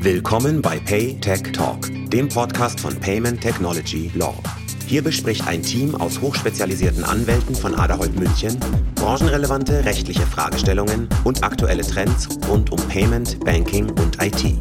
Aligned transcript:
Willkommen 0.00 0.62
bei 0.62 0.78
Pay 0.78 1.20
Tech 1.20 1.52
Talk, 1.52 1.88
dem 2.08 2.28
Podcast 2.28 2.80
von 2.80 2.98
Payment 2.98 3.40
Technology 3.40 4.10
Law. 4.14 4.34
Hier 4.86 5.02
bespricht 5.02 5.46
ein 5.46 5.62
Team 5.62 5.94
aus 5.94 6.20
hochspezialisierten 6.20 7.04
Anwälten 7.04 7.54
von 7.54 7.74
Aderholt 7.74 8.18
München 8.18 8.58
branchenrelevante 8.96 9.84
rechtliche 9.84 10.22
Fragestellungen 10.22 11.08
und 11.24 11.44
aktuelle 11.44 11.82
Trends 11.82 12.28
rund 12.48 12.72
um 12.72 12.78
Payment, 12.88 13.44
Banking 13.44 13.90
und 13.90 14.22
IT. 14.22 14.56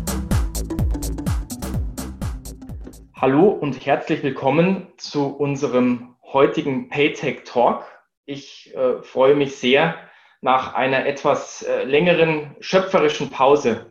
Hallo 3.16 3.50
und 3.50 3.86
herzlich 3.86 4.22
willkommen 4.24 4.88
zu 4.98 5.28
unserem 5.28 6.16
heutigen 6.24 6.90
Paytech 6.90 7.44
Talk. 7.46 7.84
Ich 8.26 8.74
äh, 8.76 9.02
freue 9.02 9.36
mich 9.36 9.56
sehr, 9.56 9.96
nach 10.42 10.74
einer 10.74 11.06
etwas 11.06 11.62
äh, 11.64 11.84
längeren 11.84 12.56
schöpferischen 12.60 13.30
Pause 13.30 13.91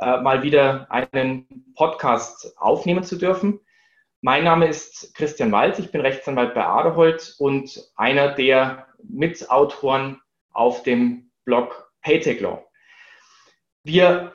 äh, 0.00 0.20
mal 0.20 0.42
wieder 0.42 0.86
einen 0.90 1.72
Podcast 1.74 2.56
aufnehmen 2.58 3.04
zu 3.04 3.16
dürfen. 3.16 3.60
Mein 4.20 4.44
Name 4.44 4.66
ist 4.66 5.14
Christian 5.14 5.52
Walz, 5.52 5.78
ich 5.78 5.92
bin 5.92 6.00
Rechtsanwalt 6.00 6.54
bei 6.54 6.64
Aderholt 6.64 7.36
und 7.38 7.90
einer 7.96 8.28
der 8.32 8.86
Mitautoren 9.02 10.20
auf 10.52 10.82
dem 10.82 11.30
Blog 11.44 11.92
Paytech 12.02 12.40
Law. 12.40 12.64
Wir 13.84 14.34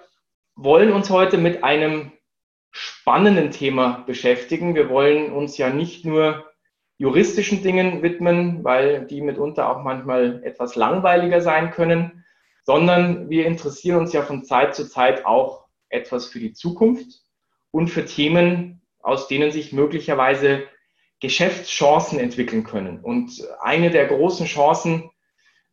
wollen 0.56 0.92
uns 0.92 1.10
heute 1.10 1.38
mit 1.38 1.64
einem 1.64 2.14
spannenden 2.72 3.52
Thema 3.52 4.04
beschäftigen. 4.06 4.76
Wir 4.76 4.90
wollen 4.90 5.32
uns 5.32 5.58
ja 5.58 5.70
nicht 5.70 6.06
nur 6.06 6.50
juristischen 6.98 7.62
Dingen 7.62 8.02
widmen, 8.02 8.64
weil 8.64 9.06
die 9.06 9.22
mitunter 9.22 9.70
auch 9.70 9.84
manchmal 9.84 10.42
etwas 10.44 10.76
langweiliger 10.76 11.42
sein 11.42 11.72
können, 11.72 12.23
sondern 12.64 13.30
wir 13.30 13.46
interessieren 13.46 14.00
uns 14.00 14.14
ja 14.14 14.22
von 14.24 14.44
Zeit 14.44 14.76
zu 14.76 14.90
Zeit 14.90 15.26
auch 15.26 15.66
etwas 15.90 16.26
für 16.26 16.40
die 16.40 16.54
Zukunft 16.54 17.22
und 17.72 17.88
für 17.88 18.06
Themen, 18.06 18.82
aus 19.00 19.28
denen 19.28 19.52
sich 19.52 19.74
möglicherweise 19.74 20.64
Geschäftschancen 21.20 22.20
entwickeln 22.20 22.64
können. 22.64 23.00
Und 23.00 23.48
eine 23.62 23.90
der 23.90 24.08
großen 24.08 24.46
Chancen, 24.46 25.10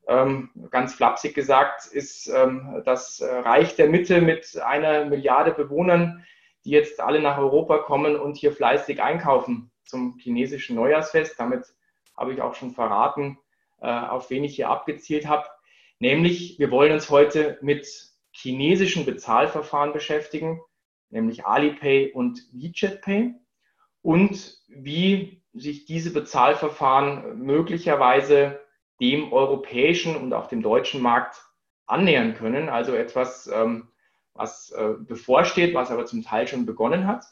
ähm, 0.06 0.50
ganz 0.70 0.94
flapsig 0.94 1.34
gesagt, 1.34 1.86
ist 1.86 2.28
ähm, 2.28 2.82
das 2.84 3.22
Reich 3.22 3.76
der 3.76 3.88
Mitte 3.88 4.20
mit 4.20 4.60
einer 4.60 5.04
Milliarde 5.04 5.52
Bewohnern, 5.52 6.24
die 6.64 6.70
jetzt 6.70 7.00
alle 7.00 7.20
nach 7.20 7.38
Europa 7.38 7.78
kommen 7.78 8.16
und 8.16 8.36
hier 8.36 8.52
fleißig 8.52 9.02
einkaufen 9.02 9.70
zum 9.84 10.18
chinesischen 10.18 10.76
Neujahrsfest. 10.76 11.38
Damit 11.38 11.64
habe 12.16 12.32
ich 12.32 12.42
auch 12.42 12.54
schon 12.54 12.72
verraten, 12.72 13.38
äh, 13.80 13.88
auf 13.88 14.30
wen 14.30 14.44
ich 14.44 14.56
hier 14.56 14.68
abgezielt 14.68 15.26
habe. 15.26 15.46
Nämlich, 16.00 16.58
wir 16.58 16.70
wollen 16.70 16.92
uns 16.92 17.10
heute 17.10 17.58
mit 17.60 17.86
chinesischen 18.32 19.04
Bezahlverfahren 19.04 19.92
beschäftigen, 19.92 20.60
nämlich 21.10 21.44
Alipay 21.44 22.10
und 22.12 22.40
WeChat 22.52 23.02
Pay 23.02 23.34
und 24.00 24.58
wie 24.66 25.42
sich 25.52 25.84
diese 25.84 26.10
Bezahlverfahren 26.12 27.38
möglicherweise 27.38 28.60
dem 29.00 29.30
europäischen 29.30 30.16
und 30.16 30.32
auch 30.32 30.46
dem 30.46 30.62
deutschen 30.62 31.02
Markt 31.02 31.42
annähern 31.86 32.34
können. 32.34 32.70
Also 32.70 32.94
etwas, 32.94 33.46
ähm, 33.48 33.88
was 34.32 34.70
äh, 34.70 34.94
bevorsteht, 35.00 35.74
was 35.74 35.90
aber 35.90 36.06
zum 36.06 36.22
Teil 36.22 36.48
schon 36.48 36.64
begonnen 36.64 37.06
hat. 37.06 37.26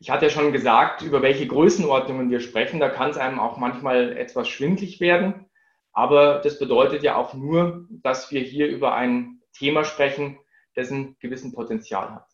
Ich 0.00 0.10
hatte 0.10 0.26
ja 0.26 0.30
schon 0.30 0.52
gesagt, 0.52 1.02
über 1.02 1.22
welche 1.22 1.46
Größenordnungen 1.46 2.30
wir 2.30 2.40
sprechen. 2.40 2.80
Da 2.80 2.88
kann 2.88 3.10
es 3.10 3.18
einem 3.18 3.38
auch 3.38 3.56
manchmal 3.56 4.16
etwas 4.16 4.48
schwindlig 4.48 4.98
werden. 4.98 5.46
Aber 5.92 6.40
das 6.40 6.58
bedeutet 6.58 7.02
ja 7.02 7.16
auch 7.16 7.34
nur, 7.34 7.86
dass 7.90 8.30
wir 8.30 8.40
hier 8.40 8.68
über 8.68 8.94
ein 8.94 9.40
Thema 9.52 9.84
sprechen, 9.84 10.38
dessen 10.76 11.16
gewissen 11.18 11.52
Potenzial 11.52 12.14
hat. 12.14 12.28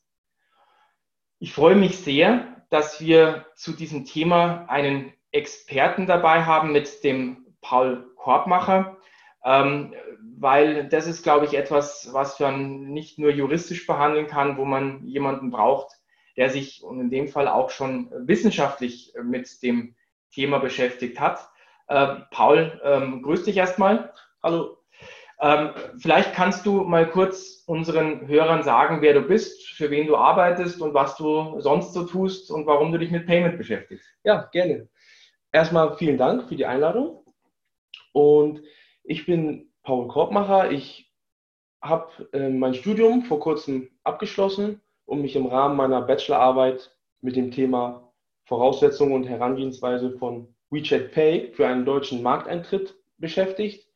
Ich 1.38 1.52
freue 1.52 1.76
mich 1.76 1.98
sehr, 1.98 2.64
dass 2.70 3.00
wir 3.00 3.46
zu 3.54 3.72
diesem 3.72 4.04
Thema 4.04 4.66
einen 4.68 5.12
Experten 5.32 6.06
dabei 6.06 6.44
haben 6.44 6.72
mit 6.72 7.04
dem 7.04 7.46
Paul 7.60 8.10
Korbmacher, 8.16 8.96
ähm, 9.44 9.94
weil 10.38 10.88
das 10.88 11.06
ist, 11.06 11.22
glaube 11.22 11.46
ich, 11.46 11.54
etwas, 11.54 12.10
was 12.12 12.40
man 12.40 12.88
nicht 12.88 13.18
nur 13.18 13.30
juristisch 13.30 13.86
behandeln 13.86 14.26
kann, 14.26 14.56
wo 14.56 14.64
man 14.64 15.06
jemanden 15.06 15.50
braucht, 15.50 15.96
der 16.36 16.50
sich 16.50 16.82
und 16.82 17.00
in 17.00 17.10
dem 17.10 17.28
Fall 17.28 17.48
auch 17.48 17.70
schon 17.70 18.10
wissenschaftlich 18.26 19.14
mit 19.22 19.62
dem 19.62 19.94
Thema 20.30 20.58
beschäftigt 20.58 21.20
hat. 21.20 21.48
Äh, 21.88 22.16
Paul, 22.30 22.80
ähm, 22.82 23.22
grüß 23.22 23.44
dich 23.44 23.56
erstmal. 23.56 24.12
Hallo. 24.42 24.76
Ähm, 25.40 25.70
vielleicht 25.98 26.32
kannst 26.32 26.64
du 26.64 26.82
mal 26.82 27.08
kurz 27.08 27.62
unseren 27.66 28.26
Hörern 28.26 28.62
sagen, 28.62 29.02
wer 29.02 29.12
du 29.12 29.20
bist, 29.20 29.68
für 29.68 29.90
wen 29.90 30.06
du 30.06 30.16
arbeitest 30.16 30.80
und 30.80 30.94
was 30.94 31.16
du 31.16 31.60
sonst 31.60 31.92
so 31.92 32.04
tust 32.04 32.50
und 32.50 32.66
warum 32.66 32.90
du 32.90 32.98
dich 32.98 33.10
mit 33.10 33.26
Payment 33.26 33.58
beschäftigst. 33.58 34.08
Ja, 34.24 34.48
gerne. 34.52 34.88
Erstmal 35.52 35.96
vielen 35.96 36.16
Dank 36.16 36.48
für 36.48 36.56
die 36.56 36.66
Einladung. 36.66 37.24
Und 38.12 38.62
ich 39.04 39.26
bin 39.26 39.72
Paul 39.82 40.08
Korbmacher. 40.08 40.70
Ich 40.70 41.12
habe 41.82 42.28
äh, 42.32 42.48
mein 42.48 42.74
Studium 42.74 43.22
vor 43.22 43.38
kurzem 43.38 43.90
abgeschlossen 44.04 44.80
und 45.04 45.20
mich 45.20 45.36
im 45.36 45.46
Rahmen 45.46 45.76
meiner 45.76 46.00
Bachelorarbeit 46.02 46.96
mit 47.20 47.36
dem 47.36 47.50
Thema 47.50 48.12
Voraussetzungen 48.44 49.12
und 49.12 49.24
Herangehensweise 49.24 50.18
von 50.18 50.55
WeChat 50.70 51.12
Pay 51.12 51.52
für 51.52 51.66
einen 51.66 51.84
deutschen 51.84 52.22
Markteintritt 52.22 52.94
beschäftigt 53.18 53.86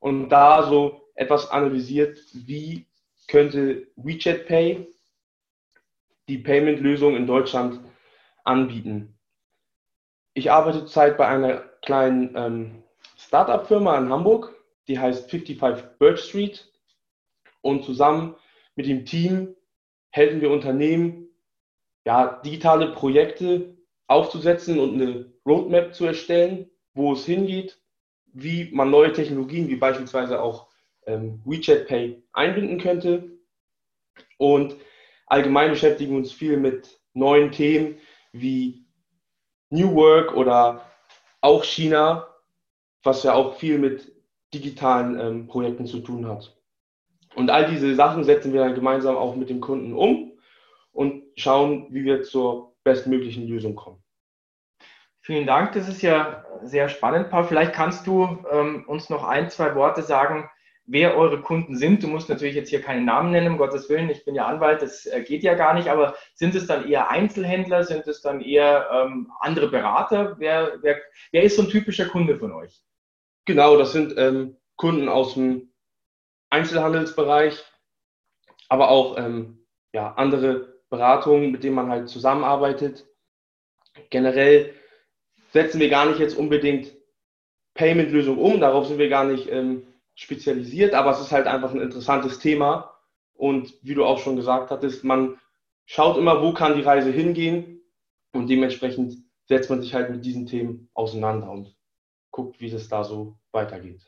und 0.00 0.28
da 0.28 0.68
so 0.68 1.08
etwas 1.14 1.50
analysiert, 1.50 2.18
wie 2.32 2.86
könnte 3.28 3.86
WeChat 3.96 4.46
Pay 4.46 4.86
die 6.28 6.38
Payment-Lösung 6.38 7.16
in 7.16 7.26
Deutschland 7.26 7.80
anbieten. 8.44 9.18
Ich 10.34 10.50
arbeite 10.50 10.80
zurzeit 10.80 11.16
bei 11.16 11.28
einer 11.28 11.58
kleinen 11.82 12.34
ähm, 12.36 12.82
Startup-Firma 13.18 13.98
in 13.98 14.08
Hamburg, 14.08 14.54
die 14.88 14.98
heißt 14.98 15.30
55 15.30 15.98
Birch 15.98 16.20
Street. 16.20 16.68
Und 17.60 17.84
zusammen 17.84 18.34
mit 18.74 18.86
dem 18.86 19.04
Team 19.04 19.54
helfen 20.10 20.40
wir 20.40 20.50
Unternehmen, 20.50 21.28
ja, 22.04 22.40
digitale 22.44 22.92
Projekte 22.92 23.76
aufzusetzen 24.08 24.80
und 24.80 25.00
eine 25.00 25.31
Roadmap 25.46 25.94
zu 25.94 26.06
erstellen, 26.06 26.70
wo 26.94 27.12
es 27.12 27.24
hingeht, 27.24 27.80
wie 28.32 28.70
man 28.72 28.90
neue 28.90 29.12
Technologien 29.12 29.68
wie 29.68 29.76
beispielsweise 29.76 30.40
auch 30.40 30.68
ähm, 31.06 31.40
WeChat 31.44 31.86
Pay 31.86 32.22
einbinden 32.32 32.78
könnte. 32.78 33.30
Und 34.38 34.76
allgemein 35.26 35.70
beschäftigen 35.70 36.12
wir 36.12 36.18
uns 36.18 36.32
viel 36.32 36.56
mit 36.56 37.00
neuen 37.14 37.50
Themen 37.52 37.98
wie 38.32 38.86
New 39.70 39.94
Work 39.94 40.36
oder 40.36 40.84
auch 41.40 41.64
China, 41.64 42.28
was 43.02 43.22
ja 43.22 43.34
auch 43.34 43.56
viel 43.56 43.78
mit 43.78 44.12
digitalen 44.54 45.18
ähm, 45.18 45.46
Projekten 45.46 45.86
zu 45.86 46.00
tun 46.00 46.26
hat. 46.26 46.56
Und 47.34 47.50
all 47.50 47.70
diese 47.70 47.94
Sachen 47.94 48.24
setzen 48.24 48.52
wir 48.52 48.60
dann 48.60 48.74
gemeinsam 48.74 49.16
auch 49.16 49.34
mit 49.34 49.48
dem 49.48 49.60
Kunden 49.60 49.94
um 49.94 50.32
und 50.92 51.22
schauen, 51.36 51.86
wie 51.90 52.04
wir 52.04 52.22
zur 52.22 52.74
bestmöglichen 52.84 53.48
Lösung 53.48 53.74
kommen. 53.74 54.01
Vielen 55.24 55.46
Dank, 55.46 55.72
das 55.72 55.88
ist 55.88 56.02
ja 56.02 56.44
sehr 56.62 56.88
spannend, 56.88 57.30
Paul. 57.30 57.44
Vielleicht 57.44 57.72
kannst 57.72 58.06
du 58.08 58.44
ähm, 58.50 58.84
uns 58.88 59.08
noch 59.08 59.22
ein, 59.22 59.50
zwei 59.50 59.74
Worte 59.76 60.02
sagen, 60.02 60.50
wer 60.84 61.16
eure 61.16 61.40
Kunden 61.40 61.76
sind. 61.76 62.02
Du 62.02 62.08
musst 62.08 62.28
natürlich 62.28 62.56
jetzt 62.56 62.70
hier 62.70 62.82
keinen 62.82 63.04
Namen 63.04 63.30
nennen, 63.30 63.52
um 63.52 63.58
Gottes 63.58 63.88
Willen. 63.88 64.10
Ich 64.10 64.24
bin 64.24 64.34
ja 64.34 64.46
Anwalt, 64.46 64.82
das 64.82 65.06
äh, 65.06 65.22
geht 65.22 65.44
ja 65.44 65.54
gar 65.54 65.74
nicht. 65.74 65.88
Aber 65.88 66.16
sind 66.34 66.56
es 66.56 66.66
dann 66.66 66.88
eher 66.88 67.08
Einzelhändler? 67.08 67.84
Sind 67.84 68.08
es 68.08 68.20
dann 68.20 68.40
eher 68.40 68.88
ähm, 68.92 69.30
andere 69.38 69.68
Berater? 69.68 70.36
Wer, 70.40 70.78
wer, 70.82 71.00
wer 71.30 71.42
ist 71.44 71.56
so 71.56 71.62
ein 71.62 71.68
typischer 71.68 72.06
Kunde 72.06 72.36
von 72.36 72.52
euch? 72.52 72.82
Genau, 73.44 73.76
das 73.76 73.92
sind 73.92 74.14
ähm, 74.16 74.56
Kunden 74.76 75.08
aus 75.08 75.34
dem 75.34 75.72
Einzelhandelsbereich, 76.50 77.64
aber 78.68 78.90
auch 78.90 79.16
ähm, 79.18 79.66
ja, 79.92 80.14
andere 80.14 80.80
Beratungen, 80.90 81.52
mit 81.52 81.62
denen 81.62 81.76
man 81.76 81.90
halt 81.90 82.08
zusammenarbeitet. 82.08 83.06
Generell 84.10 84.74
setzen 85.52 85.80
wir 85.80 85.88
gar 85.88 86.06
nicht 86.06 86.18
jetzt 86.18 86.36
unbedingt 86.36 86.92
Payment-Lösungen 87.74 88.38
um, 88.38 88.60
darauf 88.60 88.86
sind 88.86 88.98
wir 88.98 89.08
gar 89.08 89.24
nicht 89.24 89.48
ähm, 89.50 89.86
spezialisiert, 90.14 90.94
aber 90.94 91.10
es 91.10 91.20
ist 91.20 91.32
halt 91.32 91.46
einfach 91.46 91.72
ein 91.72 91.80
interessantes 91.80 92.38
Thema. 92.38 92.98
Und 93.34 93.74
wie 93.82 93.94
du 93.94 94.04
auch 94.04 94.18
schon 94.18 94.36
gesagt 94.36 94.70
hattest, 94.70 95.04
man 95.04 95.38
schaut 95.86 96.16
immer, 96.16 96.42
wo 96.42 96.52
kann 96.52 96.76
die 96.76 96.82
Reise 96.82 97.10
hingehen 97.10 97.80
und 98.32 98.48
dementsprechend 98.48 99.16
setzt 99.46 99.70
man 99.70 99.80
sich 99.80 99.94
halt 99.94 100.10
mit 100.10 100.24
diesen 100.24 100.46
Themen 100.46 100.88
auseinander 100.94 101.50
und 101.50 101.74
guckt, 102.30 102.60
wie 102.60 102.72
es 102.72 102.88
da 102.88 103.04
so 103.04 103.38
weitergeht. 103.50 104.02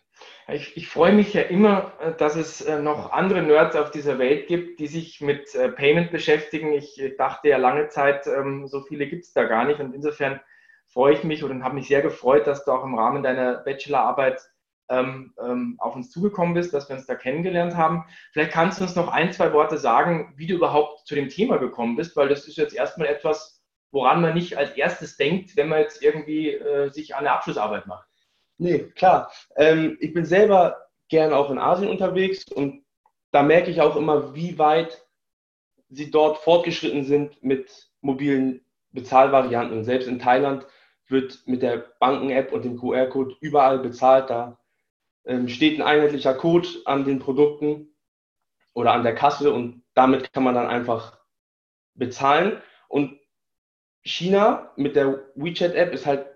Ich, 0.48 0.76
ich, 0.76 0.88
freue 0.88 1.12
mich 1.12 1.34
ja 1.34 1.42
immer, 1.42 1.92
äh, 2.00 2.14
dass 2.14 2.36
es 2.36 2.60
äh, 2.60 2.80
noch 2.80 3.12
andere 3.12 3.42
Nerds 3.42 3.76
auf 3.76 3.90
dieser 3.90 4.18
Welt 4.18 4.46
gibt, 4.46 4.78
die 4.78 4.86
sich 4.86 5.20
mit 5.20 5.54
äh, 5.54 5.68
Payment 5.68 6.12
beschäftigen. 6.12 6.72
Ich 6.72 7.00
dachte 7.18 7.48
ja 7.48 7.56
lange 7.56 7.88
Zeit, 7.88 8.26
ähm, 8.26 8.68
so 8.68 8.80
viele 8.82 9.08
gibt 9.08 9.24
es 9.24 9.32
da 9.32 9.44
gar 9.44 9.64
nicht. 9.64 9.80
Und 9.80 9.92
insofern 9.92 10.40
freue 10.94 11.14
ich 11.14 11.24
mich 11.24 11.44
und 11.44 11.62
habe 11.64 11.74
mich 11.74 11.88
sehr 11.88 12.00
gefreut, 12.00 12.46
dass 12.46 12.64
du 12.64 12.72
auch 12.72 12.84
im 12.84 12.94
Rahmen 12.94 13.22
deiner 13.22 13.56
Bachelorarbeit 13.56 14.40
ähm, 14.88 15.34
ähm, 15.42 15.76
auf 15.78 15.96
uns 15.96 16.10
zugekommen 16.10 16.54
bist, 16.54 16.72
dass 16.72 16.88
wir 16.88 16.96
uns 16.96 17.06
da 17.06 17.16
kennengelernt 17.16 17.76
haben. 17.76 18.04
Vielleicht 18.32 18.52
kannst 18.52 18.78
du 18.78 18.84
uns 18.84 18.94
noch 18.94 19.08
ein, 19.08 19.32
zwei 19.32 19.52
Worte 19.52 19.76
sagen, 19.76 20.32
wie 20.36 20.46
du 20.46 20.54
überhaupt 20.54 21.06
zu 21.06 21.14
dem 21.14 21.28
Thema 21.28 21.56
gekommen 21.56 21.96
bist, 21.96 22.16
weil 22.16 22.28
das 22.28 22.46
ist 22.46 22.56
jetzt 22.56 22.74
erstmal 22.74 23.08
etwas, 23.08 23.62
woran 23.90 24.22
man 24.22 24.34
nicht 24.34 24.56
als 24.56 24.70
erstes 24.72 25.16
denkt, 25.16 25.56
wenn 25.56 25.68
man 25.68 25.80
jetzt 25.80 26.02
irgendwie 26.02 26.52
äh, 26.52 26.90
sich 26.90 27.16
an 27.16 27.24
der 27.24 27.34
Abschlussarbeit 27.34 27.86
macht. 27.86 28.08
Nee, 28.58 28.90
klar. 28.94 29.32
Ähm, 29.56 29.96
ich 30.00 30.14
bin 30.14 30.24
selber 30.24 30.86
gern 31.08 31.32
auch 31.32 31.50
in 31.50 31.58
Asien 31.58 31.90
unterwegs 31.90 32.44
und 32.52 32.84
da 33.32 33.42
merke 33.42 33.70
ich 33.70 33.80
auch 33.80 33.96
immer, 33.96 34.34
wie 34.34 34.58
weit 34.58 35.04
sie 35.90 36.10
dort 36.10 36.38
fortgeschritten 36.38 37.04
sind 37.04 37.42
mit 37.42 37.90
mobilen 38.00 38.64
Bezahlvarianten. 38.92 39.78
Und 39.78 39.84
selbst 39.84 40.06
in 40.06 40.20
Thailand 40.20 40.66
wird 41.08 41.46
mit 41.46 41.62
der 41.62 41.78
Banken-App 42.00 42.52
und 42.52 42.64
dem 42.64 42.78
QR-Code 42.78 43.36
überall 43.40 43.78
bezahlt. 43.78 44.30
Da 44.30 44.58
ähm, 45.24 45.48
steht 45.48 45.78
ein 45.78 45.86
einheitlicher 45.86 46.34
Code 46.34 46.68
an 46.84 47.04
den 47.04 47.18
Produkten 47.18 47.94
oder 48.72 48.92
an 48.92 49.02
der 49.02 49.14
Kasse 49.14 49.52
und 49.52 49.84
damit 49.94 50.32
kann 50.32 50.44
man 50.44 50.54
dann 50.54 50.66
einfach 50.66 51.18
bezahlen. 51.94 52.60
Und 52.88 53.18
China 54.02 54.72
mit 54.76 54.96
der 54.96 55.30
WeChat-App 55.34 55.92
ist 55.92 56.06
halt 56.06 56.26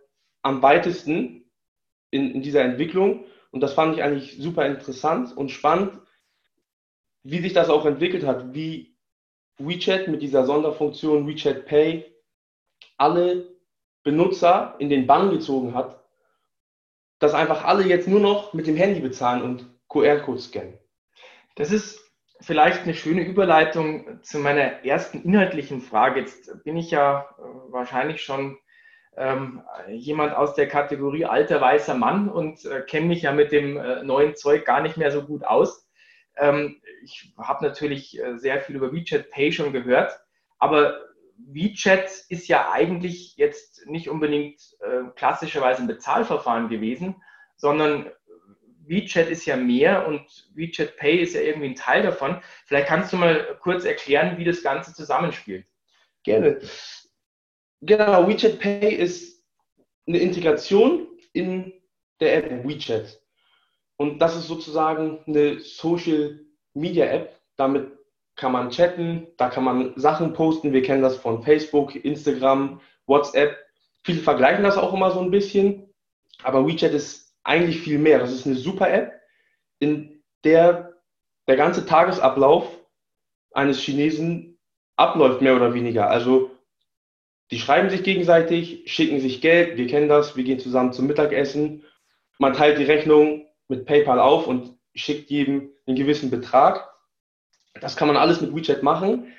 am 0.42 0.62
weitesten 0.62 1.50
in, 2.10 2.30
in 2.30 2.42
dieser 2.42 2.62
Entwicklung. 2.62 3.26
Und 3.50 3.60
das 3.60 3.74
fand 3.74 3.96
ich 3.96 4.02
eigentlich 4.02 4.38
super 4.38 4.66
interessant 4.66 5.36
und 5.36 5.50
spannend, 5.50 6.00
wie 7.22 7.40
sich 7.40 7.52
das 7.52 7.70
auch 7.70 7.84
entwickelt 7.84 8.24
hat, 8.24 8.54
wie 8.54 8.96
WeChat 9.58 10.08
mit 10.08 10.22
dieser 10.22 10.46
Sonderfunktion 10.46 11.26
WeChat 11.26 11.66
Pay 11.66 12.14
alle 12.96 13.57
Benutzer 14.08 14.74
in 14.78 14.88
den 14.88 15.06
Bann 15.06 15.30
gezogen 15.30 15.74
hat, 15.74 16.02
dass 17.18 17.34
einfach 17.34 17.64
alle 17.64 17.84
jetzt 17.84 18.08
nur 18.08 18.20
noch 18.20 18.54
mit 18.54 18.66
dem 18.66 18.76
Handy 18.76 19.00
bezahlen 19.00 19.42
und 19.42 19.66
QR-Code 19.88 20.40
scannen. 20.40 20.78
Das 21.56 21.70
ist 21.70 22.00
vielleicht 22.40 22.84
eine 22.84 22.94
schöne 22.94 23.22
Überleitung 23.22 24.22
zu 24.22 24.38
meiner 24.38 24.82
ersten 24.82 25.22
inhaltlichen 25.24 25.82
Frage. 25.82 26.20
Jetzt 26.20 26.64
bin 26.64 26.78
ich 26.78 26.90
ja 26.90 27.28
äh, 27.38 27.42
wahrscheinlich 27.70 28.22
schon 28.22 28.56
ähm, 29.14 29.62
jemand 29.90 30.34
aus 30.34 30.54
der 30.54 30.68
Kategorie 30.68 31.26
alter 31.26 31.60
weißer 31.60 31.94
Mann 31.94 32.30
und 32.30 32.64
äh, 32.64 32.80
kenne 32.80 33.08
mich 33.08 33.22
ja 33.22 33.32
mit 33.32 33.52
dem 33.52 33.76
äh, 33.76 34.02
neuen 34.04 34.36
Zeug 34.36 34.64
gar 34.64 34.80
nicht 34.80 34.96
mehr 34.96 35.10
so 35.10 35.22
gut 35.22 35.44
aus. 35.44 35.86
Ähm, 36.36 36.80
ich 37.04 37.34
habe 37.36 37.62
natürlich 37.62 38.18
äh, 38.18 38.38
sehr 38.38 38.62
viel 38.62 38.76
über 38.76 38.90
WeChat 38.90 39.30
Pay 39.30 39.52
schon 39.52 39.72
gehört, 39.74 40.18
aber 40.58 40.98
WeChat 41.38 42.10
ist 42.28 42.48
ja 42.48 42.70
eigentlich 42.70 43.36
jetzt 43.36 43.86
nicht 43.86 44.08
unbedingt 44.08 44.60
äh, 44.80 45.08
klassischerweise 45.14 45.82
ein 45.82 45.88
Bezahlverfahren 45.88 46.68
gewesen, 46.68 47.16
sondern 47.56 48.10
WeChat 48.86 49.28
ist 49.28 49.46
ja 49.46 49.56
mehr 49.56 50.06
und 50.08 50.50
WeChat 50.54 50.96
Pay 50.96 51.18
ist 51.18 51.34
ja 51.34 51.42
irgendwie 51.42 51.68
ein 51.68 51.74
Teil 51.74 52.02
davon. 52.02 52.40
Vielleicht 52.66 52.88
kannst 52.88 53.12
du 53.12 53.16
mal 53.16 53.58
kurz 53.60 53.84
erklären, 53.84 54.38
wie 54.38 54.44
das 54.44 54.62
Ganze 54.62 54.94
zusammenspielt. 54.94 55.66
Gerne. 56.22 56.60
Genau, 57.80 58.26
WeChat 58.26 58.58
Pay 58.58 58.94
ist 58.94 59.44
eine 60.06 60.18
Integration 60.18 61.06
in 61.32 61.72
der 62.20 62.36
App 62.38 62.66
WeChat. 62.66 63.20
Und 63.96 64.20
das 64.20 64.36
ist 64.36 64.48
sozusagen 64.48 65.22
eine 65.26 65.60
Social 65.60 66.40
Media 66.74 67.06
App. 67.06 67.38
Damit 67.56 67.97
kann 68.38 68.52
man 68.52 68.70
chatten, 68.70 69.26
da 69.36 69.50
kann 69.50 69.64
man 69.64 69.92
Sachen 69.96 70.32
posten. 70.32 70.72
Wir 70.72 70.82
kennen 70.82 71.02
das 71.02 71.16
von 71.16 71.42
Facebook, 71.42 71.94
Instagram, 71.96 72.80
WhatsApp. 73.06 73.58
Viele 74.04 74.20
vergleichen 74.20 74.64
das 74.64 74.78
auch 74.78 74.94
immer 74.94 75.10
so 75.10 75.20
ein 75.20 75.30
bisschen. 75.30 75.92
Aber 76.44 76.66
WeChat 76.66 76.94
ist 76.94 77.34
eigentlich 77.42 77.80
viel 77.80 77.98
mehr. 77.98 78.20
Das 78.20 78.32
ist 78.32 78.46
eine 78.46 78.54
super 78.54 78.90
App, 78.90 79.12
in 79.80 80.22
der 80.44 80.94
der 81.48 81.56
ganze 81.56 81.84
Tagesablauf 81.86 82.68
eines 83.52 83.80
Chinesen 83.80 84.58
abläuft, 84.96 85.40
mehr 85.40 85.56
oder 85.56 85.74
weniger. 85.74 86.08
Also 86.08 86.50
die 87.50 87.58
schreiben 87.58 87.88
sich 87.90 88.02
gegenseitig, 88.02 88.82
schicken 88.86 89.20
sich 89.20 89.40
Geld, 89.40 89.78
wir 89.78 89.86
kennen 89.86 90.08
das, 90.08 90.36
wir 90.36 90.44
gehen 90.44 90.60
zusammen 90.60 90.92
zum 90.92 91.06
Mittagessen. 91.06 91.84
Man 92.38 92.52
teilt 92.52 92.78
die 92.78 92.84
Rechnung 92.84 93.46
mit 93.68 93.86
PayPal 93.86 94.20
auf 94.20 94.46
und 94.46 94.76
schickt 94.94 95.30
jedem 95.30 95.70
einen 95.86 95.96
gewissen 95.96 96.30
Betrag. 96.30 96.88
Das 97.80 97.96
kann 97.96 98.08
man 98.08 98.16
alles 98.16 98.40
mit 98.40 98.54
WeChat 98.54 98.82
machen. 98.82 99.32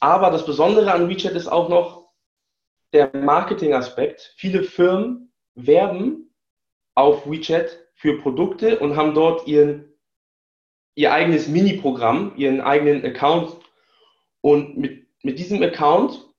Aber 0.00 0.30
das 0.30 0.46
Besondere 0.46 0.92
an 0.92 1.08
WeChat 1.08 1.32
ist 1.32 1.48
auch 1.48 1.68
noch 1.68 2.08
der 2.92 3.14
Marketing-Aspekt. 3.14 4.34
Viele 4.36 4.62
Firmen 4.62 5.32
werben 5.54 6.34
auf 6.94 7.30
WeChat 7.30 7.78
für 7.94 8.18
Produkte 8.18 8.78
und 8.78 8.96
haben 8.96 9.14
dort 9.14 9.46
ihren, 9.46 9.92
ihr 10.94 11.12
eigenes 11.12 11.48
Mini-Programm, 11.48 12.32
ihren 12.36 12.60
eigenen 12.60 13.04
Account. 13.04 13.56
Und 14.40 14.78
mit, 14.78 15.06
mit 15.22 15.38
diesem 15.38 15.62
Account 15.62 16.30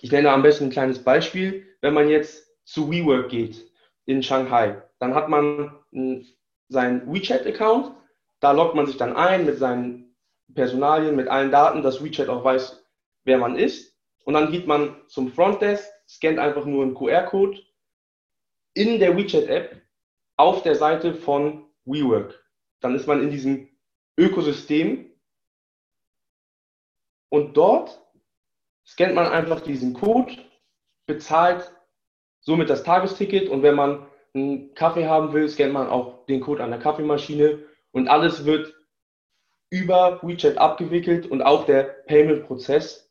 ich 0.00 0.12
nenne 0.12 0.30
am 0.30 0.42
besten 0.42 0.64
ein 0.64 0.70
kleines 0.70 1.02
Beispiel. 1.02 1.66
Wenn 1.80 1.94
man 1.94 2.08
jetzt 2.08 2.46
zu 2.64 2.90
WeWork 2.90 3.28
geht 3.28 3.70
in 4.06 4.22
Shanghai, 4.22 4.82
dann 4.98 5.14
hat 5.14 5.28
man 5.28 5.72
seinen 6.68 7.12
WeChat-Account. 7.12 7.92
Da 8.40 8.52
loggt 8.52 8.74
man 8.74 8.86
sich 8.86 8.96
dann 8.96 9.16
ein 9.16 9.44
mit 9.44 9.58
seinen 9.58 10.07
Personalien, 10.54 11.16
mit 11.16 11.28
allen 11.28 11.50
Daten, 11.50 11.82
dass 11.82 12.02
WeChat 12.02 12.28
auch 12.28 12.44
weiß, 12.44 12.84
wer 13.24 13.38
man 13.38 13.56
ist. 13.56 13.96
Und 14.24 14.34
dann 14.34 14.50
geht 14.50 14.66
man 14.66 14.96
zum 15.08 15.32
Frontdesk, 15.32 15.88
scannt 16.08 16.38
einfach 16.38 16.64
nur 16.64 16.82
einen 16.82 16.94
QR-Code 16.94 17.62
in 18.74 18.98
der 18.98 19.16
WeChat-App 19.16 19.82
auf 20.36 20.62
der 20.62 20.74
Seite 20.74 21.14
von 21.14 21.66
WeWork. 21.84 22.42
Dann 22.80 22.94
ist 22.94 23.06
man 23.06 23.22
in 23.22 23.30
diesem 23.30 23.68
Ökosystem 24.16 25.12
und 27.30 27.56
dort 27.56 28.00
scannt 28.86 29.14
man 29.14 29.26
einfach 29.26 29.60
diesen 29.60 29.94
Code, 29.94 30.36
bezahlt 31.06 31.72
somit 32.40 32.70
das 32.70 32.84
Tagesticket 32.84 33.48
und 33.48 33.62
wenn 33.62 33.74
man 33.74 34.06
einen 34.34 34.74
Kaffee 34.74 35.06
haben 35.06 35.32
will, 35.32 35.48
scannt 35.48 35.72
man 35.72 35.88
auch 35.88 36.24
den 36.26 36.40
Code 36.40 36.62
an 36.62 36.70
der 36.70 36.80
Kaffeemaschine 36.80 37.64
und 37.92 38.08
alles 38.08 38.44
wird 38.44 38.74
über 39.70 40.20
WeChat 40.22 40.58
abgewickelt 40.58 41.26
und 41.26 41.42
auch 41.42 41.66
der 41.66 41.82
Payment-Prozess. 41.82 43.10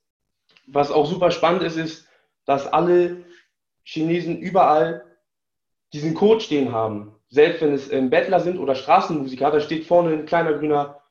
Was 0.67 0.91
auch 0.91 1.05
super 1.05 1.31
spannend 1.31 1.63
ist, 1.63 1.77
ist, 1.77 2.07
dass 2.45 2.67
alle 2.67 3.25
Chinesen 3.83 4.39
überall 4.39 5.05
diesen 5.93 6.13
Code 6.13 6.41
stehen 6.41 6.71
haben. 6.71 7.15
Selbst 7.29 7.61
wenn 7.61 7.73
es 7.73 7.89
Bettler 7.89 8.39
sind 8.39 8.57
oder 8.57 8.75
Straßenmusiker, 8.75 9.51
da 9.51 9.59
steht 9.59 9.85
vorne 9.85 10.13
ein 10.13 10.25
kleiner 10.25 10.53
grüner 10.53 11.01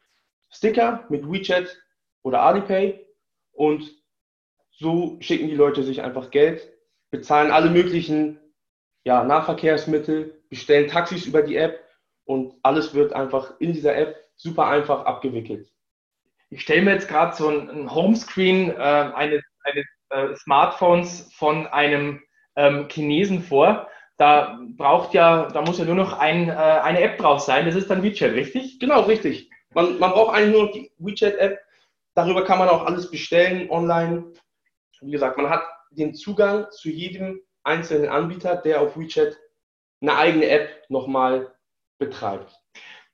Sticker 0.50 1.04
mit 1.08 1.30
WeChat 1.30 1.76
oder 2.22 2.42
Alipay 2.42 3.06
und 3.52 3.90
so 4.70 5.16
schicken 5.20 5.48
die 5.48 5.54
Leute 5.54 5.82
sich 5.82 6.02
einfach 6.02 6.30
Geld, 6.30 6.70
bezahlen 7.10 7.50
alle 7.50 7.70
möglichen 7.70 8.38
ja, 9.04 9.24
Nahverkehrsmittel, 9.24 10.42
bestellen 10.48 10.88
Taxis 10.88 11.26
über 11.26 11.42
die 11.42 11.56
App 11.56 11.80
und 12.24 12.54
alles 12.62 12.94
wird 12.94 13.12
einfach 13.12 13.58
in 13.60 13.72
dieser 13.72 13.96
App 13.96 14.25
super 14.36 14.66
einfach 14.66 15.04
abgewickelt. 15.04 15.68
Ich 16.50 16.62
stelle 16.62 16.82
mir 16.82 16.92
jetzt 16.92 17.08
gerade 17.08 17.34
so 17.34 17.48
ein, 17.48 17.92
Homescreen 17.92 18.70
äh, 18.70 18.74
eines, 18.74 19.42
eines 19.64 19.86
äh, 20.10 20.36
Smartphones 20.36 21.32
von 21.34 21.66
einem 21.66 22.22
ähm, 22.54 22.88
Chinesen 22.88 23.42
vor. 23.42 23.88
Da 24.16 24.58
braucht 24.76 25.12
ja, 25.12 25.48
da 25.48 25.62
muss 25.62 25.78
ja 25.78 25.84
nur 25.84 25.94
noch 25.94 26.18
ein, 26.18 26.48
äh, 26.48 26.52
eine 26.52 27.00
App 27.00 27.18
drauf 27.18 27.40
sein. 27.40 27.66
Das 27.66 27.74
ist 27.74 27.90
dann 27.90 28.02
WeChat, 28.02 28.32
richtig? 28.32 28.78
Genau, 28.78 29.02
richtig. 29.02 29.50
Man, 29.74 29.98
man 29.98 30.12
braucht 30.12 30.34
eigentlich 30.34 30.54
nur 30.54 30.72
die 30.72 30.92
WeChat-App. 30.98 31.58
Darüber 32.14 32.44
kann 32.44 32.58
man 32.58 32.68
auch 32.68 32.86
alles 32.86 33.10
bestellen 33.10 33.68
online 33.70 34.32
wie 35.00 35.10
gesagt, 35.10 35.36
man 35.36 35.50
hat 35.50 35.62
den 35.90 36.14
Zugang 36.14 36.70
zu 36.70 36.88
jedem 36.88 37.40
einzelnen 37.62 38.08
Anbieter, 38.08 38.56
der 38.56 38.80
auf 38.80 38.96
WeChat 38.96 39.36
eine 40.00 40.16
eigene 40.16 40.48
App 40.48 40.84
nochmal 40.88 41.54
betreibt. 41.98 42.54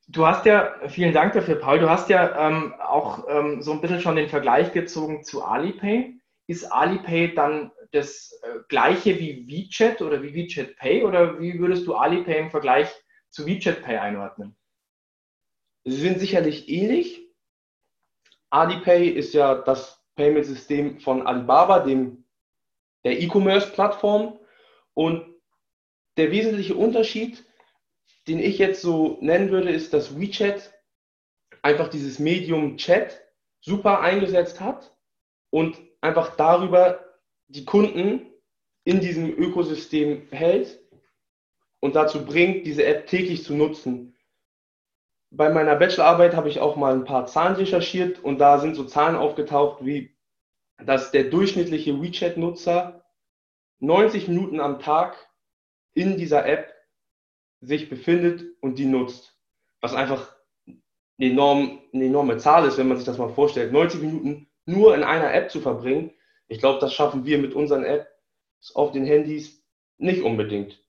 Du 0.09 0.27
hast 0.27 0.45
ja, 0.47 0.75
vielen 0.89 1.15
Dank 1.15 1.33
dafür, 1.33 1.57
Paul, 1.57 1.79
du 1.79 1.89
hast 1.89 2.11
ja 2.11 2.49
ähm, 2.49 2.75
auch 2.75 3.27
ähm, 3.29 3.63
so 3.63 3.73
ein 3.73 3.81
bisschen 3.81 4.01
schon 4.01 4.17
den 4.17 4.29
Vergleich 4.29 4.73
gezogen 4.73 5.23
zu 5.23 5.43
Alipay. 5.45 6.19
Ist 6.49 6.65
Alipay 6.65 7.35
dann 7.35 7.71
das 7.93 8.33
äh, 8.43 8.59
gleiche 8.69 9.19
wie 9.19 9.47
WeChat 9.47 10.03
oder 10.03 10.23
wie 10.23 10.35
WeChat 10.35 10.77
Pay 10.77 11.05
oder 11.05 11.41
wie 11.41 11.59
würdest 11.59 11.87
du 11.87 11.95
Alipay 11.95 12.39
im 12.39 12.51
Vergleich 12.51 12.89
zu 13.31 13.47
WeChat 13.47 13.83
Pay 13.83 13.99
einordnen? 13.99 14.57
Sie 15.85 15.97
sind 15.97 16.19
sicherlich 16.19 16.69
ähnlich. 16.69 17.23
Alipay 18.51 19.09
ist 19.09 19.35
ja 19.35 19.55
das 19.55 20.05
Payment-System 20.17 21.01
von 21.01 21.27
Alibaba, 21.27 21.81
dem, 21.81 22.25
der 23.05 23.21
E-Commerce-Plattform. 23.21 24.39
Und 24.95 25.27
der 26.19 26.31
wesentliche 26.31 26.75
Unterschied, 26.75 27.47
den 28.29 28.39
ich 28.39 28.59
jetzt 28.59 28.83
so 28.83 29.19
nennen 29.21 29.51
würde, 29.51 29.71
ist, 29.71 29.93
dass 29.93 30.19
WeChat 30.19 30.73
einfach 31.63 31.89
dieses 31.89 32.19
Medium 32.19 32.77
Chat 32.77 33.21
super 33.61 34.01
eingesetzt 34.01 34.61
hat 34.61 34.97
und 35.51 35.77
einfach 36.01 36.37
darüber 36.37 37.05
die 37.49 37.65
Kunden 37.65 38.27
in 38.85 39.01
diesem 39.01 39.31
Ökosystem 39.31 40.29
hält. 40.31 40.81
und 41.81 41.97
dazu 41.97 42.25
bringt, 42.25 42.65
diese 42.65 42.85
App 42.85 43.09
täglich 43.09 43.43
zu 43.43 43.55
nutzen. 43.55 44.17
Bei 45.31 45.51
meiner 45.51 45.75
Bachelorarbeit 45.75 46.37
habe 46.37 46.49
ich 46.49 46.61
auch 46.61 46.77
mal 46.77 46.95
ein 46.95 47.05
paar 47.05 47.27
Zahlen 47.27 47.57
recherchiert 47.57 48.21
und 48.21 48.39
da 48.39 48.61
sind 48.61 48.77
so 48.77 48.85
Zahlen 48.85 49.17
aufgetaucht, 49.17 49.85
wie 49.85 50.17
dass 50.79 51.11
der 51.11 51.25
durchschnittliche 51.25 52.01
WeChat-Nutzer 52.01 53.05
90 53.81 54.29
Minuten 54.29 54.61
am 54.61 54.79
Tag 54.79 55.17
in 55.95 56.17
dieser 56.17 56.47
App 56.47 56.72
sich 57.63 57.89
befindet 57.89 58.45
und 58.61 58.79
die 58.79 58.85
nutzt. 58.85 59.39
Was 59.81 59.95
einfach 59.95 60.35
eine, 60.67 61.31
enorm, 61.31 61.81
eine 61.93 62.05
enorme 62.05 62.37
Zahl 62.37 62.67
ist, 62.67 62.77
wenn 62.77 62.89
man 62.89 62.99
sich 62.99 63.07
das 63.07 63.19
mal 63.19 63.33
vorstellt. 63.33 63.73
90 63.73 64.03
Minuten 64.03 64.49
nur 64.67 64.95
in 64.95 65.03
einer 65.03 65.33
App 65.33 65.51
zu 65.51 65.61
verbringen. 65.61 66.13
Ich 66.49 66.59
glaube, 66.59 66.81
das 66.81 66.93
schaffen 66.93 67.25
wir 67.25 67.39
mit 67.39 67.55
unseren 67.55 67.85
Apps 67.85 68.75
auf 68.75 68.93
den 68.93 69.07
Handys 69.07 69.65
nicht 69.99 70.23
unbedingt. 70.23 70.85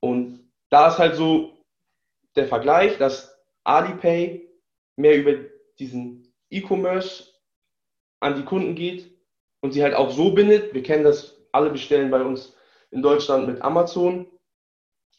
Und 0.00 0.50
da 0.70 0.88
ist 0.88 0.98
halt 0.98 1.16
so 1.16 1.52
der 2.36 2.46
Vergleich, 2.46 2.98
dass 2.98 3.36
Alipay 3.64 4.48
mehr 4.96 5.16
über 5.16 5.34
diesen 5.78 6.32
E-Commerce 6.50 7.32
an 8.20 8.36
die 8.36 8.44
Kunden 8.44 8.74
geht 8.74 9.10
und 9.60 9.72
sie 9.72 9.82
halt 9.82 9.94
auch 9.94 10.10
so 10.10 10.32
bindet. 10.32 10.74
Wir 10.74 10.82
kennen 10.82 11.04
das, 11.04 11.36
alle 11.52 11.70
bestellen 11.70 12.10
bei 12.10 12.22
uns 12.22 12.56
in 12.90 13.02
Deutschland 13.02 13.46
mit 13.46 13.62
Amazon. 13.62 14.26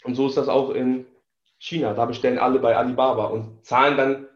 Und 0.03 0.15
so 0.15 0.27
ist 0.27 0.37
das 0.37 0.47
auch 0.47 0.69
in 0.69 1.05
China. 1.59 1.93
Da 1.93 2.05
bestellen 2.05 2.39
alle 2.39 2.59
bei 2.59 2.75
Alibaba 2.75 3.25
und 3.25 3.65
zahlen 3.65 3.97
dann 3.97 4.27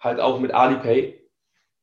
halt 0.00 0.20
auch 0.20 0.40
mit 0.40 0.52
Alipay, 0.52 1.20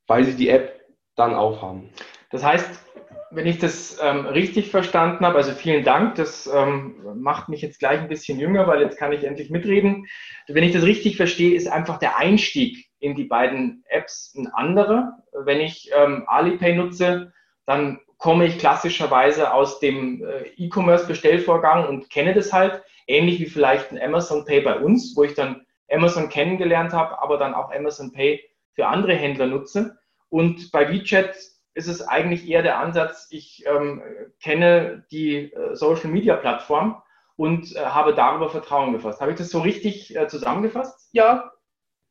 weil 0.07 0.23
sie 0.23 0.35
die 0.35 0.49
App 0.49 0.81
dann 1.15 1.35
aufhaben. 1.35 1.89
Das 2.31 2.43
heißt, 2.43 2.83
wenn 3.31 3.47
ich 3.47 3.57
das 3.57 3.99
ähm, 4.01 4.25
richtig 4.27 4.69
verstanden 4.69 5.25
habe, 5.25 5.37
also 5.37 5.51
vielen 5.51 5.83
Dank, 5.83 6.15
das 6.15 6.47
ähm, 6.47 6.95
macht 7.15 7.49
mich 7.49 7.61
jetzt 7.61 7.79
gleich 7.79 7.99
ein 7.99 8.07
bisschen 8.07 8.39
jünger, 8.39 8.67
weil 8.67 8.81
jetzt 8.81 8.97
kann 8.97 9.11
ich 9.11 9.23
endlich 9.23 9.49
mitreden. 9.49 10.05
Wenn 10.47 10.63
ich 10.63 10.73
das 10.73 10.83
richtig 10.83 11.17
verstehe, 11.17 11.55
ist 11.55 11.67
einfach 11.67 11.97
der 11.97 12.17
Einstieg 12.17 12.89
in 12.99 13.15
die 13.15 13.23
beiden 13.23 13.83
Apps 13.89 14.33
ein 14.35 14.47
anderer. 14.47 15.23
Wenn 15.33 15.61
ich 15.61 15.89
ähm, 15.95 16.25
Alipay 16.27 16.75
nutze, 16.75 17.33
dann 17.65 17.99
komme 18.23 18.45
ich 18.45 18.57
klassischerweise 18.57 19.53
aus 19.53 19.81
dem 19.81 20.23
äh, 20.23 20.47
E-Commerce-Bestellvorgang 20.55 21.89
und 21.89 22.09
kenne 22.09 22.33
das 22.33 22.53
halt, 22.53 22.81
ähnlich 23.05 23.41
wie 23.41 23.47
vielleicht 23.47 23.91
ein 23.91 24.01
Amazon 24.01 24.45
Pay 24.45 24.61
bei 24.61 24.79
uns, 24.79 25.13
wo 25.17 25.23
ich 25.23 25.33
dann 25.33 25.65
Amazon 25.91 26.29
kennengelernt 26.29 26.93
habe, 26.93 27.21
aber 27.21 27.37
dann 27.37 27.53
auch 27.53 27.69
Amazon 27.73 28.13
Pay 28.13 28.41
für 28.75 28.87
andere 28.87 29.13
Händler 29.13 29.47
nutze. 29.47 29.97
Und 30.29 30.71
bei 30.71 30.89
WeChat 30.89 31.35
ist 31.73 31.89
es 31.89 32.01
eigentlich 32.01 32.47
eher 32.47 32.63
der 32.63 32.79
Ansatz, 32.79 33.27
ich 33.29 33.65
ähm, 33.65 34.01
kenne 34.41 35.05
die 35.11 35.51
äh, 35.51 35.75
Social-Media-Plattform 35.75 37.03
und 37.35 37.75
äh, 37.75 37.79
habe 37.79 38.13
darüber 38.13 38.49
Vertrauen 38.49 38.93
gefasst. 38.93 39.19
Habe 39.19 39.31
ich 39.31 39.37
das 39.37 39.49
so 39.49 39.59
richtig 39.59 40.15
äh, 40.15 40.29
zusammengefasst? 40.29 41.09
Ja, 41.11 41.51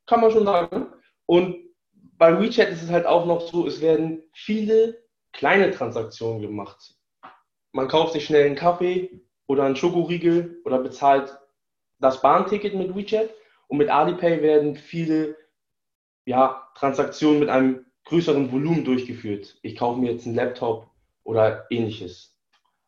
kann 0.04 0.20
man 0.20 0.30
schon 0.30 0.44
sagen. 0.44 0.88
Und 1.24 1.56
bei 2.18 2.38
WeChat 2.38 2.68
ist 2.68 2.82
es 2.82 2.90
halt 2.90 3.06
auch 3.06 3.24
noch 3.24 3.40
so, 3.40 3.66
es 3.66 3.80
werden 3.80 4.22
viele 4.34 5.01
kleine 5.32 5.70
Transaktionen 5.70 6.42
gemacht. 6.42 6.94
Man 7.72 7.88
kauft 7.88 8.12
sich 8.12 8.24
schnell 8.24 8.46
einen 8.46 8.56
Kaffee 8.56 9.20
oder 9.46 9.64
einen 9.64 9.76
Schokoriegel 9.76 10.60
oder 10.64 10.78
bezahlt 10.78 11.38
das 11.98 12.20
Bahnticket 12.20 12.74
mit 12.74 12.94
WeChat. 12.94 13.30
Und 13.68 13.78
mit 13.78 13.88
Alipay 13.88 14.42
werden 14.42 14.76
viele 14.76 15.36
ja, 16.26 16.68
Transaktionen 16.74 17.40
mit 17.40 17.48
einem 17.48 17.86
größeren 18.04 18.52
Volumen 18.52 18.84
durchgeführt. 18.84 19.58
Ich 19.62 19.76
kaufe 19.76 20.00
mir 20.00 20.12
jetzt 20.12 20.26
einen 20.26 20.34
Laptop 20.34 20.90
oder 21.24 21.66
ähnliches. 21.70 22.36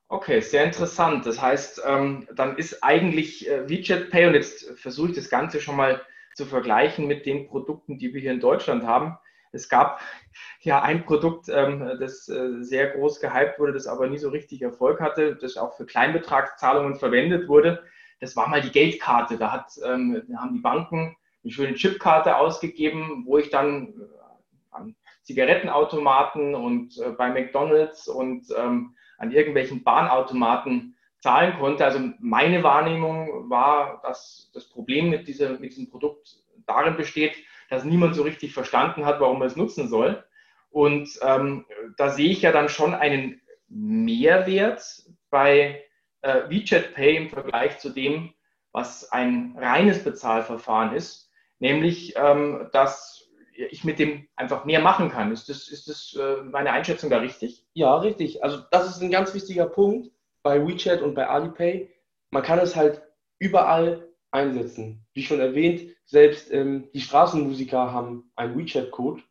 Okay, 0.09 0.41
sehr 0.41 0.65
interessant. 0.65 1.25
Das 1.25 1.41
heißt, 1.41 1.83
ähm, 1.87 2.29
dann 2.35 2.59
ist 2.59 2.85
eigentlich 2.85 3.49
äh, 3.49 3.69
WeChat 3.69 4.11
Pay, 4.11 4.27
und 4.27 4.35
jetzt 4.35 4.71
versuche 4.79 5.11
ich 5.11 5.17
das 5.17 5.31
Ganze 5.31 5.61
schon 5.61 5.77
mal 5.77 6.03
zu 6.35 6.45
vergleichen 6.45 7.07
mit 7.07 7.27
den 7.27 7.47
Produkten, 7.47 7.99
die 7.99 8.13
wir 8.13 8.21
hier 8.21 8.33
in 8.33 8.41
Deutschland 8.41 8.85
haben. 8.85 9.17
Es 9.55 9.69
gab 9.69 10.01
ja 10.61 10.83
ein 10.83 11.05
Produkt, 11.05 11.49
ähm, 11.49 11.97
das 12.01 12.29
äh, 12.29 12.63
sehr 12.63 12.89
groß 12.89 13.21
gehypt 13.21 13.59
wurde, 13.59 13.73
das 13.73 13.87
aber 13.87 14.09
nie 14.09 14.19
so 14.19 14.29
richtig 14.29 14.63
Erfolg 14.63 15.01
hatte, 15.01 15.37
das 15.37 15.57
auch 15.57 15.77
für 15.77 15.87
Kleinbetragszahlungen 15.87 16.97
verwendet 16.97 17.49
wurde. 17.49 17.83
Das 18.21 18.37
war 18.37 18.49
mal 18.49 18.61
die 18.61 18.73
Geldkarte. 18.73 19.39
Da 19.39 19.53
hat, 19.53 19.73
ähm, 19.85 20.23
haben 20.37 20.55
die 20.55 20.61
Banken 20.61 21.17
eine 21.43 21.53
schöne 21.53 21.75
Chipkarte 21.75 22.37
ausgegeben, 22.37 23.25
wo 23.27 23.39
ich 23.39 23.51
dann 23.51 23.89
äh, 23.89 24.73
an 24.73 24.97
Zigarettenautomaten 25.23 26.55
und 26.55 26.99
äh, 26.99 27.11
bei 27.11 27.31
McDonalds 27.31 28.09
und 28.09 28.47
ähm, 28.57 28.95
an 29.19 29.31
irgendwelchen 29.31 29.85
Bahnautomaten 29.85 30.97
zahlen 31.21 31.59
konnte. 31.59 31.85
Also 31.85 32.01
meine 32.19 32.63
Wahrnehmung 32.63 33.49
war, 33.49 34.01
dass 34.03 34.51
das 34.53 34.69
Problem 34.69 35.11
mit, 35.11 35.29
dieser, 35.29 35.59
mit 35.59 35.73
diesem 35.73 35.89
Produkt 35.89 36.37
darin 36.67 36.97
besteht, 36.97 37.35
dass 37.71 37.85
niemand 37.85 38.15
so 38.15 38.23
richtig 38.23 38.53
verstanden 38.53 39.05
hat, 39.05 39.21
warum 39.21 39.39
man 39.39 39.49
es 39.49 39.57
nutzen 39.57 39.89
soll. 39.89 40.25
Und 40.71 41.09
ähm, 41.23 41.67
da 41.97 42.11
sehe 42.11 42.31
ich 42.31 42.43
ja 42.43 42.53
dann 42.53 42.69
schon 42.69 42.95
einen 42.95 43.41
Mehrwert 43.69 44.83
bei 45.31 45.85
äh, 46.23 46.49
WeChat 46.49 46.95
Pay 46.95 47.17
im 47.17 47.31
Vergleich 47.31 47.79
zu 47.79 47.91
dem, 47.91 48.35
was 48.73 49.11
ein 49.13 49.55
reines 49.59 50.03
Bezahlverfahren 50.03 50.95
ist, 50.95 51.31
nämlich 51.61 52.15
ähm, 52.17 52.69
dass 52.73 53.31
ich 53.57 53.85
mit 53.85 53.99
dem 53.99 54.27
einfach 54.35 54.65
mehr 54.65 54.81
machen 54.81 55.11
kann. 55.11 55.31
Ist 55.33 55.49
das, 55.49 55.69
ist 55.69 55.89
das 55.89 56.17
äh, 56.21 56.43
meine 56.43 56.73
Einschätzung 56.73 57.09
da 57.09 57.19
richtig? 57.19 57.65
Ja, 57.75 57.97
richtig. 57.97 58.43
Also 58.43 58.59
das 58.71 58.89
ist 58.89 59.01
ein 59.01 59.11
ganz 59.11 59.33
wichtiger 59.33 59.67
Punkt 59.67 60.11
bei 60.43 60.67
WeChat 60.67 61.03
und 61.03 61.15
bei 61.15 61.29
Alipay. 61.29 61.89
Man 62.31 62.43
kann 62.43 62.59
es 62.59 62.75
halt 62.75 63.03
überall 63.39 64.09
einsetzen. 64.35 65.07
Wie 65.15 65.23
schon 65.23 65.41
erwähnt, 65.41 65.95
selbst 66.05 66.53
ähm, 66.53 66.89
die 66.93 67.01
Straßenmusiker 67.01 67.93
haben 67.93 68.31
einen 68.37 68.59
WeChat-Code. 68.59 69.23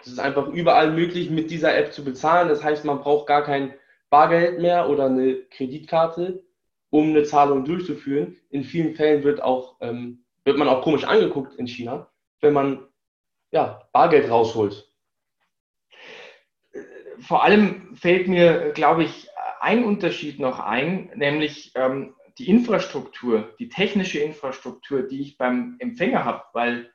Es 0.00 0.08
ist 0.08 0.18
einfach 0.18 0.48
überall 0.48 0.92
möglich, 0.92 1.30
mit 1.30 1.50
dieser 1.50 1.76
App 1.76 1.92
zu 1.92 2.04
bezahlen. 2.04 2.48
Das 2.48 2.62
heißt, 2.62 2.84
man 2.84 3.00
braucht 3.00 3.26
gar 3.26 3.42
kein 3.42 3.74
Bargeld 4.10 4.60
mehr 4.60 4.88
oder 4.90 5.06
eine 5.06 5.36
Kreditkarte, 5.50 6.44
um 6.90 7.08
eine 7.08 7.24
Zahlung 7.24 7.64
durchzuführen. 7.64 8.36
In 8.50 8.64
vielen 8.64 8.94
Fällen 8.94 9.24
wird, 9.24 9.42
auch, 9.42 9.76
ähm, 9.80 10.24
wird 10.44 10.58
man 10.58 10.68
auch 10.68 10.82
komisch 10.82 11.04
angeguckt 11.04 11.54
in 11.54 11.66
China, 11.66 12.10
wenn 12.40 12.52
man 12.52 12.86
ja, 13.50 13.88
Bargeld 13.92 14.30
rausholt. 14.30 14.90
Vor 17.20 17.42
allem 17.44 17.96
fällt 17.96 18.28
mir, 18.28 18.72
glaube 18.72 19.04
ich, 19.04 19.28
ein 19.60 19.84
Unterschied 19.84 20.38
noch 20.38 20.60
ein, 20.60 21.10
nämlich 21.14 21.72
ähm, 21.76 22.14
die 22.38 22.50
Infrastruktur, 22.50 23.54
die 23.58 23.68
technische 23.68 24.18
Infrastruktur, 24.18 25.02
die 25.02 25.20
ich 25.20 25.38
beim 25.38 25.76
Empfänger 25.78 26.24
habe, 26.24 26.42
weil 26.52 26.90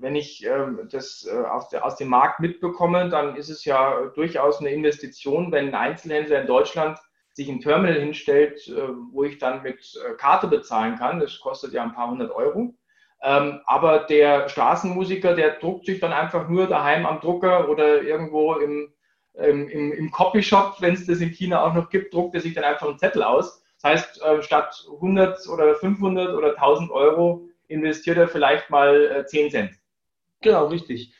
wenn 0.00 0.16
ich 0.16 0.44
äh, 0.44 0.66
das 0.90 1.28
äh, 1.30 1.44
aus, 1.44 1.68
der, 1.68 1.84
aus, 1.84 1.96
dem 1.96 2.08
Markt 2.08 2.40
mitbekomme, 2.40 3.08
dann 3.08 3.36
ist 3.36 3.50
es 3.50 3.64
ja 3.64 4.10
durchaus 4.14 4.60
eine 4.60 4.70
Investition, 4.70 5.52
wenn 5.52 5.68
ein 5.68 5.74
Einzelhändler 5.74 6.40
in 6.40 6.46
Deutschland 6.46 6.98
sich 7.34 7.48
ein 7.48 7.60
Terminal 7.60 7.98
hinstellt, 7.98 8.66
äh, 8.68 8.88
wo 9.10 9.24
ich 9.24 9.38
dann 9.38 9.62
mit 9.62 9.94
äh, 9.96 10.14
Karte 10.14 10.46
bezahlen 10.48 10.96
kann. 10.96 11.20
Das 11.20 11.38
kostet 11.40 11.72
ja 11.72 11.82
ein 11.82 11.94
paar 11.94 12.10
hundert 12.10 12.32
Euro. 12.32 12.74
Ähm, 13.22 13.60
aber 13.66 14.00
der 14.00 14.48
Straßenmusiker, 14.48 15.34
der 15.34 15.58
druckt 15.58 15.86
sich 15.86 16.00
dann 16.00 16.12
einfach 16.12 16.48
nur 16.48 16.66
daheim 16.66 17.06
am 17.06 17.20
Drucker 17.20 17.68
oder 17.68 18.02
irgendwo 18.02 18.54
im, 18.54 18.92
im, 19.34 19.68
im, 19.68 19.92
im 19.92 20.10
Copyshop, 20.10 20.80
wenn 20.80 20.94
es 20.94 21.06
das 21.06 21.20
in 21.20 21.30
China 21.30 21.64
auch 21.64 21.74
noch 21.74 21.88
gibt, 21.88 22.12
druckt 22.12 22.34
er 22.34 22.40
sich 22.40 22.54
dann 22.54 22.64
einfach 22.64 22.88
einen 22.88 22.98
Zettel 22.98 23.22
aus. 23.22 23.61
Das 23.82 23.92
heißt, 23.92 24.22
äh, 24.22 24.42
statt 24.42 24.86
100 24.90 25.48
oder 25.48 25.74
500 25.74 26.34
oder 26.34 26.50
1000 26.50 26.90
Euro 26.90 27.48
investiert 27.68 28.16
er 28.16 28.28
vielleicht 28.28 28.70
mal 28.70 29.10
äh, 29.10 29.26
10 29.26 29.50
Cent. 29.50 29.72
Genau, 30.40 30.66
richtig. 30.66 31.12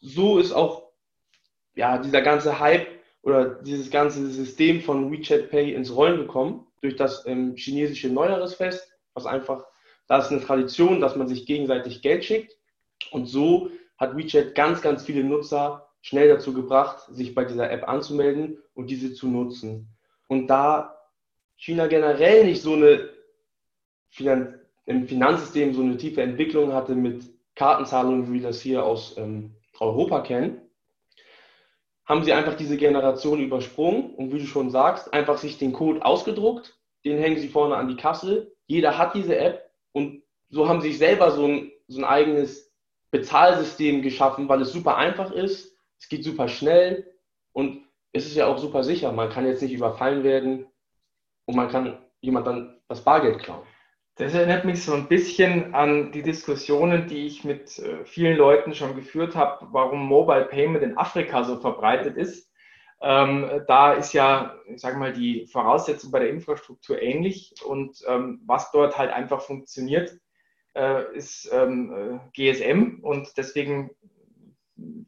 So 0.00 0.38
ist 0.38 0.52
auch 0.52 0.90
ja, 1.74 1.98
dieser 1.98 2.22
ganze 2.22 2.58
Hype 2.58 2.86
oder 3.22 3.56
dieses 3.62 3.90
ganze 3.90 4.26
System 4.28 4.80
von 4.80 5.10
WeChat 5.12 5.50
Pay 5.50 5.74
ins 5.74 5.94
Rollen 5.94 6.18
gekommen 6.18 6.66
durch 6.80 6.96
das 6.96 7.26
ähm, 7.26 7.54
chinesische 7.56 8.08
Neujahresfest, 8.08 8.90
was 9.14 9.26
einfach 9.26 9.66
das 10.10 10.24
ist 10.26 10.32
eine 10.32 10.40
Tradition, 10.40 11.00
dass 11.00 11.14
man 11.14 11.28
sich 11.28 11.46
gegenseitig 11.46 12.02
Geld 12.02 12.24
schickt. 12.24 12.56
Und 13.12 13.26
so 13.26 13.70
hat 13.96 14.16
WeChat 14.16 14.56
ganz, 14.56 14.82
ganz 14.82 15.04
viele 15.04 15.22
Nutzer 15.22 15.88
schnell 16.00 16.28
dazu 16.28 16.52
gebracht, 16.52 17.04
sich 17.10 17.32
bei 17.32 17.44
dieser 17.44 17.70
App 17.70 17.88
anzumelden 17.88 18.58
und 18.74 18.90
diese 18.90 19.14
zu 19.14 19.28
nutzen. 19.28 19.96
Und 20.26 20.48
da 20.48 20.99
China 21.60 21.88
generell 21.88 22.46
nicht 22.46 22.62
so 22.62 22.72
eine 22.72 23.10
Finan 24.08 24.58
im 24.86 25.06
Finanzsystem 25.06 25.74
so 25.74 25.82
eine 25.82 25.98
tiefe 25.98 26.22
Entwicklung 26.22 26.72
hatte 26.72 26.94
mit 26.94 27.22
Kartenzahlungen, 27.54 28.28
wie 28.28 28.40
wir 28.40 28.48
das 28.48 28.62
hier 28.62 28.82
aus 28.82 29.16
ähm, 29.18 29.54
Europa 29.78 30.22
kennen, 30.22 30.62
haben 32.06 32.24
sie 32.24 32.32
einfach 32.32 32.54
diese 32.56 32.78
Generation 32.78 33.40
übersprungen 33.40 34.14
und 34.14 34.32
wie 34.32 34.38
du 34.38 34.46
schon 34.46 34.70
sagst, 34.70 35.12
einfach 35.12 35.36
sich 35.36 35.58
den 35.58 35.74
Code 35.74 36.02
ausgedruckt, 36.02 36.78
den 37.04 37.18
hängen 37.18 37.38
sie 37.38 37.48
vorne 37.48 37.76
an 37.76 37.88
die 37.88 37.96
Kasse. 37.96 38.50
Jeder 38.66 38.96
hat 38.96 39.14
diese 39.14 39.36
App 39.36 39.70
und 39.92 40.22
so 40.48 40.66
haben 40.66 40.80
sie 40.80 40.88
sich 40.88 40.98
selber 40.98 41.30
so 41.30 41.46
ein, 41.46 41.72
so 41.88 41.98
ein 41.98 42.04
eigenes 42.04 42.72
Bezahlsystem 43.10 44.00
geschaffen, 44.00 44.48
weil 44.48 44.62
es 44.62 44.72
super 44.72 44.96
einfach 44.96 45.30
ist, 45.30 45.76
es 45.98 46.08
geht 46.08 46.24
super 46.24 46.48
schnell 46.48 47.06
und 47.52 47.82
es 48.12 48.24
ist 48.24 48.34
ja 48.34 48.46
auch 48.46 48.58
super 48.58 48.82
sicher. 48.82 49.12
Man 49.12 49.28
kann 49.28 49.46
jetzt 49.46 49.60
nicht 49.60 49.74
überfallen 49.74 50.24
werden 50.24 50.66
und 51.50 51.56
man 51.56 51.68
kann 51.68 51.98
jemand 52.20 52.46
dann 52.46 52.80
das 52.86 53.02
Bargeld 53.02 53.40
klauen. 53.40 53.66
Das 54.14 54.34
erinnert 54.34 54.64
mich 54.64 54.84
so 54.84 54.94
ein 54.94 55.08
bisschen 55.08 55.74
an 55.74 56.12
die 56.12 56.22
Diskussionen, 56.22 57.08
die 57.08 57.26
ich 57.26 57.42
mit 57.42 57.76
äh, 57.80 58.04
vielen 58.04 58.36
Leuten 58.36 58.72
schon 58.72 58.94
geführt 58.94 59.34
habe, 59.34 59.66
warum 59.72 60.06
Mobile 60.06 60.44
Payment 60.44 60.84
in 60.84 60.96
Afrika 60.96 61.42
so 61.42 61.56
verbreitet 61.56 62.16
ist. 62.16 62.52
Ähm, 63.02 63.62
da 63.66 63.94
ist 63.94 64.12
ja, 64.12 64.54
ich 64.66 64.80
sage 64.80 64.96
mal, 64.96 65.12
die 65.12 65.46
Voraussetzung 65.46 66.12
bei 66.12 66.20
der 66.20 66.28
Infrastruktur 66.28 67.02
ähnlich 67.02 67.54
und 67.64 67.98
ähm, 68.06 68.42
was 68.46 68.70
dort 68.70 68.96
halt 68.96 69.10
einfach 69.10 69.40
funktioniert, 69.40 70.16
äh, 70.76 71.16
ist 71.16 71.50
ähm, 71.52 72.20
äh, 72.36 72.52
GSM 72.52 73.00
und 73.02 73.36
deswegen 73.36 73.90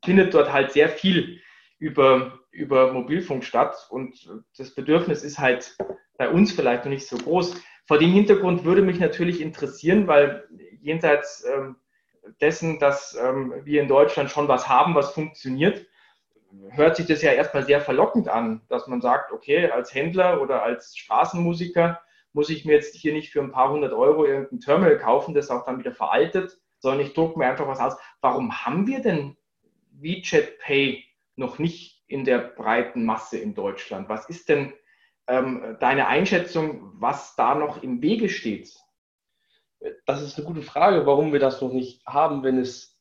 findet 0.04 0.34
dort 0.34 0.52
halt 0.52 0.72
sehr 0.72 0.88
viel 0.88 1.40
über, 1.82 2.38
über 2.52 2.92
Mobilfunk 2.92 3.42
statt 3.42 3.88
und 3.90 4.30
das 4.56 4.72
Bedürfnis 4.72 5.24
ist 5.24 5.40
halt 5.40 5.76
bei 6.16 6.30
uns 6.30 6.52
vielleicht 6.52 6.84
noch 6.84 6.92
nicht 6.92 7.08
so 7.08 7.16
groß. 7.16 7.60
Vor 7.88 7.98
dem 7.98 8.12
Hintergrund 8.12 8.64
würde 8.64 8.82
mich 8.82 9.00
natürlich 9.00 9.40
interessieren, 9.40 10.06
weil 10.06 10.46
jenseits 10.80 11.44
ähm, 11.44 11.74
dessen, 12.40 12.78
dass 12.78 13.18
ähm, 13.20 13.52
wir 13.64 13.82
in 13.82 13.88
Deutschland 13.88 14.30
schon 14.30 14.46
was 14.46 14.68
haben, 14.68 14.94
was 14.94 15.10
funktioniert, 15.10 15.84
hört 16.70 16.94
sich 16.94 17.06
das 17.06 17.20
ja 17.20 17.32
erstmal 17.32 17.64
sehr 17.64 17.80
verlockend 17.80 18.28
an, 18.28 18.62
dass 18.68 18.86
man 18.86 19.00
sagt, 19.00 19.32
okay, 19.32 19.68
als 19.68 19.92
Händler 19.92 20.40
oder 20.40 20.62
als 20.62 20.96
Straßenmusiker 20.96 22.00
muss 22.32 22.48
ich 22.48 22.64
mir 22.64 22.74
jetzt 22.74 22.94
hier 22.94 23.12
nicht 23.12 23.32
für 23.32 23.40
ein 23.40 23.50
paar 23.50 23.72
hundert 23.72 23.92
Euro 23.92 24.24
irgendein 24.24 24.60
Terminal 24.60 24.98
kaufen, 24.98 25.34
das 25.34 25.50
auch 25.50 25.64
dann 25.64 25.80
wieder 25.80 25.92
veraltet, 25.92 26.60
sondern 26.78 27.04
ich 27.04 27.12
drucke 27.12 27.40
mir 27.40 27.46
einfach 27.46 27.66
was 27.66 27.80
aus. 27.80 27.96
Warum 28.20 28.64
haben 28.64 28.86
wir 28.86 29.00
denn 29.02 29.36
WeChat 29.90 30.60
Pay 30.60 31.04
noch 31.36 31.58
nicht 31.58 32.02
in 32.06 32.24
der 32.24 32.38
breiten 32.38 33.04
Masse 33.04 33.38
in 33.38 33.54
Deutschland? 33.54 34.08
Was 34.08 34.28
ist 34.28 34.48
denn 34.48 34.72
ähm, 35.26 35.76
deine 35.80 36.06
Einschätzung, 36.08 36.92
was 36.94 37.36
da 37.36 37.54
noch 37.54 37.82
im 37.82 38.02
Wege 38.02 38.28
steht? 38.28 38.76
Das 40.06 40.22
ist 40.22 40.36
eine 40.36 40.46
gute 40.46 40.62
Frage, 40.62 41.06
warum 41.06 41.32
wir 41.32 41.40
das 41.40 41.60
noch 41.60 41.72
nicht 41.72 42.06
haben, 42.06 42.42
wenn 42.42 42.58
es 42.58 43.00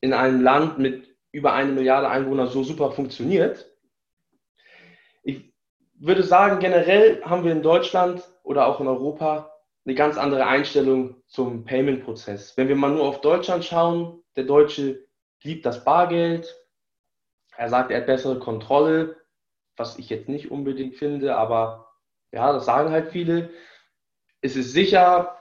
in 0.00 0.12
einem 0.12 0.42
Land 0.42 0.78
mit 0.78 1.16
über 1.32 1.52
eine 1.52 1.72
Milliarde 1.72 2.08
Einwohner 2.08 2.46
so 2.46 2.62
super 2.62 2.92
funktioniert. 2.92 3.74
Ich 5.22 5.52
würde 5.98 6.22
sagen, 6.22 6.60
generell 6.60 7.22
haben 7.24 7.44
wir 7.44 7.52
in 7.52 7.62
Deutschland 7.62 8.22
oder 8.42 8.66
auch 8.66 8.80
in 8.80 8.86
Europa 8.86 9.50
eine 9.84 9.94
ganz 9.94 10.16
andere 10.16 10.46
Einstellung 10.46 11.22
zum 11.26 11.64
Payment-Prozess. 11.64 12.56
Wenn 12.56 12.68
wir 12.68 12.76
mal 12.76 12.92
nur 12.92 13.04
auf 13.04 13.20
Deutschland 13.20 13.64
schauen, 13.64 14.22
der 14.36 14.44
Deutsche 14.44 15.06
liebt 15.42 15.66
das 15.66 15.84
Bargeld. 15.84 16.54
Er 17.56 17.68
sagt, 17.68 17.90
er 17.90 17.98
hat 17.98 18.06
bessere 18.06 18.38
Kontrolle 18.38 19.16
was 19.76 19.98
ich 19.98 20.08
jetzt 20.08 20.28
nicht 20.28 20.50
unbedingt 20.50 20.96
finde, 20.96 21.36
aber 21.36 21.92
ja, 22.32 22.52
das 22.52 22.64
sagen 22.64 22.90
halt 22.90 23.10
viele. 23.10 23.50
Es 24.40 24.56
ist 24.56 24.72
sicher, 24.72 25.36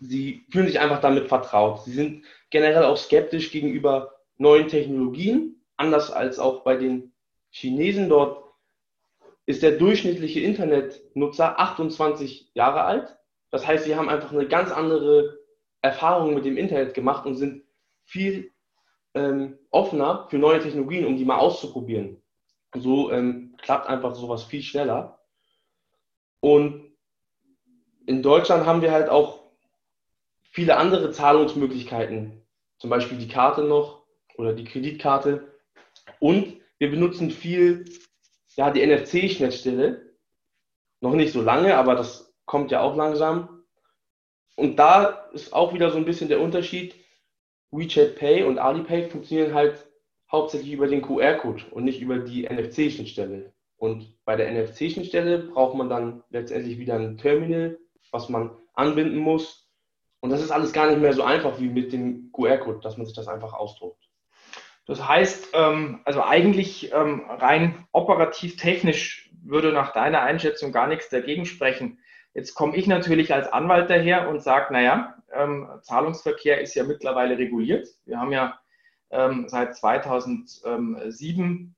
sie 0.00 0.46
fühlen 0.50 0.66
sich 0.66 0.80
einfach 0.80 1.00
damit 1.00 1.28
vertraut. 1.28 1.84
Sie 1.84 1.92
sind 1.92 2.24
generell 2.50 2.84
auch 2.84 2.96
skeptisch 2.96 3.50
gegenüber 3.50 4.14
neuen 4.36 4.68
Technologien, 4.68 5.62
anders 5.76 6.10
als 6.10 6.38
auch 6.38 6.62
bei 6.62 6.76
den 6.76 7.12
Chinesen. 7.50 8.08
Dort 8.08 8.44
ist 9.46 9.62
der 9.62 9.72
durchschnittliche 9.72 10.40
Internetnutzer 10.40 11.58
28 11.58 12.50
Jahre 12.54 12.82
alt. 12.82 13.16
Das 13.50 13.66
heißt, 13.66 13.84
sie 13.84 13.96
haben 13.96 14.08
einfach 14.08 14.32
eine 14.32 14.46
ganz 14.46 14.70
andere 14.70 15.38
Erfahrung 15.80 16.34
mit 16.34 16.44
dem 16.44 16.56
Internet 16.56 16.94
gemacht 16.94 17.24
und 17.24 17.36
sind 17.36 17.64
viel 18.04 18.52
ähm, 19.18 19.58
offener 19.70 20.26
für 20.30 20.38
neue 20.38 20.60
Technologien, 20.60 21.06
um 21.06 21.16
die 21.16 21.24
mal 21.24 21.38
auszuprobieren. 21.38 22.22
So 22.74 23.10
ähm, 23.10 23.56
klappt 23.60 23.88
einfach 23.88 24.14
sowas 24.14 24.44
viel 24.44 24.62
schneller. 24.62 25.18
Und 26.40 26.92
in 28.06 28.22
Deutschland 28.22 28.66
haben 28.66 28.82
wir 28.82 28.92
halt 28.92 29.08
auch 29.08 29.40
viele 30.50 30.76
andere 30.76 31.10
Zahlungsmöglichkeiten, 31.10 32.46
zum 32.78 32.90
Beispiel 32.90 33.18
die 33.18 33.28
Karte 33.28 33.64
noch 33.64 34.04
oder 34.36 34.52
die 34.52 34.64
Kreditkarte. 34.64 35.52
Und 36.20 36.56
wir 36.78 36.90
benutzen 36.90 37.30
viel 37.30 37.84
ja, 38.58 38.70
die 38.70 38.84
NFC-Schnittstelle. 38.84 40.14
Noch 41.00 41.14
nicht 41.14 41.32
so 41.32 41.42
lange, 41.42 41.76
aber 41.76 41.94
das 41.94 42.34
kommt 42.44 42.72
ja 42.72 42.80
auch 42.80 42.96
langsam. 42.96 43.64
Und 44.56 44.76
da 44.76 45.28
ist 45.32 45.52
auch 45.52 45.72
wieder 45.74 45.92
so 45.92 45.96
ein 45.96 46.04
bisschen 46.04 46.28
der 46.28 46.40
Unterschied. 46.40 46.94
WeChat 47.70 48.16
Pay 48.16 48.44
und 48.44 48.58
Alipay 48.58 49.08
funktionieren 49.08 49.54
halt 49.54 49.86
hauptsächlich 50.30 50.72
über 50.72 50.86
den 50.86 51.02
QR-Code 51.02 51.64
und 51.70 51.84
nicht 51.84 52.00
über 52.00 52.18
die 52.18 52.48
NFC-Schnittstelle. 52.48 53.52
Und 53.76 54.14
bei 54.24 54.36
der 54.36 54.50
NFC-Schnittstelle 54.52 55.38
braucht 55.38 55.76
man 55.76 55.88
dann 55.88 56.22
letztendlich 56.30 56.78
wieder 56.78 56.96
ein 56.96 57.16
Terminal, 57.16 57.78
was 58.10 58.28
man 58.28 58.50
anbinden 58.74 59.18
muss. 59.18 59.70
Und 60.20 60.30
das 60.30 60.42
ist 60.42 60.50
alles 60.50 60.72
gar 60.72 60.88
nicht 60.88 61.00
mehr 61.00 61.12
so 61.12 61.22
einfach 61.22 61.60
wie 61.60 61.68
mit 61.68 61.92
dem 61.92 62.32
QR-Code, 62.32 62.80
dass 62.80 62.96
man 62.96 63.06
sich 63.06 63.14
das 63.14 63.28
einfach 63.28 63.52
ausdruckt. 63.52 64.08
Das 64.86 65.06
heißt, 65.06 65.50
ähm, 65.52 66.00
also 66.04 66.22
eigentlich 66.22 66.92
ähm, 66.92 67.24
rein 67.28 67.86
operativ 67.92 68.56
technisch 68.56 69.30
würde 69.42 69.72
nach 69.72 69.92
deiner 69.92 70.22
Einschätzung 70.22 70.72
gar 70.72 70.88
nichts 70.88 71.08
dagegen 71.10 71.44
sprechen. 71.44 71.98
Jetzt 72.34 72.54
komme 72.54 72.76
ich 72.76 72.86
natürlich 72.86 73.32
als 73.32 73.52
Anwalt 73.52 73.90
daher 73.90 74.28
und 74.28 74.42
sage, 74.42 74.72
naja, 74.72 75.16
ähm, 75.32 75.68
Zahlungsverkehr 75.82 76.60
ist 76.60 76.74
ja 76.74 76.84
mittlerweile 76.84 77.36
reguliert. 77.38 77.88
Wir 78.04 78.20
haben 78.20 78.32
ja 78.32 78.58
ähm, 79.10 79.46
seit 79.48 79.76
2007 79.76 81.74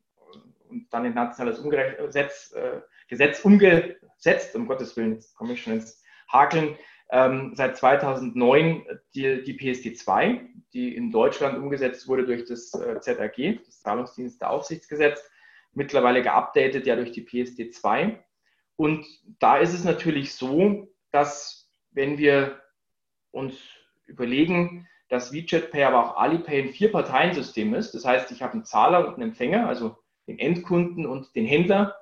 und 0.69 0.87
dann 0.93 1.05
in 1.05 1.15
nationales 1.15 1.59
Umgesetz, 1.59 2.53
äh, 2.53 2.81
Gesetz 3.09 3.45
umgesetzt, 3.45 4.55
um 4.55 4.67
Gottes 4.67 4.97
Willen, 4.97 5.15
jetzt 5.15 5.35
komme 5.35 5.55
ich 5.55 5.63
schon 5.63 5.75
ins 5.75 6.03
Hakeln, 6.33 6.77
ähm, 7.11 7.53
seit 7.55 7.77
2009 7.77 8.87
die, 9.15 9.43
die 9.43 9.59
PSD2, 9.59 10.47
die 10.73 10.95
in 10.95 11.11
Deutschland 11.11 11.59
umgesetzt 11.59 12.07
wurde 12.07 12.25
durch 12.25 12.45
das 12.45 12.73
äh, 12.75 13.01
ZAG, 13.01 13.59
das 13.67 13.81
Zahlungsdiensteaufsichtsgesetz, 13.81 15.29
mittlerweile 15.73 16.23
geupdatet 16.23 16.87
ja 16.87 16.95
durch 16.95 17.11
die 17.13 17.27
PSD2. 17.27 18.17
Und 18.81 19.07
da 19.41 19.59
ist 19.59 19.75
es 19.75 19.85
natürlich 19.85 20.35
so, 20.35 20.89
dass 21.13 21.71
wenn 21.91 22.17
wir 22.17 22.63
uns 23.31 23.59
überlegen, 24.07 24.89
dass 25.11 25.35
WeChat 25.35 25.71
Pay, 25.71 25.85
aber 25.85 26.03
auch 26.03 26.17
Alipay 26.17 26.63
ein 26.63 26.71
Vier-Parteien-System 26.71 27.75
ist. 27.75 27.93
Das 27.93 28.07
heißt, 28.07 28.31
ich 28.31 28.41
habe 28.41 28.55
einen 28.55 28.65
Zahler 28.65 29.07
und 29.07 29.17
einen 29.17 29.33
Empfänger, 29.33 29.69
also 29.69 29.99
den 30.27 30.39
Endkunden 30.39 31.05
und 31.05 31.37
den 31.37 31.45
Händler. 31.45 31.95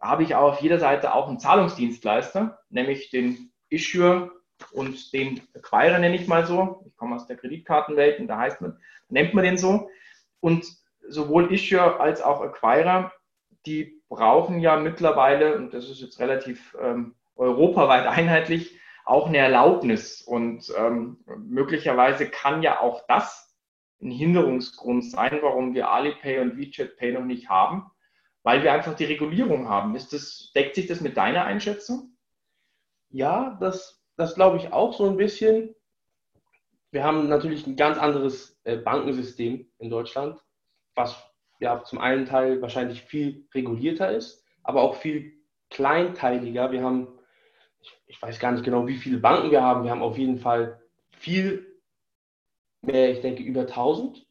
Habe 0.00 0.22
ich 0.22 0.34
auch 0.34 0.54
auf 0.54 0.62
jeder 0.62 0.78
Seite 0.78 1.12
auch 1.12 1.28
einen 1.28 1.38
Zahlungsdienstleister, 1.38 2.60
nämlich 2.70 3.10
den 3.10 3.52
Issuer 3.68 4.32
und 4.70 5.12
den 5.12 5.42
Acquirer 5.52 5.98
nenne 5.98 6.16
ich 6.16 6.28
mal 6.28 6.46
so. 6.46 6.82
Ich 6.86 6.96
komme 6.96 7.14
aus 7.16 7.26
der 7.26 7.36
Kreditkartenwelt 7.36 8.20
und 8.20 8.28
da 8.28 8.38
heißt 8.38 8.62
man, 8.62 8.80
nennt 9.10 9.34
man 9.34 9.44
den 9.44 9.58
so. 9.58 9.90
Und 10.40 10.64
sowohl 11.06 11.52
Issuer 11.52 12.00
als 12.00 12.22
auch 12.22 12.40
Acquirer, 12.40 13.12
die 13.66 14.01
brauchen 14.12 14.60
ja 14.60 14.76
mittlerweile, 14.76 15.56
und 15.56 15.72
das 15.72 15.88
ist 15.88 16.02
jetzt 16.02 16.20
relativ 16.20 16.76
ähm, 16.78 17.14
europaweit 17.34 18.06
einheitlich, 18.06 18.78
auch 19.06 19.26
eine 19.26 19.38
Erlaubnis. 19.38 20.20
Und 20.20 20.70
ähm, 20.76 21.24
möglicherweise 21.38 22.28
kann 22.28 22.62
ja 22.62 22.80
auch 22.80 23.06
das 23.08 23.56
ein 24.02 24.10
Hinderungsgrund 24.10 25.10
sein, 25.10 25.38
warum 25.40 25.72
wir 25.72 25.90
Alipay 25.90 26.40
und 26.40 26.58
WeChat 26.58 26.98
Pay 26.98 27.12
noch 27.12 27.24
nicht 27.24 27.48
haben, 27.48 27.90
weil 28.42 28.62
wir 28.62 28.74
einfach 28.74 28.94
die 28.94 29.06
Regulierung 29.06 29.70
haben. 29.70 29.96
Ist 29.96 30.12
das, 30.12 30.52
deckt 30.54 30.74
sich 30.74 30.88
das 30.88 31.00
mit 31.00 31.16
deiner 31.16 31.44
Einschätzung? 31.44 32.14
Ja, 33.08 33.56
das, 33.60 34.04
das 34.16 34.34
glaube 34.34 34.58
ich 34.58 34.74
auch 34.74 34.92
so 34.92 35.08
ein 35.08 35.16
bisschen. 35.16 35.74
Wir 36.90 37.02
haben 37.04 37.30
natürlich 37.30 37.66
ein 37.66 37.76
ganz 37.76 37.96
anderes 37.96 38.60
äh, 38.64 38.76
Bankensystem 38.76 39.70
in 39.78 39.88
Deutschland, 39.88 40.38
was 40.94 41.31
ja 41.62 41.82
zum 41.84 41.98
einen 41.98 42.26
Teil 42.26 42.60
wahrscheinlich 42.60 43.02
viel 43.02 43.46
regulierter 43.54 44.10
ist, 44.10 44.44
aber 44.62 44.82
auch 44.82 44.96
viel 44.96 45.32
kleinteiliger. 45.70 46.70
Wir 46.72 46.82
haben 46.82 47.18
ich, 47.82 47.96
ich 48.06 48.22
weiß 48.22 48.38
gar 48.38 48.52
nicht 48.52 48.64
genau, 48.64 48.86
wie 48.86 48.96
viele 48.96 49.18
Banken 49.18 49.50
wir 49.50 49.62
haben. 49.62 49.84
Wir 49.84 49.90
haben 49.90 50.02
auf 50.02 50.18
jeden 50.18 50.38
Fall 50.38 50.80
viel 51.18 51.66
mehr, 52.82 53.10
ich 53.10 53.20
denke 53.20 53.42
über 53.42 53.62
1000. 53.62 54.24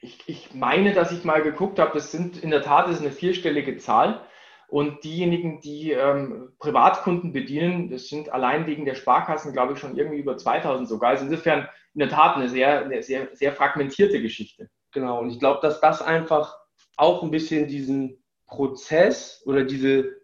Ich, 0.00 0.18
ich 0.26 0.54
meine, 0.54 0.92
dass 0.92 1.12
ich 1.12 1.24
mal 1.24 1.42
geguckt 1.42 1.78
habe, 1.78 1.92
das 1.94 2.10
sind 2.10 2.42
in 2.42 2.50
der 2.50 2.62
Tat 2.62 2.86
das 2.86 2.96
ist 2.96 3.02
eine 3.02 3.12
vierstellige 3.12 3.76
Zahl. 3.78 4.26
Und 4.68 5.04
diejenigen, 5.04 5.60
die 5.60 5.92
ähm, 5.92 6.54
Privatkunden 6.58 7.32
bedienen, 7.32 7.90
das 7.90 8.08
sind 8.08 8.30
allein 8.32 8.66
wegen 8.66 8.86
der 8.86 8.94
Sparkassen, 8.94 9.52
glaube 9.52 9.74
ich, 9.74 9.78
schon 9.78 9.96
irgendwie 9.96 10.18
über 10.18 10.38
2000 10.38 10.88
sogar. 10.88 11.10
Also 11.10 11.26
insofern 11.26 11.68
in 11.92 11.98
der 11.98 12.08
Tat 12.08 12.36
eine 12.36 12.48
sehr, 12.48 12.82
eine 12.82 13.02
sehr, 13.02 13.28
sehr 13.36 13.52
fragmentierte 13.52 14.22
Geschichte. 14.22 14.70
Genau, 14.92 15.20
und 15.20 15.30
ich 15.30 15.38
glaube, 15.38 15.60
dass 15.60 15.80
das 15.80 16.00
einfach 16.00 16.56
auch 16.96 17.22
ein 17.22 17.30
bisschen 17.30 17.68
diesen 17.68 18.22
Prozess 18.46 19.42
oder 19.46 19.64
diese 19.64 20.16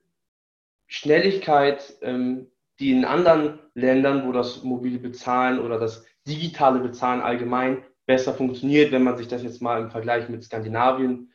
Schnelligkeit 0.86 1.94
ähm, 2.02 2.50
die 2.78 2.92
in 2.92 3.04
anderen 3.04 3.58
Ländern, 3.74 4.26
wo 4.26 4.32
das 4.32 4.62
mobile 4.62 4.98
Bezahlen 4.98 5.58
oder 5.58 5.78
das 5.78 6.04
digitale 6.26 6.80
Bezahlen 6.80 7.20
allgemein 7.20 7.84
besser 8.06 8.34
funktioniert, 8.34 8.92
wenn 8.92 9.02
man 9.02 9.16
sich 9.16 9.28
das 9.28 9.42
jetzt 9.42 9.60
mal 9.60 9.82
im 9.82 9.90
Vergleich 9.90 10.28
mit 10.28 10.44
Skandinavien, 10.44 11.32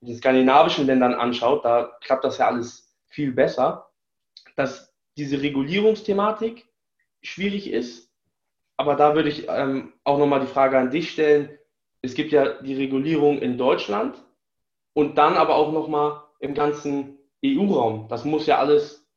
mit 0.00 0.10
den 0.10 0.16
skandinavischen 0.16 0.86
Ländern 0.86 1.14
anschaut, 1.14 1.64
da 1.64 1.92
klappt 2.00 2.24
das 2.24 2.38
ja 2.38 2.48
alles 2.48 2.94
viel 3.06 3.32
besser, 3.32 3.90
dass 4.56 4.92
diese 5.16 5.40
Regulierungsthematik 5.40 6.66
schwierig 7.22 7.70
ist. 7.70 8.10
Aber 8.76 8.96
da 8.96 9.14
würde 9.14 9.28
ich 9.28 9.46
ähm, 9.48 9.92
auch 10.04 10.18
nochmal 10.18 10.40
die 10.40 10.46
Frage 10.46 10.78
an 10.78 10.90
dich 10.90 11.10
stellen. 11.10 11.50
Es 12.02 12.14
gibt 12.14 12.32
ja 12.32 12.60
die 12.62 12.74
Regulierung 12.74 13.38
in 13.38 13.58
Deutschland 13.58 14.16
und 15.00 15.16
dann 15.16 15.38
aber 15.38 15.56
auch 15.56 15.72
nochmal 15.72 16.24
im 16.40 16.52
ganzen 16.52 17.18
EU-Raum. 17.42 18.08
Das 18.08 18.26
muss 18.26 18.46
ja 18.46 18.58
alles 18.58 19.08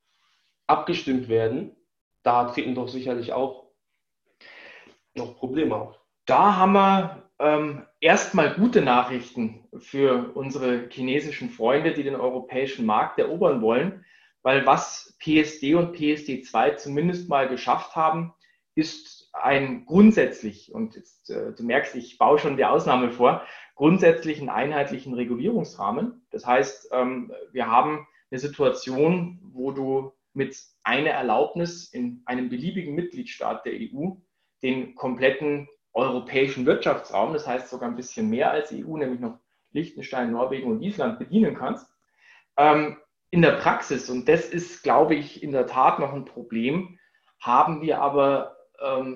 abgestimmt 0.66 1.28
werden. 1.28 1.76
Da 2.24 2.46
treten 2.46 2.74
doch 2.74 2.88
sicherlich 2.88 3.34
auch 3.34 3.66
noch 5.14 5.36
Probleme 5.36 5.76
auf. 5.76 6.00
Da 6.26 6.56
haben 6.56 6.72
wir 6.72 7.30
ähm, 7.38 7.86
erstmal 8.00 8.54
gute 8.54 8.82
Nachrichten 8.82 9.68
für 9.78 10.32
unsere 10.36 10.88
chinesischen 10.90 11.50
Freunde, 11.50 11.94
die 11.94 12.04
den 12.04 12.16
europäischen 12.16 12.86
Markt 12.86 13.20
erobern 13.20 13.62
wollen, 13.62 14.06
weil 14.42 14.66
was 14.66 15.18
PSD 15.20 15.76
und 15.76 15.98
PSD2 15.98 16.78
zumindest 16.78 17.28
mal 17.28 17.50
geschafft 17.50 17.98
haben, 17.98 18.34
ist 18.74 19.23
ein 19.34 19.86
grundsätzlich, 19.86 20.74
und 20.74 20.96
jetzt, 20.96 21.30
äh, 21.30 21.54
du 21.54 21.64
merkst, 21.64 21.96
ich 21.96 22.18
baue 22.18 22.40
schon 22.40 22.58
die 22.58 22.66
Ausnahme 22.66 23.12
vor, 23.12 23.44
grundsätzlichen 23.76 24.50
einheitlichen 24.50 25.14
Regulierungsrahmen. 25.14 26.26
Das 26.32 26.46
heißt, 26.46 26.90
ähm, 26.92 27.34
wir 27.52 27.68
haben 27.68 28.08
eine 28.32 28.40
Situation, 28.40 29.40
wo 29.44 29.72
du 29.72 30.14
mit 30.34 30.58
einer 30.84 31.12
Erlaubnis 31.12 31.90
in 31.90 32.22
einem 32.26 32.50
beliebigen 32.50 32.96
Mitgliedstaat 32.96 33.66
der 33.66 33.74
EU 33.74 34.12
den 34.62 34.96
kompletten 34.96 35.68
europäischen 35.94 36.66
Wirtschaftsraum, 36.66 37.34
das 37.34 37.46
heißt 37.46 37.70
sogar 37.70 37.90
ein 37.90 37.96
bisschen 37.96 38.30
mehr 38.30 38.52
als 38.52 38.72
EU, 38.72 38.98
nämlich 38.98 39.20
noch 39.20 39.40
Liechtenstein, 39.72 40.32
Norwegen 40.32 40.72
und 40.72 40.82
Island 40.82 41.20
bedienen 41.20 41.56
kannst. 41.56 41.88
Ähm, 42.58 42.98
in 43.30 43.42
der 43.42 43.54
Praxis, 43.54 44.10
und 44.10 44.28
das 44.28 44.46
ist, 44.46 44.84
glaube 44.84 45.16
ich, 45.16 45.42
in 45.42 45.52
der 45.52 45.68
Tat 45.68 46.00
noch 46.00 46.14
ein 46.14 46.26
Problem, 46.26 47.00
haben 47.40 47.82
wir 47.82 48.00
aber, 48.02 48.56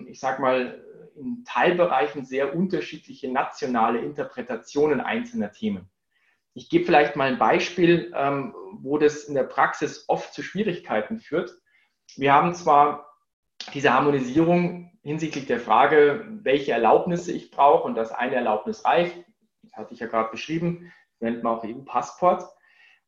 ich 0.07 0.19
sage 0.19 0.41
mal, 0.41 0.83
in 1.15 1.43
Teilbereichen 1.45 2.25
sehr 2.25 2.55
unterschiedliche 2.55 3.31
nationale 3.31 3.99
Interpretationen 3.99 5.01
einzelner 5.01 5.51
Themen. 5.51 5.89
Ich 6.53 6.69
gebe 6.69 6.85
vielleicht 6.85 7.15
mal 7.15 7.27
ein 7.27 7.37
Beispiel, 7.37 8.11
ähm, 8.15 8.55
wo 8.79 8.97
das 8.97 9.25
in 9.25 9.35
der 9.35 9.43
Praxis 9.43 10.05
oft 10.07 10.33
zu 10.33 10.41
Schwierigkeiten 10.41 11.19
führt. 11.19 11.51
Wir 12.15 12.33
haben 12.33 12.55
zwar 12.55 13.13
diese 13.73 13.93
Harmonisierung 13.93 14.91
hinsichtlich 15.01 15.45
der 15.45 15.59
Frage, 15.59 16.25
welche 16.41 16.71
Erlaubnisse 16.71 17.31
ich 17.31 17.51
brauche 17.51 17.83
und 17.83 17.95
dass 17.95 18.11
eine 18.11 18.35
Erlaubnis 18.35 18.85
reicht, 18.85 19.15
das 19.63 19.73
hatte 19.73 19.93
ich 19.93 19.99
ja 19.99 20.07
gerade 20.07 20.31
beschrieben, 20.31 20.91
nennt 21.19 21.43
man 21.43 21.57
auch 21.57 21.63
EU-Passport. 21.63 22.43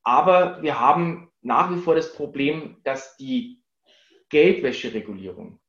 Aber 0.03 0.61
wir 0.61 0.79
haben 0.79 1.31
nach 1.41 1.71
wie 1.71 1.79
vor 1.79 1.95
das 1.95 2.13
Problem, 2.13 2.77
dass 2.83 3.17
die 3.17 3.63
Geldwäscheregulierung, 4.29 5.59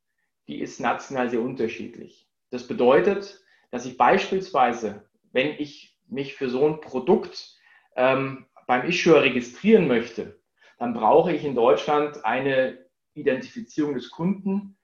die 0.50 0.60
ist 0.60 0.80
national 0.80 1.30
sehr 1.30 1.40
unterschiedlich. 1.40 2.28
Das 2.50 2.66
bedeutet, 2.66 3.40
dass 3.70 3.86
ich 3.86 3.96
beispielsweise, 3.96 5.08
wenn 5.30 5.54
ich 5.58 5.96
mich 6.08 6.34
für 6.34 6.50
so 6.50 6.66
ein 6.66 6.80
Produkt 6.80 7.56
ähm, 7.94 8.46
beim 8.66 8.84
Issuer 8.84 9.22
registrieren 9.22 9.86
möchte, 9.86 10.40
dann 10.76 10.92
brauche 10.92 11.32
ich 11.32 11.44
in 11.44 11.54
Deutschland 11.54 12.24
eine 12.24 12.84
Identifizierung 13.14 13.94
des 13.94 14.10
Kunden, 14.10 14.76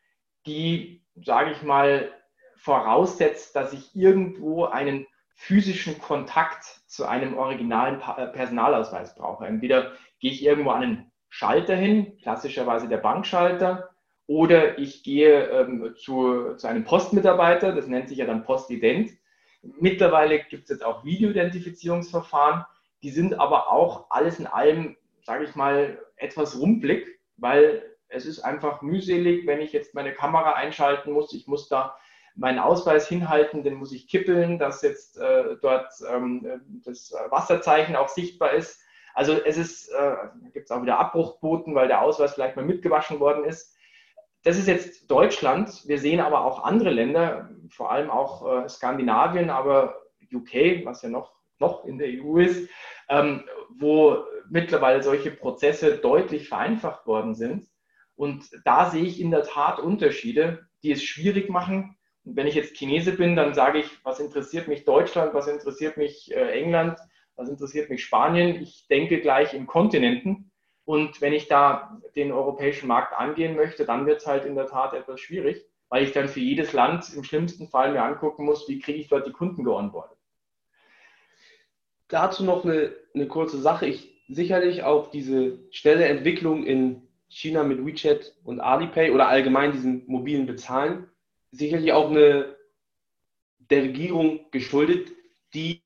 die, 0.46 1.04
sage 1.16 1.50
ich 1.50 1.62
mal, 1.62 2.12
voraussetzt, 2.54 3.56
dass 3.56 3.72
ich 3.72 3.96
irgendwo 3.96 4.66
einen 4.66 5.06
physischen 5.34 5.98
Kontakt 5.98 6.62
zu 6.86 7.06
einem 7.06 7.36
originalen 7.36 8.00
äh, 8.16 8.28
Personalausweis 8.28 9.16
brauche. 9.16 9.46
Entweder 9.46 9.94
gehe 10.20 10.30
ich 10.30 10.44
irgendwo 10.44 10.70
an 10.70 10.82
einen 10.82 11.12
Schalter 11.28 11.74
hin, 11.74 12.16
klassischerweise 12.18 12.88
der 12.88 12.98
Bankschalter, 12.98 13.90
oder 14.26 14.78
ich 14.78 15.02
gehe 15.02 15.48
ähm, 15.50 15.94
zu, 15.96 16.54
zu 16.56 16.66
einem 16.66 16.84
Postmitarbeiter, 16.84 17.72
das 17.72 17.86
nennt 17.86 18.08
sich 18.08 18.18
ja 18.18 18.26
dann 18.26 18.44
Postident. 18.44 19.12
Mittlerweile 19.62 20.40
gibt 20.40 20.64
es 20.64 20.70
jetzt 20.70 20.84
auch 20.84 21.04
Videoidentifizierungsverfahren, 21.04 22.64
die 23.02 23.10
sind 23.10 23.38
aber 23.38 23.70
auch 23.70 24.10
alles 24.10 24.38
in 24.38 24.46
allem, 24.46 24.96
sage 25.22 25.44
ich 25.44 25.54
mal, 25.54 25.98
etwas 26.16 26.58
rumpelig, 26.58 27.20
weil 27.36 27.82
es 28.08 28.26
ist 28.26 28.40
einfach 28.40 28.82
mühselig, 28.82 29.46
wenn 29.46 29.60
ich 29.60 29.72
jetzt 29.72 29.94
meine 29.94 30.12
Kamera 30.12 30.52
einschalten 30.52 31.12
muss. 31.12 31.32
Ich 31.32 31.46
muss 31.46 31.68
da 31.68 31.96
meinen 32.34 32.58
Ausweis 32.58 33.08
hinhalten, 33.08 33.64
den 33.64 33.74
muss 33.74 33.92
ich 33.92 34.08
kippeln, 34.08 34.58
dass 34.58 34.82
jetzt 34.82 35.18
äh, 35.18 35.56
dort 35.60 35.92
ähm, 36.08 36.60
das 36.84 37.12
Wasserzeichen 37.30 37.96
auch 37.96 38.08
sichtbar 38.08 38.52
ist. 38.52 38.80
Also 39.14 39.32
es 39.32 39.56
ist, 39.56 39.88
äh, 39.88 40.14
gibt 40.52 40.66
es 40.66 40.70
auch 40.70 40.82
wieder 40.82 40.98
Abbruchquoten, 40.98 41.74
weil 41.74 41.88
der 41.88 42.02
Ausweis 42.02 42.34
vielleicht 42.34 42.56
mal 42.56 42.64
mitgewaschen 42.64 43.18
worden 43.18 43.44
ist. 43.44 43.75
Das 44.46 44.56
ist 44.58 44.68
jetzt 44.68 45.10
Deutschland. 45.10 45.82
Wir 45.88 45.98
sehen 45.98 46.20
aber 46.20 46.44
auch 46.44 46.62
andere 46.62 46.90
Länder, 46.90 47.50
vor 47.68 47.90
allem 47.90 48.10
auch 48.10 48.62
äh, 48.62 48.68
Skandinavien, 48.68 49.50
aber 49.50 50.02
UK, 50.32 50.84
was 50.84 51.02
ja 51.02 51.08
noch, 51.08 51.34
noch 51.58 51.84
in 51.84 51.98
der 51.98 52.06
EU 52.22 52.38
ist, 52.38 52.70
ähm, 53.08 53.42
wo 53.76 54.18
mittlerweile 54.48 55.02
solche 55.02 55.32
Prozesse 55.32 55.96
deutlich 55.96 56.48
vereinfacht 56.48 57.08
worden 57.08 57.34
sind. 57.34 57.66
Und 58.14 58.44
da 58.64 58.88
sehe 58.88 59.02
ich 59.02 59.20
in 59.20 59.32
der 59.32 59.42
Tat 59.42 59.80
Unterschiede, 59.80 60.68
die 60.84 60.92
es 60.92 61.02
schwierig 61.02 61.50
machen. 61.50 61.96
Und 62.22 62.36
wenn 62.36 62.46
ich 62.46 62.54
jetzt 62.54 62.76
Chinese 62.76 63.16
bin, 63.16 63.34
dann 63.34 63.52
sage 63.52 63.80
ich, 63.80 64.04
was 64.04 64.20
interessiert 64.20 64.68
mich 64.68 64.84
Deutschland, 64.84 65.34
was 65.34 65.48
interessiert 65.48 65.96
mich 65.96 66.32
äh, 66.32 66.52
England, 66.52 67.00
was 67.34 67.48
interessiert 67.48 67.90
mich 67.90 68.04
Spanien. 68.04 68.62
Ich 68.62 68.86
denke 68.86 69.20
gleich 69.20 69.54
in 69.54 69.66
Kontinenten. 69.66 70.52
Und 70.86 71.20
wenn 71.20 71.34
ich 71.34 71.48
da 71.48 72.00
den 72.14 72.32
europäischen 72.32 72.86
Markt 72.86 73.12
angehen 73.12 73.56
möchte, 73.56 73.84
dann 73.84 74.06
wird 74.06 74.20
es 74.20 74.26
halt 74.26 74.46
in 74.46 74.54
der 74.54 74.68
Tat 74.68 74.94
etwas 74.94 75.20
schwierig, 75.20 75.66
weil 75.88 76.04
ich 76.04 76.12
dann 76.12 76.28
für 76.28 76.40
jedes 76.40 76.72
Land 76.72 77.12
im 77.14 77.24
schlimmsten 77.24 77.68
Fall 77.68 77.92
mir 77.92 78.02
angucken 78.02 78.44
muss, 78.44 78.68
wie 78.68 78.78
kriege 78.78 79.00
ich 79.00 79.08
dort 79.08 79.26
die 79.26 79.32
Kunden 79.32 79.64
geonboardet. 79.64 80.16
Dazu 82.08 82.44
noch 82.44 82.64
eine, 82.64 82.94
eine 83.14 83.26
kurze 83.26 83.60
Sache. 83.60 83.86
Ich 83.86 84.24
sicherlich 84.28 84.84
auch 84.84 85.10
diese 85.10 85.58
schnelle 85.70 86.04
Entwicklung 86.06 86.64
in 86.64 87.02
China 87.28 87.64
mit 87.64 87.84
WeChat 87.84 88.36
und 88.44 88.60
Alipay 88.60 89.10
oder 89.10 89.28
allgemein 89.28 89.72
diesen 89.72 90.06
mobilen 90.06 90.46
Bezahlen 90.46 91.10
sicherlich 91.50 91.92
auch 91.92 92.10
eine 92.10 92.56
der 93.70 93.82
Regierung 93.82 94.40
geschuldet, 94.52 95.10
die 95.54 95.82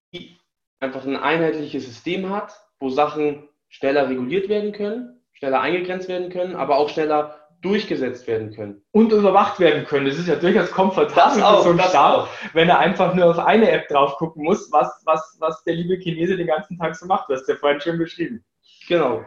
einfach 0.80 1.06
ein 1.06 1.16
einheitliches 1.16 1.86
System 1.86 2.30
hat, 2.30 2.52
wo 2.78 2.90
Sachen 2.90 3.48
schneller 3.70 4.08
reguliert 4.08 4.48
werden 4.48 4.72
können, 4.72 5.22
schneller 5.32 5.60
eingegrenzt 5.60 6.08
werden 6.08 6.28
können, 6.30 6.54
aber 6.54 6.76
auch 6.76 6.90
schneller 6.90 7.36
durchgesetzt 7.62 8.26
werden 8.26 8.52
können. 8.52 8.82
Und 8.90 9.12
überwacht 9.12 9.60
werden 9.60 9.84
können. 9.84 10.06
Das 10.06 10.18
ist 10.18 10.28
ja 10.28 10.36
durchaus 10.36 10.70
komfortabel 10.70 11.42
für 11.42 11.62
so 11.62 11.70
einen 11.70 11.80
Staat, 11.80 12.28
wenn 12.52 12.68
er 12.68 12.78
einfach 12.78 13.14
nur 13.14 13.26
auf 13.26 13.38
eine 13.38 13.70
App 13.70 13.88
drauf 13.88 14.16
gucken 14.16 14.44
muss, 14.44 14.70
was, 14.72 15.02
was, 15.04 15.36
was 15.40 15.62
der 15.64 15.74
liebe 15.74 15.98
Chinese 15.98 16.36
den 16.36 16.46
ganzen 16.46 16.78
Tag 16.78 16.96
so 16.96 17.06
macht. 17.06 17.28
Du 17.28 17.34
hast 17.34 17.48
ja 17.48 17.56
vorhin 17.56 17.80
schon 17.80 17.98
beschrieben. 17.98 18.44
Genau. 18.88 19.24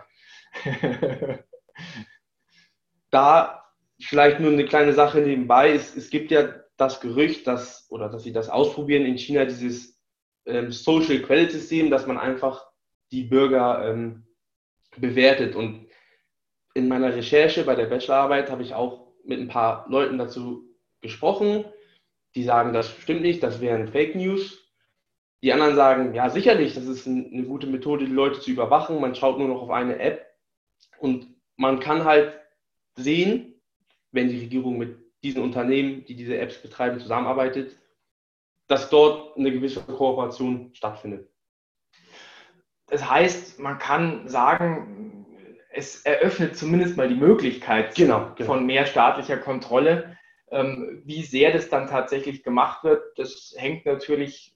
da 3.12 3.64
vielleicht 4.02 4.40
nur 4.40 4.52
eine 4.52 4.66
kleine 4.66 4.94
Sache 4.94 5.20
nebenbei. 5.20 5.72
Es, 5.74 5.96
es 5.96 6.10
gibt 6.10 6.32
ja 6.32 6.50
das 6.78 7.00
Gerücht, 7.00 7.46
dass, 7.48 7.86
oder 7.90 8.10
dass 8.10 8.24
sie 8.24 8.34
das 8.34 8.50
ausprobieren 8.50 9.06
in 9.06 9.18
China, 9.18 9.46
dieses 9.46 10.02
ähm, 10.46 10.72
Social 10.72 11.20
Credit 11.20 11.52
System, 11.52 11.92
dass 11.92 12.08
man 12.08 12.18
einfach 12.18 12.66
die 13.12 13.24
Bürger 13.24 13.88
ähm, 13.88 14.23
bewertet. 14.98 15.56
Und 15.56 15.88
in 16.74 16.88
meiner 16.88 17.16
Recherche 17.16 17.64
bei 17.64 17.76
der 17.76 17.86
Bachelorarbeit 17.86 18.50
habe 18.50 18.64
ich 18.64 18.74
auch 18.74 19.14
mit 19.24 19.40
ein 19.40 19.48
paar 19.48 19.86
Leuten 19.90 20.18
dazu 20.18 20.70
gesprochen. 21.02 21.66
Die 22.36 22.44
sagen, 22.44 22.74
das 22.74 22.90
stimmt 22.90 23.22
nicht, 23.22 23.44
das 23.44 23.62
wären 23.62 23.88
Fake 23.88 24.16
News. 24.16 24.60
Die 25.44 25.52
anderen 25.52 25.76
sagen, 25.76 26.14
ja, 26.14 26.30
sicherlich, 26.30 26.74
das 26.74 26.86
ist 26.86 27.06
eine 27.06 27.44
gute 27.44 27.68
Methode, 27.68 28.06
die 28.06 28.12
Leute 28.12 28.40
zu 28.40 28.52
überwachen. 28.52 29.02
Man 29.02 29.14
schaut 29.14 29.38
nur 29.38 29.50
noch 29.50 29.62
auf 29.62 29.70
eine 29.70 30.00
App 30.00 30.26
und 31.00 31.28
man 31.58 31.80
kann 31.80 32.06
halt 32.06 32.34
sehen, 32.96 33.62
wenn 34.12 34.30
die 34.30 34.40
Regierung 34.40 34.78
mit 34.78 34.98
diesen 35.22 35.42
Unternehmen, 35.42 36.06
die 36.06 36.16
diese 36.16 36.38
Apps 36.38 36.62
betreiben, 36.62 37.00
zusammenarbeitet, 37.00 37.78
dass 38.68 38.90
dort 38.90 39.38
eine 39.38 39.52
gewisse 39.52 39.82
Kooperation 39.82 40.70
stattfindet. 40.74 41.30
Das 42.94 43.10
heißt, 43.10 43.60
man 43.60 43.80
kann 43.80 44.28
sagen, 44.28 45.26
es 45.72 46.06
eröffnet 46.06 46.56
zumindest 46.56 46.96
mal 46.96 47.10
die 47.10 47.16
Möglichkeit 47.16 47.96
genau, 47.96 48.32
genau. 48.36 48.46
von 48.46 48.68
mehr 48.68 48.86
staatlicher 48.86 49.38
Kontrolle. 49.38 50.16
Ähm, 50.52 51.02
wie 51.04 51.24
sehr 51.24 51.52
das 51.52 51.70
dann 51.70 51.88
tatsächlich 51.88 52.44
gemacht 52.44 52.84
wird, 52.84 53.18
das 53.18 53.56
hängt 53.58 53.88
natürlich 53.88 54.56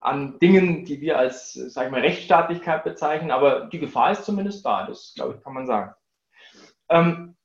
an 0.00 0.40
Dingen, 0.40 0.84
die 0.84 1.00
wir 1.00 1.16
als, 1.16 1.52
sag 1.52 1.86
ich 1.86 1.92
mal, 1.92 2.00
Rechtsstaatlichkeit 2.00 2.82
bezeichnen, 2.82 3.30
aber 3.30 3.66
die 3.66 3.78
Gefahr 3.78 4.10
ist 4.10 4.24
zumindest 4.24 4.66
da, 4.66 4.88
das 4.88 5.12
glaube 5.14 5.36
ich, 5.36 5.44
kann 5.44 5.54
man 5.54 5.68
sagen. 5.68 5.94
Ähm, 6.88 7.36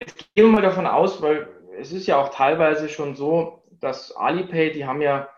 jetzt 0.00 0.16
gehen 0.34 0.46
wir 0.46 0.52
mal 0.52 0.62
davon 0.62 0.86
aus, 0.86 1.20
weil 1.20 1.46
es 1.78 1.92
ist 1.92 2.06
ja 2.06 2.16
auch 2.16 2.30
teilweise 2.30 2.88
schon 2.88 3.16
so, 3.16 3.64
dass 3.70 4.16
Alipay, 4.16 4.72
die 4.72 4.86
haben 4.86 5.02
ja 5.02 5.28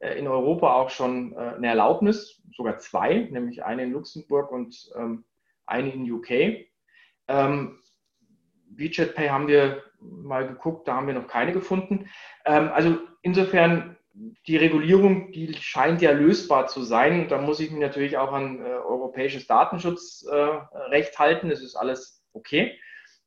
in 0.00 0.28
Europa 0.28 0.74
auch 0.74 0.90
schon 0.90 1.32
äh, 1.32 1.54
eine 1.56 1.68
Erlaubnis, 1.68 2.42
sogar 2.54 2.78
zwei, 2.78 3.28
nämlich 3.30 3.64
eine 3.64 3.84
in 3.84 3.92
Luxemburg 3.92 4.52
und 4.52 4.90
ähm, 4.96 5.24
eine 5.66 5.92
in 5.92 6.10
UK. 6.10 6.66
Ähm, 7.28 7.78
WeChat 8.70 9.14
Pay 9.14 9.28
haben 9.28 9.48
wir 9.48 9.82
mal 10.00 10.46
geguckt, 10.46 10.86
da 10.86 10.96
haben 10.96 11.06
wir 11.06 11.14
noch 11.14 11.28
keine 11.28 11.52
gefunden. 11.52 12.08
Ähm, 12.44 12.70
also 12.72 12.98
insofern, 13.22 13.96
die 14.46 14.56
Regulierung, 14.56 15.30
die 15.32 15.52
scheint 15.54 16.00
ja 16.00 16.12
lösbar 16.12 16.68
zu 16.68 16.82
sein. 16.82 17.28
Da 17.28 17.38
muss 17.38 17.60
ich 17.60 17.70
mich 17.70 17.80
natürlich 17.80 18.16
auch 18.16 18.32
an 18.32 18.60
äh, 18.60 18.68
europäisches 18.68 19.46
Datenschutzrecht 19.46 21.14
äh, 21.14 21.18
halten. 21.18 21.50
Das 21.50 21.60
ist 21.60 21.76
alles 21.76 22.24
okay. 22.32 22.78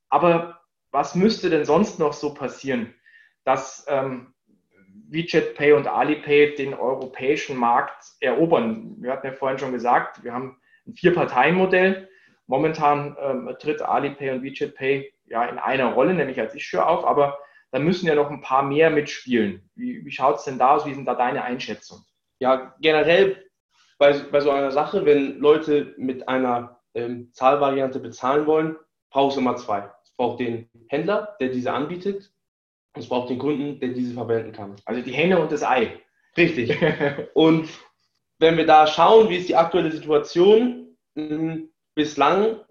Aber 0.09 0.61
was 0.91 1.13
müsste 1.13 1.51
denn 1.51 1.65
sonst 1.65 1.99
noch 1.99 2.13
so 2.13 2.33
passieren, 2.33 2.95
dass 3.43 3.85
WeChat 5.11 5.55
Pay 5.55 5.73
und 5.73 5.87
Alipay 5.87 6.55
den 6.55 6.73
europäischen 6.73 7.57
Markt 7.57 8.03
erobern? 8.19 8.95
Wir 8.99 9.11
hatten 9.11 9.27
ja 9.27 9.33
vorhin 9.33 9.59
schon 9.59 9.71
gesagt, 9.71 10.23
wir 10.23 10.33
haben 10.33 10.59
ein 10.87 10.95
Vier-Parteien-Modell. 10.95 12.09
Momentan 12.47 13.15
ähm, 13.21 13.55
tritt 13.59 13.81
Alipay 13.81 14.31
und 14.31 14.43
WeChat 14.43 14.75
Pay 14.75 15.13
ja 15.25 15.45
in 15.45 15.59
einer 15.59 15.93
Rolle, 15.93 16.13
nämlich 16.13 16.39
als 16.39 16.55
Issue 16.55 16.85
auf, 16.85 17.05
aber 17.05 17.37
da 17.71 17.79
müssen 17.79 18.07
ja 18.07 18.15
noch 18.15 18.31
ein 18.31 18.41
paar 18.41 18.63
mehr 18.63 18.89
mitspielen. 18.89 19.69
Wie, 19.75 20.03
wie 20.03 20.11
schaut 20.11 20.37
es 20.37 20.45
denn 20.45 20.57
da 20.57 20.75
aus? 20.75 20.85
Wie 20.85 20.93
sind 20.93 21.05
da 21.05 21.13
deine 21.13 21.43
Einschätzungen? 21.43 22.03
Ja, 22.39 22.75
generell 22.79 23.45
bei, 23.99 24.13
bei 24.31 24.39
so 24.39 24.49
einer 24.49 24.71
Sache, 24.71 25.05
wenn 25.05 25.39
Leute 25.39 25.93
mit 25.97 26.27
einer 26.27 26.79
ähm, 26.95 27.31
Zahlvariante 27.33 27.99
bezahlen 27.99 28.47
wollen, 28.47 28.77
braucht 29.11 29.33
es 29.33 29.37
immer 29.37 29.55
zwei. 29.55 29.89
Es 30.03 30.11
braucht 30.15 30.39
den 30.39 30.69
Händler, 30.87 31.35
der 31.39 31.49
diese 31.49 31.73
anbietet, 31.73 32.31
es 32.93 33.07
braucht 33.07 33.29
den 33.29 33.39
Kunden, 33.39 33.79
der 33.79 33.89
diese 33.89 34.13
verwenden 34.13 34.51
kann. 34.51 34.75
Also 34.85 35.01
die 35.01 35.11
Henne 35.11 35.39
und 35.39 35.51
das 35.51 35.63
Ei. 35.63 35.99
Richtig. 36.35 36.77
und 37.33 37.69
wenn 38.39 38.57
wir 38.57 38.65
da 38.65 38.87
schauen, 38.87 39.29
wie 39.29 39.37
ist 39.37 39.49
die 39.49 39.55
aktuelle 39.55 39.91
Situation, 39.91 40.97
hm, 41.15 41.69
bislang 41.95 42.61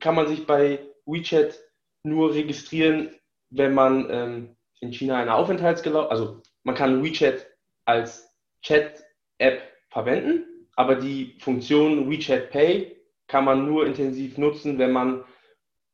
kann 0.00 0.14
man 0.14 0.26
sich 0.26 0.46
bei 0.46 0.80
WeChat 1.06 1.58
nur 2.04 2.34
registrieren, 2.34 3.14
wenn 3.50 3.74
man 3.74 4.08
ähm, 4.10 4.56
in 4.80 4.92
China 4.92 5.18
eine 5.18 5.34
Aufenthaltserlaubnis, 5.34 6.10
also 6.10 6.42
man 6.64 6.74
kann 6.74 7.04
WeChat 7.04 7.46
als 7.84 8.28
Chat-App 8.62 9.62
verwenden, 9.90 10.68
aber 10.74 10.96
die 10.96 11.36
Funktion 11.40 12.10
WeChat 12.10 12.50
Pay 12.50 12.96
kann 13.26 13.44
man 13.44 13.66
nur 13.66 13.86
intensiv 13.86 14.38
nutzen, 14.38 14.78
wenn 14.78 14.92
man 14.92 15.24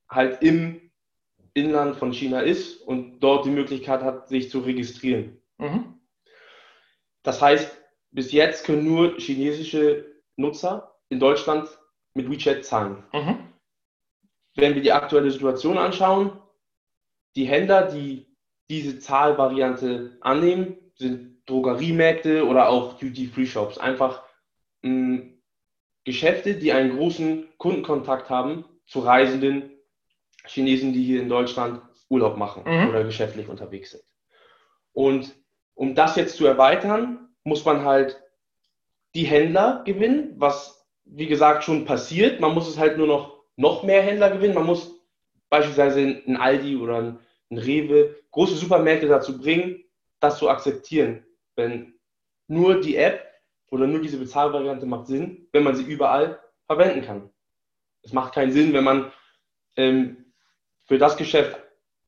halt 0.09 0.43
im 0.43 0.88
Inland 1.59 1.97
von 1.97 2.13
China 2.13 2.41
ist 2.41 2.81
und 2.83 3.21
dort 3.21 3.45
die 3.45 3.51
Möglichkeit 3.51 4.03
hat, 4.03 4.29
sich 4.29 4.51
zu 4.51 4.61
registrieren. 4.61 5.41
Mhm. 5.59 6.01
Das 7.23 7.43
heißt, 7.43 7.77
bis 8.11 8.33
jetzt 8.33 8.65
können 8.65 8.85
nur 8.85 9.19
chinesische 9.19 10.07
Nutzer 10.37 10.95
in 11.09 11.21
Deutschland 11.21 11.69
mit 12.15 12.31
WeChat 12.31 12.65
zahlen. 12.65 13.05
Mhm. 13.13 13.39
Wenn 14.55 14.75
wir 14.75 14.83
die 14.83 14.93
aktuelle 14.93 15.31
Situation 15.31 15.79
anschauen, 15.79 16.33
die 17.37 17.45
Händler, 17.45 17.91
die 17.91 18.27
diese 18.71 18.99
Zahlvariante 18.99 20.19
annehmen, 20.21 20.77
sind 20.95 21.43
Drogeriemärkte 21.47 22.47
oder 22.47 22.69
auch 22.69 22.99
Duty-Free-Shops. 22.99 23.79
Einfach 23.79 24.23
mh, 24.83 24.91
hm, 24.91 25.43
Geschäfte, 26.05 26.55
die 26.55 26.73
einen 26.73 26.97
großen 26.97 27.49
Kundenkontakt 27.59 28.31
haben 28.31 28.65
zu 28.87 29.01
Reisenden, 29.01 29.78
Chinesen, 30.49 30.93
die 30.93 31.05
hier 31.05 31.23
in 31.23 31.29
Deutschland 31.29 31.81
Urlaub 32.09 32.37
machen 32.37 32.63
mhm. 32.67 32.89
oder 32.89 33.05
geschäftlich 33.05 33.49
unterwegs 33.49 33.91
sind. 33.93 34.03
Und 34.93 35.35
um 35.75 35.95
das 35.95 36.17
jetzt 36.17 36.37
zu 36.37 36.47
erweitern, 36.47 37.29
muss 37.45 37.65
man 37.65 37.85
halt 37.85 38.21
die 39.15 39.25
Händler 39.25 39.83
gewinnen, 39.85 40.35
was 40.37 40.87
wie 41.05 41.27
gesagt 41.27 41.65
schon 41.65 41.85
passiert. 41.85 42.41
Man 42.41 42.55
muss 42.55 42.69
es 42.69 42.79
halt 42.79 42.99
nur 42.99 43.07
noch, 43.07 43.45
noch 43.57 43.83
mehr 43.83 44.03
Händler 44.03 44.31
gewinnen. 44.31 44.55
Man 44.55 44.67
muss 44.67 45.01
beispielsweise 45.49 46.01
ein 46.01 46.37
Aldi 46.37 46.77
oder 46.77 46.99
ein, 46.99 47.19
ein 47.51 47.59
Rewe, 47.59 48.17
große 48.31 48.57
Supermärkte 48.57 49.09
dazu 49.09 49.39
bringen, 49.39 49.85
das 50.21 50.39
zu 50.39 50.49
akzeptieren. 50.49 51.25
Wenn 51.57 51.95
nur 52.47 52.81
die 52.81 52.97
App 52.97 53.25
oder 53.71 53.87
nur 53.87 54.01
diese 54.01 54.19
Bezahlvariante 54.19 54.87
macht 54.87 55.07
Sinn, 55.07 55.49
wenn 55.53 55.63
man 55.63 55.77
sie 55.77 55.85
überall 55.85 56.41
verwenden 56.67 57.05
kann. 57.05 57.31
Es 58.03 58.13
macht 58.13 58.35
keinen 58.35 58.53
Sinn, 58.53 58.73
wenn 58.73 58.85
man 58.85 59.13
ähm, 59.77 60.28
für 60.89 60.99
das 60.99 61.17
Geschäft 61.17 61.57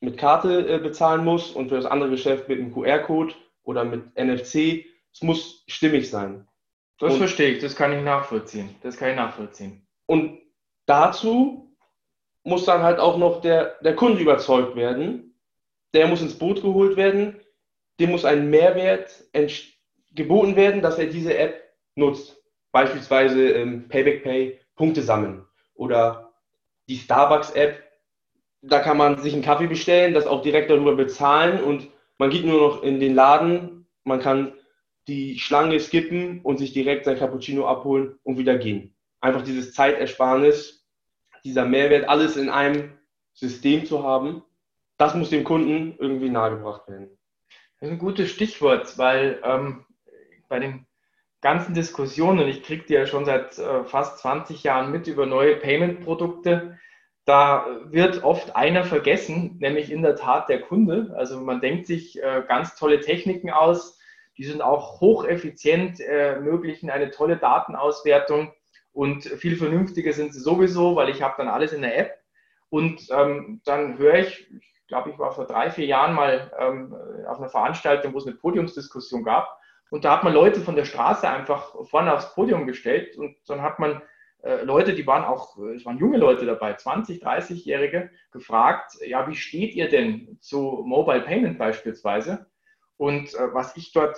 mit 0.00 0.16
Karte 0.16 0.66
äh, 0.66 0.78
bezahlen 0.78 1.24
muss 1.24 1.50
und 1.50 1.68
für 1.68 1.76
das 1.76 1.86
andere 1.86 2.10
Geschäft 2.10 2.48
mit 2.48 2.58
einem 2.58 2.72
QR-Code 2.72 3.34
oder 3.62 3.84
mit 3.84 4.16
NFC. 4.16 4.86
Es 5.12 5.22
muss 5.22 5.62
stimmig 5.68 6.10
sein. 6.10 6.48
Das 6.98 7.12
und, 7.12 7.18
verstehe 7.18 7.50
ich, 7.50 7.60
das 7.60 7.76
kann 7.76 7.92
ich 7.92 8.02
nachvollziehen. 8.02 8.74
Das 8.82 8.96
kann 8.96 9.10
ich 9.10 9.16
nachvollziehen. 9.16 9.86
Und 10.06 10.38
dazu 10.86 11.76
muss 12.42 12.64
dann 12.64 12.82
halt 12.82 12.98
auch 12.98 13.18
noch 13.18 13.42
der, 13.42 13.76
der 13.82 13.94
Kunde 13.94 14.20
überzeugt 14.20 14.74
werden. 14.76 15.34
Der 15.92 16.06
muss 16.06 16.22
ins 16.22 16.38
Boot 16.38 16.62
geholt 16.62 16.96
werden. 16.96 17.40
Dem 17.98 18.10
muss 18.10 18.24
ein 18.24 18.48
Mehrwert 18.48 19.24
geboten 20.12 20.56
werden, 20.56 20.80
dass 20.80 20.98
er 20.98 21.06
diese 21.06 21.36
App 21.36 21.62
nutzt. 21.96 22.42
Beispielsweise 22.72 23.50
ähm, 23.50 23.88
Payback 23.88 24.22
Pay, 24.22 24.58
Punkte 24.76 25.02
sammeln. 25.02 25.44
Oder 25.74 26.32
die 26.88 26.96
Starbucks-App, 26.96 27.89
da 28.62 28.80
kann 28.80 28.96
man 28.96 29.18
sich 29.18 29.32
einen 29.32 29.42
Kaffee 29.42 29.66
bestellen, 29.66 30.14
das 30.14 30.26
auch 30.26 30.42
direkt 30.42 30.70
darüber 30.70 30.94
bezahlen 30.94 31.62
und 31.62 31.88
man 32.18 32.30
geht 32.30 32.44
nur 32.44 32.60
noch 32.60 32.82
in 32.82 33.00
den 33.00 33.14
Laden, 33.14 33.86
man 34.04 34.20
kann 34.20 34.52
die 35.08 35.38
Schlange 35.38 35.80
skippen 35.80 36.40
und 36.42 36.58
sich 36.58 36.72
direkt 36.72 37.04
sein 37.04 37.18
Cappuccino 37.18 37.66
abholen 37.66 38.18
und 38.22 38.38
wieder 38.38 38.58
gehen. 38.58 38.94
Einfach 39.20 39.42
dieses 39.42 39.72
Zeitersparnis, 39.72 40.86
dieser 41.44 41.64
Mehrwert, 41.64 42.08
alles 42.08 42.36
in 42.36 42.50
einem 42.50 42.92
System 43.32 43.86
zu 43.86 44.04
haben, 44.04 44.42
das 44.98 45.14
muss 45.14 45.30
dem 45.30 45.44
Kunden 45.44 45.94
irgendwie 45.98 46.28
nahegebracht 46.28 46.86
werden. 46.88 47.18
Das 47.80 47.88
ist 47.88 47.94
ein 47.94 47.98
gutes 47.98 48.30
Stichwort, 48.30 48.98
weil 48.98 49.40
ähm, 49.42 49.86
bei 50.48 50.58
den 50.58 50.86
ganzen 51.40 51.72
Diskussionen, 51.72 52.40
und 52.40 52.48
ich 52.48 52.62
kriege 52.62 52.84
die 52.86 52.92
ja 52.92 53.06
schon 53.06 53.24
seit 53.24 53.58
äh, 53.58 53.84
fast 53.84 54.18
20 54.18 54.62
Jahren 54.62 54.92
mit 54.92 55.06
über 55.06 55.24
neue 55.24 55.56
Payment-Produkte, 55.56 56.78
da 57.30 57.64
wird 57.84 58.24
oft 58.24 58.56
einer 58.56 58.82
vergessen, 58.82 59.56
nämlich 59.60 59.92
in 59.92 60.02
der 60.02 60.16
Tat 60.16 60.48
der 60.48 60.62
Kunde. 60.62 61.14
Also 61.16 61.38
man 61.38 61.60
denkt 61.60 61.86
sich 61.86 62.20
äh, 62.20 62.42
ganz 62.48 62.74
tolle 62.74 63.00
Techniken 63.00 63.50
aus, 63.50 64.00
die 64.36 64.42
sind 64.42 64.60
auch 64.60 65.00
hocheffizient, 65.00 66.00
äh, 66.00 66.34
ermöglichen 66.34 66.90
eine 66.90 67.12
tolle 67.12 67.36
Datenauswertung 67.36 68.52
und 68.92 69.22
viel 69.22 69.56
vernünftiger 69.56 70.12
sind 70.12 70.34
sie 70.34 70.40
sowieso, 70.40 70.96
weil 70.96 71.08
ich 71.08 71.22
habe 71.22 71.34
dann 71.38 71.46
alles 71.46 71.72
in 71.72 71.82
der 71.82 71.96
App. 71.96 72.18
Und 72.68 73.06
ähm, 73.12 73.60
dann 73.64 73.96
höre 73.96 74.14
ich, 74.14 74.50
ich 74.50 74.86
glaube, 74.88 75.10
ich 75.10 75.18
war 75.20 75.30
vor 75.30 75.46
drei, 75.46 75.70
vier 75.70 75.86
Jahren 75.86 76.14
mal 76.14 76.50
ähm, 76.58 76.96
auf 77.28 77.38
einer 77.38 77.48
Veranstaltung, 77.48 78.12
wo 78.12 78.18
es 78.18 78.26
eine 78.26 78.34
Podiumsdiskussion 78.34 79.22
gab. 79.22 79.56
Und 79.90 80.04
da 80.04 80.16
hat 80.16 80.24
man 80.24 80.34
Leute 80.34 80.58
von 80.58 80.74
der 80.74 80.84
Straße 80.84 81.28
einfach 81.28 81.76
vorne 81.84 82.12
aufs 82.12 82.34
Podium 82.34 82.66
gestellt 82.66 83.16
und 83.16 83.36
dann 83.46 83.62
hat 83.62 83.78
man 83.78 84.02
äh, 84.42 84.62
Leute, 84.62 84.94
die 84.94 85.06
waren 85.06 85.24
auch, 85.24 85.58
es 85.58 85.84
waren 85.84 85.98
junge 85.98 86.18
Leute 86.18 86.46
dabei, 86.46 86.74
20, 86.74 87.22
30-Jährige, 87.22 88.10
gefragt, 88.32 88.92
ja, 89.04 89.28
wie 89.28 89.34
steht 89.34 89.74
ihr 89.74 89.88
denn 89.88 90.38
zu 90.40 90.82
Mobile 90.84 91.22
Payment 91.22 91.58
beispielsweise? 91.58 92.46
Und 92.96 93.34
äh, 93.34 93.54
was 93.54 93.76
ich 93.76 93.92
dort, 93.92 94.16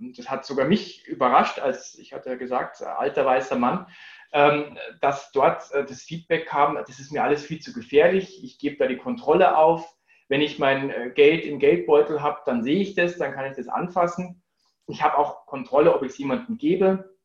das 0.00 0.30
hat 0.30 0.44
sogar 0.44 0.66
mich 0.66 1.06
überrascht, 1.06 1.58
als 1.58 1.98
ich 1.98 2.12
hatte 2.12 2.30
ja 2.30 2.36
gesagt, 2.36 2.82
alter 2.82 3.24
weißer 3.24 3.56
Mann, 3.56 3.86
ähm, 4.32 4.78
dass 5.00 5.32
dort 5.32 5.70
äh, 5.72 5.84
das 5.84 6.02
Feedback 6.02 6.46
kam, 6.46 6.76
das 6.76 7.00
ist 7.00 7.10
mir 7.10 7.22
alles 7.22 7.44
viel 7.44 7.60
zu 7.60 7.72
gefährlich, 7.72 8.44
ich 8.44 8.58
gebe 8.58 8.76
da 8.76 8.86
die 8.86 8.96
Kontrolle 8.96 9.56
auf. 9.56 9.96
Wenn 10.28 10.40
ich 10.40 10.60
mein 10.60 10.90
äh, 10.90 11.10
Geld 11.12 11.44
im 11.44 11.58
Geldbeutel 11.58 12.22
habe, 12.22 12.40
dann 12.46 12.62
sehe 12.62 12.80
ich 12.80 12.94
das, 12.94 13.18
dann 13.18 13.32
kann 13.32 13.50
ich 13.50 13.56
das 13.56 13.66
anfassen. 13.66 14.42
Ich 14.86 15.02
habe 15.02 15.18
auch 15.18 15.46
Kontrolle, 15.46 15.92
ob 15.92 16.02
ich 16.02 16.12
es 16.12 16.18
jemandem 16.18 16.56
gebe. 16.56 17.16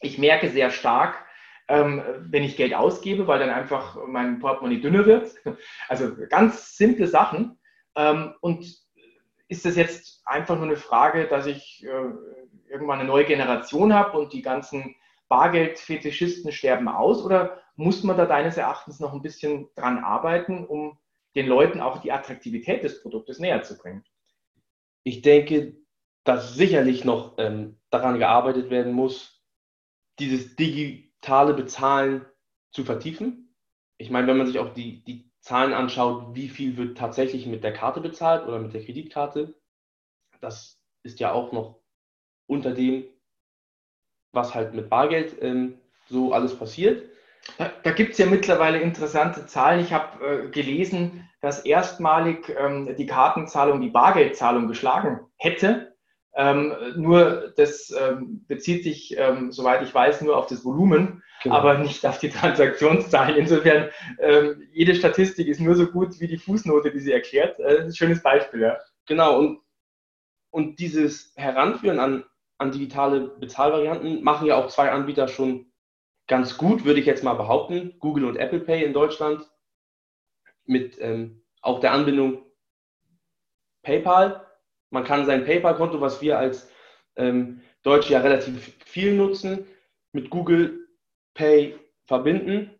Ich 0.00 0.16
merke 0.16 0.48
sehr 0.48 0.70
stark, 0.70 1.25
ähm, 1.68 2.02
wenn 2.20 2.44
ich 2.44 2.56
Geld 2.56 2.74
ausgebe, 2.74 3.26
weil 3.26 3.38
dann 3.38 3.50
einfach 3.50 3.98
mein 4.06 4.38
Portemonnaie 4.38 4.80
dünner 4.80 5.06
wird. 5.06 5.34
Also 5.88 6.14
ganz 6.28 6.76
simple 6.76 7.06
Sachen. 7.06 7.58
Ähm, 7.96 8.34
und 8.40 8.64
ist 9.48 9.64
das 9.64 9.76
jetzt 9.76 10.22
einfach 10.26 10.56
nur 10.56 10.66
eine 10.66 10.76
Frage, 10.76 11.26
dass 11.26 11.46
ich 11.46 11.84
äh, 11.84 12.70
irgendwann 12.70 13.00
eine 13.00 13.08
neue 13.08 13.24
Generation 13.24 13.94
habe 13.94 14.18
und 14.18 14.32
die 14.32 14.42
ganzen 14.42 14.96
Bargeldfetischisten 15.28 16.52
sterben 16.52 16.88
aus? 16.88 17.24
Oder 17.24 17.62
muss 17.76 18.02
man 18.02 18.16
da 18.16 18.26
deines 18.26 18.56
Erachtens 18.56 19.00
noch 19.00 19.12
ein 19.12 19.22
bisschen 19.22 19.68
dran 19.76 19.98
arbeiten, 19.98 20.66
um 20.66 20.98
den 21.34 21.46
Leuten 21.46 21.80
auch 21.80 22.00
die 22.00 22.12
Attraktivität 22.12 22.82
des 22.82 23.02
Produktes 23.02 23.38
näher 23.38 23.62
zu 23.62 23.76
bringen? 23.76 24.04
Ich 25.04 25.22
denke, 25.22 25.76
dass 26.24 26.54
sicherlich 26.54 27.04
noch 27.04 27.34
ähm, 27.38 27.78
daran 27.90 28.18
gearbeitet 28.18 28.70
werden 28.70 28.92
muss, 28.92 29.44
dieses 30.18 30.56
digitale 31.26 31.54
Bezahlen 31.54 32.24
zu 32.70 32.84
vertiefen. 32.84 33.52
Ich 33.98 34.10
meine, 34.10 34.28
wenn 34.28 34.36
man 34.36 34.46
sich 34.46 34.60
auch 34.60 34.72
die, 34.74 35.02
die 35.04 35.28
Zahlen 35.40 35.72
anschaut, 35.72 36.34
wie 36.34 36.48
viel 36.48 36.76
wird 36.76 36.96
tatsächlich 36.96 37.46
mit 37.46 37.64
der 37.64 37.72
Karte 37.72 38.00
bezahlt 38.00 38.46
oder 38.46 38.60
mit 38.60 38.72
der 38.72 38.84
Kreditkarte, 38.84 39.54
das 40.40 40.80
ist 41.02 41.18
ja 41.18 41.32
auch 41.32 41.50
noch 41.50 41.80
unter 42.46 42.72
dem, 42.72 43.06
was 44.32 44.54
halt 44.54 44.74
mit 44.74 44.88
Bargeld 44.88 45.36
ähm, 45.42 45.80
so 46.08 46.32
alles 46.32 46.56
passiert. 46.56 47.10
Da, 47.58 47.72
da 47.82 47.90
gibt 47.90 48.12
es 48.12 48.18
ja 48.18 48.26
mittlerweile 48.26 48.78
interessante 48.78 49.46
Zahlen. 49.46 49.80
Ich 49.80 49.92
habe 49.92 50.24
äh, 50.24 50.50
gelesen, 50.50 51.28
dass 51.40 51.64
erstmalig 51.64 52.54
ähm, 52.56 52.94
die 52.96 53.06
Kartenzahlung 53.06 53.80
die 53.80 53.90
Bargeldzahlung 53.90 54.68
geschlagen 54.68 55.26
hätte. 55.38 55.95
Ähm, 56.38 56.74
nur 56.96 57.54
das 57.56 57.90
ähm, 57.98 58.44
bezieht 58.46 58.84
sich, 58.84 59.16
ähm, 59.16 59.52
soweit 59.52 59.82
ich 59.82 59.94
weiß, 59.94 60.20
nur 60.20 60.36
auf 60.36 60.46
das 60.46 60.66
Volumen, 60.66 61.22
genau. 61.42 61.56
aber 61.56 61.78
nicht 61.78 62.04
auf 62.04 62.18
die 62.18 62.28
Transaktionszahlen. 62.30 63.36
Insofern, 63.36 63.88
ähm, 64.20 64.68
jede 64.70 64.94
Statistik 64.94 65.48
ist 65.48 65.60
nur 65.60 65.74
so 65.74 65.86
gut 65.86 66.20
wie 66.20 66.28
die 66.28 66.36
Fußnote, 66.36 66.90
die 66.90 67.00
sie 67.00 67.12
erklärt. 67.12 67.58
Äh, 67.58 67.76
das 67.76 67.78
ist 67.80 67.86
ein 67.86 67.96
schönes 67.96 68.22
Beispiel. 68.22 68.60
Ja. 68.60 68.76
Genau, 69.06 69.38
und, 69.38 69.60
und 70.50 70.78
dieses 70.78 71.32
Heranführen 71.36 71.98
an, 71.98 72.24
an 72.58 72.70
digitale 72.70 73.28
Bezahlvarianten 73.38 74.22
machen 74.22 74.46
ja 74.46 74.56
auch 74.56 74.68
zwei 74.68 74.90
Anbieter 74.90 75.28
schon 75.28 75.72
ganz 76.26 76.58
gut, 76.58 76.84
würde 76.84 77.00
ich 77.00 77.06
jetzt 77.06 77.24
mal 77.24 77.34
behaupten. 77.34 77.94
Google 77.98 78.26
und 78.26 78.36
Apple 78.36 78.60
Pay 78.60 78.84
in 78.84 78.92
Deutschland 78.92 79.48
mit 80.66 80.98
ähm, 81.00 81.42
auch 81.62 81.80
der 81.80 81.92
Anbindung 81.92 82.44
PayPal. 83.82 84.45
Man 84.90 85.04
kann 85.04 85.26
sein 85.26 85.44
PayPal-Konto, 85.44 86.00
was 86.00 86.20
wir 86.22 86.38
als 86.38 86.70
ähm, 87.16 87.60
Deutsche 87.82 88.12
ja 88.12 88.20
relativ 88.20 88.76
viel 88.84 89.14
nutzen, 89.14 89.66
mit 90.12 90.30
Google 90.30 90.88
Pay 91.34 91.78
verbinden 92.06 92.70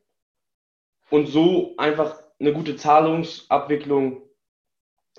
und 1.10 1.26
so 1.26 1.74
einfach 1.76 2.18
eine 2.38 2.52
gute 2.52 2.76
Zahlungsabwicklung 2.76 4.22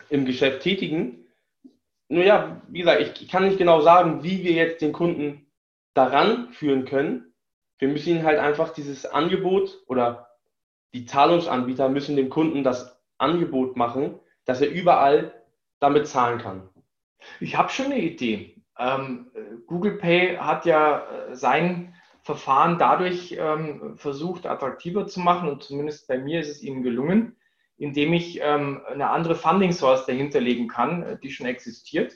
im 0.09 0.25
Geschäft 0.25 0.61
tätigen. 0.61 1.25
Nur 2.09 2.23
ja, 2.23 2.61
wie 2.69 2.79
gesagt, 2.79 3.21
ich 3.21 3.27
kann 3.27 3.45
nicht 3.45 3.57
genau 3.57 3.81
sagen, 3.81 4.23
wie 4.23 4.43
wir 4.43 4.53
jetzt 4.53 4.81
den 4.81 4.93
Kunden 4.93 5.51
daran 5.93 6.51
führen 6.53 6.85
können. 6.85 7.33
Wir 7.79 7.87
müssen 7.87 8.09
ihnen 8.09 8.23
halt 8.23 8.39
einfach 8.39 8.69
dieses 8.73 9.05
Angebot 9.05 9.83
oder 9.87 10.27
die 10.93 11.05
Zahlungsanbieter 11.05 11.89
müssen 11.89 12.15
dem 12.15 12.29
Kunden 12.29 12.63
das 12.63 12.97
Angebot 13.17 13.75
machen, 13.75 14.19
dass 14.45 14.61
er 14.61 14.69
überall 14.69 15.43
damit 15.79 16.07
zahlen 16.07 16.39
kann. 16.39 16.69
Ich 17.39 17.57
habe 17.57 17.69
schon 17.69 17.87
eine 17.87 17.99
Idee. 17.99 18.55
Ähm, 18.79 19.31
Google 19.65 19.97
Pay 19.97 20.37
hat 20.37 20.65
ja 20.65 20.99
äh, 20.99 21.35
sein 21.35 21.95
Verfahren 22.21 22.77
dadurch 22.77 23.35
ähm, 23.39 23.95
versucht, 23.97 24.45
attraktiver 24.45 25.07
zu 25.07 25.19
machen 25.19 25.49
und 25.49 25.63
zumindest 25.63 26.07
bei 26.07 26.17
mir 26.17 26.41
ist 26.41 26.49
es 26.49 26.61
ihnen 26.61 26.83
gelungen, 26.83 27.37
indem 27.77 28.13
ich 28.13 28.39
ähm, 28.41 28.81
eine 28.85 29.09
andere 29.09 29.35
Funding 29.35 29.71
Source 29.71 30.05
dahinter 30.05 30.41
legen 30.41 30.67
kann, 30.67 31.03
äh, 31.03 31.17
die 31.17 31.31
schon 31.31 31.47
existiert. 31.47 32.13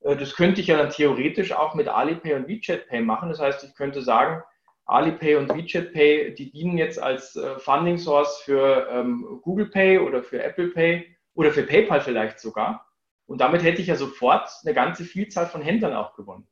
Äh, 0.00 0.16
das 0.16 0.34
könnte 0.34 0.60
ich 0.60 0.66
ja 0.66 0.76
dann 0.76 0.90
theoretisch 0.90 1.52
auch 1.52 1.74
mit 1.74 1.88
Alipay 1.88 2.34
und 2.34 2.48
WeChat 2.48 2.88
Pay 2.88 3.02
machen. 3.02 3.28
Das 3.28 3.40
heißt, 3.40 3.64
ich 3.64 3.74
könnte 3.74 4.02
sagen, 4.02 4.42
Alipay 4.86 5.36
und 5.36 5.54
WeChat 5.54 5.92
Pay, 5.92 6.34
die 6.34 6.50
dienen 6.50 6.76
jetzt 6.76 6.98
als 7.00 7.36
äh, 7.36 7.58
Funding 7.58 7.98
Source 7.98 8.42
für 8.44 8.88
ähm, 8.90 9.40
Google 9.42 9.66
Pay 9.66 9.98
oder 9.98 10.22
für 10.22 10.42
Apple 10.42 10.68
Pay 10.68 11.16
oder 11.34 11.50
für 11.50 11.62
PayPal 11.62 12.00
vielleicht 12.00 12.38
sogar. 12.38 12.83
Und 13.26 13.38
damit 13.38 13.62
hätte 13.62 13.80
ich 13.80 13.88
ja 13.88 13.96
sofort 13.96 14.50
eine 14.62 14.74
ganze 14.74 15.04
Vielzahl 15.04 15.46
von 15.46 15.62
Händlern 15.62 15.94
auch 15.94 16.14
gewonnen. 16.14 16.48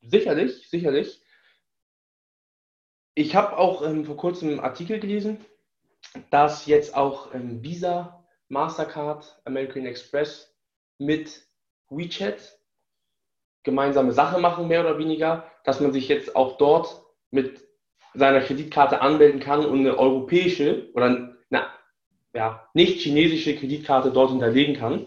Sicherlich, 0.00 0.68
sicherlich. 0.68 1.22
Ich 3.14 3.36
habe 3.36 3.58
auch 3.58 3.82
ähm, 3.82 4.04
vor 4.04 4.16
kurzem 4.16 4.48
einen 4.48 4.60
Artikel 4.60 4.98
gelesen, 4.98 5.44
dass 6.30 6.66
jetzt 6.66 6.94
auch 6.94 7.34
ähm, 7.34 7.62
Visa, 7.62 8.26
Mastercard, 8.48 9.40
American 9.44 9.86
Express 9.86 10.56
mit 10.98 11.46
WeChat 11.90 12.58
gemeinsame 13.62 14.12
Sache 14.12 14.40
machen, 14.40 14.68
mehr 14.68 14.80
oder 14.80 14.98
weniger, 14.98 15.50
dass 15.64 15.80
man 15.80 15.92
sich 15.92 16.08
jetzt 16.08 16.34
auch 16.34 16.56
dort 16.56 17.04
mit 17.30 17.62
seiner 18.14 18.40
Kreditkarte 18.40 19.00
anmelden 19.00 19.40
kann 19.40 19.64
und 19.64 19.80
eine 19.80 19.98
europäische 19.98 20.90
oder 20.94 21.06
eine 21.06 21.32
ja, 22.34 22.68
nicht 22.74 23.00
chinesische 23.00 23.56
Kreditkarte 23.56 24.10
dort 24.10 24.30
hinterlegen 24.30 24.76
kann. 24.76 25.06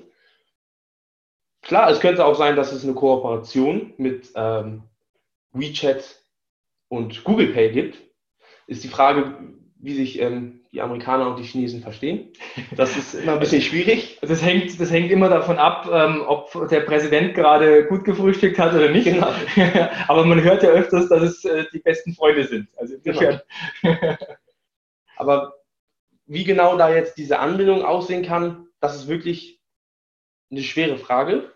Klar, 1.66 1.90
es 1.90 2.00
könnte 2.00 2.24
auch 2.24 2.36
sein, 2.36 2.56
dass 2.56 2.72
es 2.72 2.84
eine 2.84 2.94
Kooperation 2.94 3.94
mit 3.98 4.30
ähm, 4.36 4.84
WeChat 5.52 6.22
und 6.90 7.24
Google 7.24 7.54
Pay 7.54 7.72
gibt. 7.72 7.98
Ist 8.68 8.84
die 8.84 8.88
Frage, 8.88 9.36
wie 9.80 9.96
sich 9.96 10.20
ähm, 10.22 10.62
die 10.72 10.82
Amerikaner 10.82 11.28
und 11.28 11.40
die 11.40 11.44
Chinesen 11.44 11.82
verstehen. 11.82 12.34
Das 12.76 12.96
ist 12.96 13.16
immer 13.16 13.34
ein 13.34 13.40
bisschen 13.40 13.64
schwierig. 13.64 14.20
Das 14.22 14.44
hängt, 14.44 14.80
das 14.80 14.92
hängt 14.92 15.10
immer 15.10 15.28
davon 15.28 15.58
ab, 15.58 15.90
ähm, 15.92 16.24
ob 16.28 16.70
der 16.70 16.82
Präsident 16.82 17.34
gerade 17.34 17.86
gut 17.86 18.04
gefrühstückt 18.04 18.60
hat 18.60 18.74
oder 18.74 18.90
nicht. 18.90 19.06
Genau. 19.06 19.34
Aber 20.08 20.24
man 20.26 20.44
hört 20.44 20.62
ja 20.62 20.70
öfters, 20.70 21.10
dass 21.10 21.24
es 21.24 21.46
äh, 21.46 21.66
die 21.74 21.80
besten 21.80 22.14
Freunde 22.14 22.46
sind. 22.46 22.70
Also 22.78 22.96
insofern. 22.96 23.42
Genau. 23.82 24.18
Aber 25.18 25.56
wie 26.28 26.44
genau 26.44 26.78
da 26.78 26.94
jetzt 26.94 27.18
diese 27.18 27.40
Anbindung 27.40 27.84
aussehen 27.84 28.24
kann, 28.24 28.68
das 28.82 28.96
ist 28.96 29.08
wirklich 29.08 29.62
eine 30.52 30.62
schwere 30.62 30.98
Frage. 30.98 31.55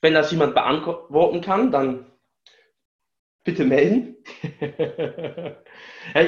Wenn 0.00 0.14
das 0.14 0.30
jemand 0.30 0.54
beantworten 0.54 1.40
kann, 1.40 1.72
dann 1.72 2.06
bitte 3.44 3.64
melden. 3.64 4.16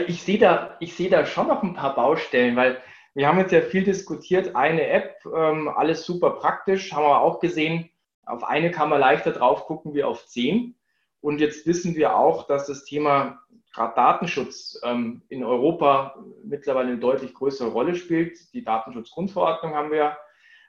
ich 0.06 0.22
sehe 0.22 0.38
da, 0.38 0.76
ich 0.80 0.96
da 1.10 1.26
schon 1.26 1.48
noch 1.48 1.62
ein 1.62 1.74
paar 1.74 1.94
Baustellen, 1.94 2.56
weil 2.56 2.80
wir 3.14 3.28
haben 3.28 3.38
jetzt 3.38 3.52
ja 3.52 3.60
viel 3.60 3.84
diskutiert, 3.84 4.56
eine 4.56 4.86
App, 4.86 5.16
ähm, 5.26 5.68
alles 5.68 6.04
super 6.04 6.30
praktisch, 6.30 6.92
haben 6.92 7.04
wir 7.04 7.20
auch 7.20 7.40
gesehen, 7.40 7.90
auf 8.24 8.44
eine 8.44 8.70
kann 8.70 8.88
man 8.88 9.00
leichter 9.00 9.32
drauf 9.32 9.66
gucken 9.66 9.94
wie 9.94 10.04
auf 10.04 10.26
zehn. 10.26 10.76
Und 11.20 11.40
jetzt 11.40 11.66
wissen 11.66 11.94
wir 11.96 12.16
auch, 12.16 12.46
dass 12.46 12.66
das 12.66 12.84
Thema 12.84 13.42
gerade 13.74 13.94
Datenschutz 13.94 14.80
ähm, 14.84 15.22
in 15.28 15.44
Europa 15.44 16.24
mittlerweile 16.44 16.88
eine 16.88 16.98
deutlich 16.98 17.34
größere 17.34 17.68
Rolle 17.68 17.94
spielt. 17.94 18.38
Die 18.54 18.64
Datenschutzgrundverordnung 18.64 19.74
haben 19.74 19.90
wir. 19.90 20.16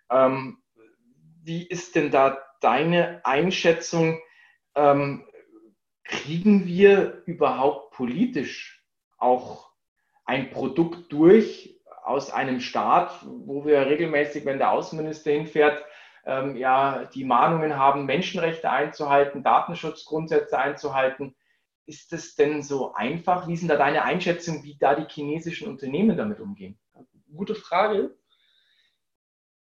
Ähm, 0.09 0.57
wie 1.43 1.65
ist 1.65 1.95
denn 1.95 2.11
da 2.11 2.37
deine 2.63 3.21
Einschätzung? 3.25 4.19
Ähm, 4.75 5.27
kriegen 6.03 6.65
wir 6.65 7.23
überhaupt 7.25 7.91
politisch 7.93 8.83
auch 9.17 9.71
ein 10.25 10.49
Produkt 10.49 11.11
durch 11.11 11.79
aus 12.03 12.31
einem 12.31 12.59
Staat, 12.59 13.25
wo 13.25 13.65
wir 13.65 13.85
regelmäßig, 13.85 14.45
wenn 14.45 14.57
der 14.57 14.71
Außenminister 14.71 15.31
hinfährt, 15.31 15.83
ähm, 16.25 16.55
ja, 16.57 17.05
die 17.05 17.23
Mahnungen 17.23 17.77
haben, 17.77 18.05
Menschenrechte 18.05 18.69
einzuhalten, 18.69 19.43
Datenschutzgrundsätze 19.43 20.57
einzuhalten. 20.57 21.35
Ist 21.85 22.13
es 22.13 22.35
denn 22.35 22.61
so 22.61 22.93
einfach? 22.93 23.47
Wie 23.47 23.55
sind 23.55 23.69
da 23.69 23.77
deine 23.77 24.03
Einschätzung, 24.03 24.63
wie 24.63 24.77
da 24.77 24.95
die 24.95 25.11
chinesischen 25.11 25.67
Unternehmen 25.67 26.17
damit 26.17 26.39
umgehen? 26.39 26.79
Gute 27.33 27.55
Frage. 27.55 28.15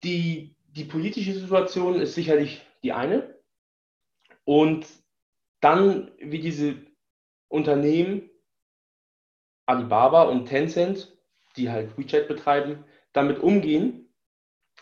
Die, 0.03 0.57
die 0.69 0.85
politische 0.85 1.35
Situation 1.35 2.01
ist 2.01 2.15
sicherlich 2.15 2.67
die 2.83 2.93
eine. 2.93 3.39
Und 4.45 4.87
dann, 5.61 6.11
wie 6.19 6.41
diese 6.41 6.75
Unternehmen, 7.49 8.29
Alibaba 9.67 10.23
und 10.25 10.47
Tencent, 10.47 11.17
die 11.57 11.71
halt 11.71 11.97
WeChat 11.97 12.27
betreiben, 12.29 12.85
damit 13.13 13.39
umgehen. 13.39 14.13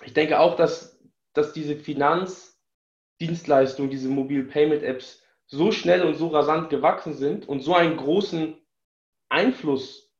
Ich 0.04 0.14
denke 0.14 0.40
auch, 0.40 0.56
dass, 0.56 0.98
dass 1.34 1.52
diese 1.52 1.76
Finanzdienstleistungen, 1.76 3.90
diese 3.90 4.08
Mobile 4.08 4.44
Payment 4.44 4.82
Apps 4.82 5.22
so 5.46 5.70
schnell 5.72 6.02
und 6.02 6.14
so 6.14 6.28
rasant 6.28 6.70
gewachsen 6.70 7.12
sind 7.14 7.48
und 7.48 7.60
so 7.60 7.74
einen 7.74 7.96
großen 7.96 8.56
Einfluss 9.28 10.14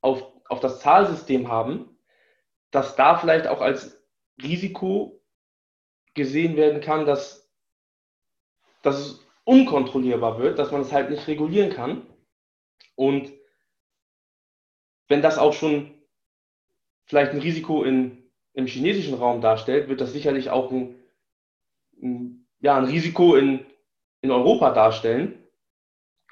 auf, 0.00 0.22
auf 0.48 0.60
das 0.60 0.78
Zahlsystem 0.80 1.48
haben, 1.48 1.98
dass 2.70 2.94
da 2.96 3.18
vielleicht 3.18 3.48
auch 3.48 3.60
als 3.60 4.02
Risiko 4.40 5.21
gesehen 6.14 6.56
werden 6.56 6.80
kann, 6.80 7.06
dass, 7.06 7.50
dass 8.82 8.98
es 8.98 9.26
unkontrollierbar 9.44 10.38
wird, 10.38 10.58
dass 10.58 10.70
man 10.70 10.82
es 10.82 10.92
halt 10.92 11.10
nicht 11.10 11.26
regulieren 11.26 11.70
kann. 11.70 12.06
Und 12.94 13.32
wenn 15.08 15.22
das 15.22 15.38
auch 15.38 15.52
schon 15.52 15.94
vielleicht 17.06 17.32
ein 17.32 17.40
Risiko 17.40 17.82
in, 17.82 18.30
im 18.54 18.66
chinesischen 18.66 19.14
Raum 19.14 19.40
darstellt, 19.40 19.88
wird 19.88 20.00
das 20.00 20.12
sicherlich 20.12 20.50
auch 20.50 20.70
ein, 20.70 20.98
ein, 22.02 22.46
ja, 22.60 22.76
ein 22.76 22.84
Risiko 22.84 23.34
in, 23.34 23.66
in 24.20 24.30
Europa 24.30 24.72
darstellen. 24.72 25.38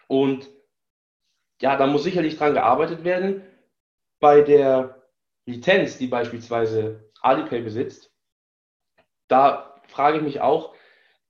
Und 0.07 0.49
ja, 1.61 1.77
da 1.77 1.87
muss 1.87 2.05
sicherlich 2.05 2.37
dran 2.37 2.55
gearbeitet 2.55 3.05
werden. 3.05 3.43
Bei 4.19 4.43
der 4.43 5.03
Lizenz, 5.47 5.99
die 5.99 6.07
beispielsweise 6.07 7.11
Alipay 7.23 7.61
besitzt, 7.63 8.13
da 9.29 9.70
frage 9.91 10.19
ich 10.19 10.23
mich 10.23 10.41
auch, 10.41 10.75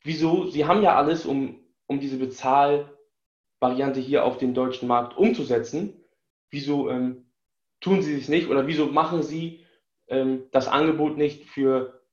wieso, 0.03 0.47
sie 0.47 0.67
haben 0.67 0.83
ja 0.83 0.97
alles, 0.97 1.27
um 1.27 1.61
um 1.91 1.99
diese 1.99 2.19
Bezahlvariante 2.19 3.99
hier 3.99 4.25
auf 4.25 4.39
den 4.39 4.55
deutschen 4.55 4.87
Markt 4.87 5.17
umzusetzen. 5.17 6.05
Wieso 6.49 6.89
ähm, 6.89 7.33
tun 7.81 8.01
sie 8.01 8.17
es 8.17 8.29
nicht 8.29 8.49
oder 8.49 8.69
wieso 8.69 8.87
machen 8.87 9.25
sie 9.25 9.67
ähm, 10.07 10.45
das 10.53 10.69
Angebot 10.69 11.17
nicht 11.17 11.47
für 11.47 12.07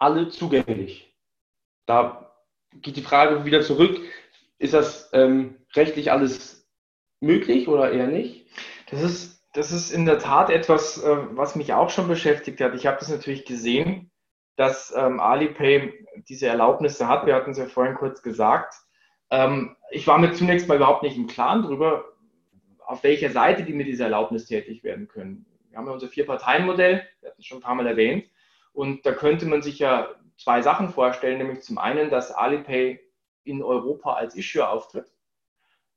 alle 0.00 0.30
zugänglich? 0.30 1.16
Da 1.86 2.34
geht 2.72 2.96
die 2.96 3.02
Frage 3.02 3.44
wieder 3.44 3.62
zurück, 3.62 4.00
ist 4.58 4.74
das 4.74 5.10
ähm, 5.12 5.64
rechtlich 5.76 6.10
alles 6.10 6.68
möglich 7.20 7.68
oder 7.68 7.92
eher 7.92 8.08
nicht? 8.08 8.48
Das 8.90 9.00
ist 9.00 9.36
Das 9.54 9.70
ist 9.70 9.92
in 9.92 10.06
der 10.06 10.18
Tat 10.18 10.50
etwas, 10.50 11.02
äh, 11.02 11.16
was 11.36 11.54
mich 11.54 11.72
auch 11.72 11.90
schon 11.90 12.08
beschäftigt 12.08 12.60
hat. 12.60 12.74
Ich 12.74 12.86
habe 12.86 12.98
das 12.98 13.08
natürlich 13.10 13.44
gesehen, 13.44 14.10
dass 14.56 14.92
ähm, 14.96 15.20
Alipay 15.20 16.06
diese 16.28 16.46
Erlaubnisse 16.48 17.08
hat. 17.08 17.26
Wir 17.26 17.34
hatten 17.34 17.50
es 17.50 17.58
ja 17.58 17.66
vorhin 17.66 17.94
kurz 17.94 18.22
gesagt. 18.22 18.74
Ähm, 19.30 19.76
ich 19.90 20.06
war 20.06 20.18
mir 20.18 20.32
zunächst 20.32 20.68
mal 20.68 20.76
überhaupt 20.76 21.02
nicht 21.02 21.16
im 21.16 21.26
Klaren 21.26 21.62
darüber, 21.62 22.04
auf 22.84 23.02
welcher 23.02 23.30
Seite 23.30 23.64
die 23.64 23.72
mit 23.72 23.86
dieser 23.86 24.04
Erlaubnis 24.04 24.46
tätig 24.46 24.82
werden 24.84 25.08
können. 25.08 25.46
Wir 25.68 25.78
haben 25.78 25.86
ja 25.86 25.92
unser 25.92 26.08
Vier-Parteien-Modell, 26.08 27.06
wir 27.20 27.28
hatten 27.28 27.40
es 27.40 27.46
schon 27.46 27.58
ein 27.58 27.62
paar 27.62 27.74
Mal 27.74 27.86
erwähnt. 27.86 28.24
Und 28.72 29.04
da 29.04 29.12
könnte 29.12 29.46
man 29.46 29.62
sich 29.62 29.78
ja 29.78 30.08
zwei 30.38 30.62
Sachen 30.62 30.90
vorstellen, 30.90 31.38
nämlich 31.38 31.62
zum 31.62 31.78
einen, 31.78 32.10
dass 32.10 32.30
Alipay 32.30 33.00
in 33.44 33.62
Europa 33.62 34.14
als 34.14 34.34
Issuer 34.36 34.70
auftritt. 34.70 35.12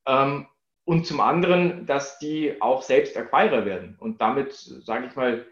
Ähm, 0.06 0.48
und 0.86 1.06
zum 1.06 1.22
anderen, 1.22 1.86
dass 1.86 2.18
die 2.20 2.62
auch 2.62 2.82
selbst 2.82 3.16
Acquirer 3.16 3.66
werden 3.66 3.96
und 4.00 4.22
damit, 4.22 4.54
sage 4.54 5.06
ich 5.06 5.16
mal, 5.16 5.46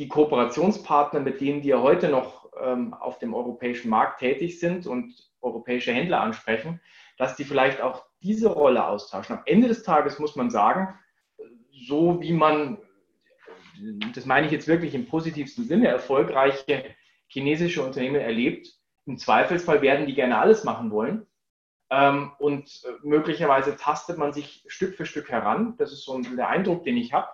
die 0.00 0.08
Kooperationspartner, 0.08 1.20
mit 1.20 1.42
denen 1.42 1.62
ja 1.62 1.82
heute 1.82 2.08
noch 2.08 2.50
ähm, 2.58 2.94
auf 2.94 3.18
dem 3.18 3.34
europäischen 3.34 3.90
Markt 3.90 4.20
tätig 4.20 4.58
sind 4.58 4.86
und 4.86 5.30
europäische 5.42 5.92
Händler 5.92 6.22
ansprechen, 6.22 6.80
dass 7.18 7.36
die 7.36 7.44
vielleicht 7.44 7.82
auch 7.82 8.06
diese 8.22 8.48
Rolle 8.48 8.86
austauschen. 8.86 9.36
Am 9.36 9.42
Ende 9.44 9.68
des 9.68 9.82
Tages 9.82 10.18
muss 10.18 10.36
man 10.36 10.48
sagen, 10.48 10.98
so 11.70 12.20
wie 12.22 12.32
man, 12.32 12.78
das 14.14 14.24
meine 14.24 14.46
ich 14.46 14.52
jetzt 14.52 14.68
wirklich 14.68 14.94
im 14.94 15.06
positivsten 15.06 15.66
Sinne, 15.66 15.88
erfolgreiche 15.88 16.94
chinesische 17.26 17.82
Unternehmen 17.82 18.16
erlebt, 18.16 18.72
im 19.04 19.18
Zweifelsfall 19.18 19.82
werden 19.82 20.06
die 20.06 20.14
gerne 20.14 20.38
alles 20.38 20.64
machen 20.64 20.90
wollen. 20.90 21.26
Ähm, 21.90 22.32
und 22.38 22.82
möglicherweise 23.02 23.76
tastet 23.76 24.16
man 24.16 24.32
sich 24.32 24.64
Stück 24.68 24.94
für 24.94 25.04
Stück 25.04 25.28
heran. 25.28 25.74
Das 25.76 25.92
ist 25.92 26.04
so 26.04 26.18
der 26.20 26.48
Eindruck, 26.48 26.84
den 26.84 26.96
ich 26.96 27.12
habe. 27.12 27.28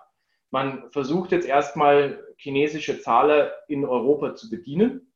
Man 0.49 0.89
versucht 0.91 1.31
jetzt 1.31 1.47
erstmal 1.47 2.23
chinesische 2.37 3.01
Zahler 3.01 3.53
in 3.67 3.85
Europa 3.85 4.35
zu 4.35 4.49
bedienen 4.49 5.13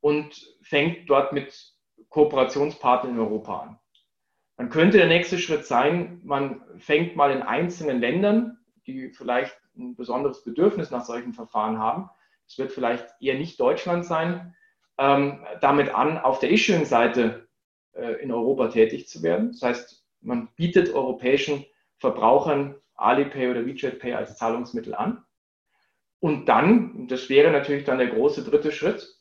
und 0.00 0.56
fängt 0.62 1.10
dort 1.10 1.32
mit 1.32 1.74
Kooperationspartnern 2.08 3.14
in 3.14 3.20
Europa 3.20 3.60
an. 3.60 3.78
Dann 4.56 4.70
könnte 4.70 4.98
der 4.98 5.08
nächste 5.08 5.38
Schritt 5.38 5.66
sein, 5.66 6.20
man 6.24 6.62
fängt 6.78 7.16
mal 7.16 7.30
in 7.32 7.42
einzelnen 7.42 8.00
Ländern, 8.00 8.58
die 8.86 9.10
vielleicht 9.10 9.56
ein 9.76 9.94
besonderes 9.94 10.42
Bedürfnis 10.42 10.90
nach 10.90 11.04
solchen 11.04 11.32
Verfahren 11.32 11.78
haben, 11.78 12.10
es 12.48 12.58
wird 12.58 12.72
vielleicht 12.72 13.06
eher 13.20 13.34
nicht 13.34 13.60
Deutschland 13.60 14.06
sein, 14.06 14.54
ähm, 14.96 15.44
damit 15.60 15.94
an, 15.94 16.18
auf 16.18 16.38
der 16.40 16.50
Issuing-Seite 16.50 17.46
äh, 17.92 18.22
in 18.22 18.32
Europa 18.32 18.68
tätig 18.68 19.06
zu 19.06 19.22
werden. 19.22 19.52
Das 19.52 19.62
heißt, 19.62 20.04
man 20.20 20.48
bietet 20.56 20.92
europäischen 20.92 21.64
Verbrauchern 21.98 22.74
Alipay 22.98 23.50
oder 23.50 23.64
WeChat 23.64 23.98
Pay 23.98 24.14
als 24.14 24.36
Zahlungsmittel 24.36 24.94
an. 24.94 25.24
Und 26.20 26.46
dann, 26.46 27.06
das 27.08 27.28
wäre 27.28 27.50
natürlich 27.50 27.84
dann 27.84 27.98
der 27.98 28.08
große 28.08 28.44
dritte 28.44 28.72
Schritt, 28.72 29.18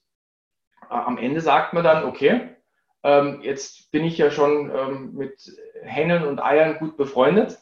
äh, 0.89 0.93
am 0.93 1.17
Ende 1.17 1.41
sagt 1.41 1.73
man 1.73 1.83
dann, 1.83 2.05
okay, 2.05 2.55
ähm, 3.03 3.41
jetzt 3.41 3.91
bin 3.91 4.03
ich 4.03 4.17
ja 4.17 4.31
schon 4.31 4.71
ähm, 4.75 5.13
mit 5.13 5.55
Hennen 5.83 6.23
und 6.23 6.43
Eiern 6.43 6.79
gut 6.79 6.97
befreundet. 6.97 7.59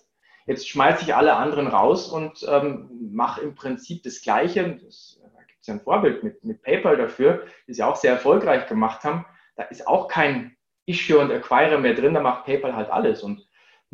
Jetzt 0.48 0.70
schmeiße 0.70 1.04
ich 1.04 1.16
alle 1.16 1.36
anderen 1.36 1.68
raus 1.68 2.08
und 2.10 2.46
ähm, 2.48 2.90
mache 3.12 3.42
im 3.42 3.56
Prinzip 3.56 4.04
das 4.04 4.22
Gleiche. 4.22 4.64
Da 4.64 4.70
gibt 4.70 4.88
es 4.92 5.68
ja 5.68 5.74
ein 5.74 5.82
Vorbild 5.82 6.24
mit, 6.24 6.44
mit 6.44 6.62
PayPal 6.62 6.98
dafür, 6.98 7.46
die 7.68 7.74
ja 7.74 7.88
auch 7.88 7.96
sehr 7.96 8.14
erfolgreich 8.14 8.68
gemacht 8.68 9.04
haben. 9.04 9.26
Da 9.56 9.64
ist 9.64 9.88
auch 9.88 10.08
kein 10.08 10.56
Issue 10.86 11.20
und 11.20 11.32
Acquirer 11.32 11.80
mehr 11.80 11.96
drin, 11.96 12.14
da 12.14 12.22
macht 12.22 12.46
PayPal 12.46 12.76
halt 12.76 12.92
alles. 12.92 13.24
Und 13.24 13.45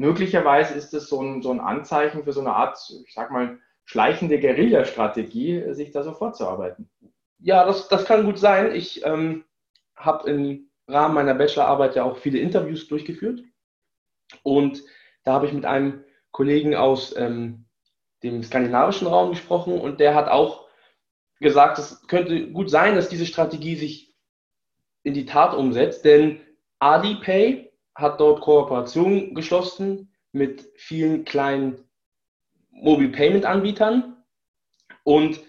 möglicherweise 0.02 0.74
ist 0.74 0.94
es 0.96 1.08
so 1.08 1.22
ein, 1.22 1.44
so 1.44 1.52
ein 1.52 1.60
Anzeichen 1.60 2.24
für 2.24 2.34
so 2.34 2.42
eine 2.42 2.54
Art, 2.54 2.78
ich 3.06 3.14
sag 3.14 3.30
mal, 3.32 3.60
schleichende 3.86 4.40
Guerilla-Strategie, 4.40 5.74
sich 5.74 5.92
da 5.92 6.02
so 6.02 6.12
vorzuarbeiten. 6.12 6.90
Ja, 7.38 7.66
das, 7.66 7.88
das 7.88 8.06
kann 8.06 8.26
gut 8.26 8.40
sein. 8.40 8.74
Ich 8.74 9.06
ähm, 9.06 9.46
habe 9.96 10.30
im 10.30 10.70
Rahmen 10.88 11.14
meiner 11.14 11.36
Bachelorarbeit 11.36 11.96
ja 11.96 12.04
auch 12.04 12.18
viele 12.18 12.40
Interviews 12.40 12.88
durchgeführt. 12.88 13.44
Und 14.42 14.84
da 15.24 15.34
habe 15.34 15.46
ich 15.46 15.54
mit 15.54 15.66
einem 15.66 16.04
Kollegen 16.32 16.76
aus 16.76 17.16
ähm, 17.16 17.66
dem 18.24 18.42
skandinavischen 18.42 19.08
Raum 19.08 19.32
gesprochen 19.32 19.80
und 19.80 20.00
der 20.00 20.16
hat 20.16 20.30
auch 20.30 20.68
gesagt, 21.40 21.78
es 21.78 22.08
könnte 22.08 22.52
gut 22.52 22.70
sein, 22.70 22.96
dass 22.96 23.10
diese 23.10 23.26
Strategie 23.26 23.76
sich 23.76 24.16
in 25.04 25.14
die 25.14 25.26
Tat 25.26 25.54
umsetzt, 25.54 26.06
denn 26.06 26.40
Alipay 26.80 27.71
hat 27.96 28.20
dort 28.20 28.42
Kooperationen 28.42 29.36
geschlossen 29.36 30.14
mit 30.32 30.70
vielen 30.76 31.26
kleinen 31.26 31.84
Mobile 32.72 33.10
Payment 33.10 33.46
Anbietern 33.46 34.24
und 35.04 35.40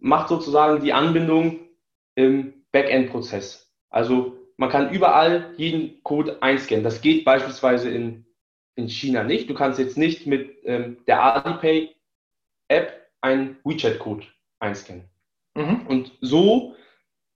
macht 0.00 0.28
sozusagen 0.28 0.82
die 0.82 0.92
Anbindung 0.92 1.60
im 2.14 2.64
Backend-Prozess. 2.72 3.72
Also 3.90 4.38
man 4.56 4.70
kann 4.70 4.92
überall 4.92 5.54
jeden 5.56 6.02
Code 6.02 6.42
einscannen. 6.42 6.84
Das 6.84 7.00
geht 7.00 7.24
beispielsweise 7.24 7.90
in, 7.90 8.24
in 8.76 8.88
China 8.88 9.24
nicht. 9.24 9.50
Du 9.50 9.54
kannst 9.54 9.78
jetzt 9.78 9.98
nicht 9.98 10.26
mit 10.26 10.56
ähm, 10.64 10.98
der 11.06 11.22
Alipay-App 11.22 13.10
einen 13.20 13.58
WeChat-Code 13.64 14.26
einscannen. 14.60 15.08
Mhm. 15.54 15.86
Und 15.86 16.12
so 16.20 16.74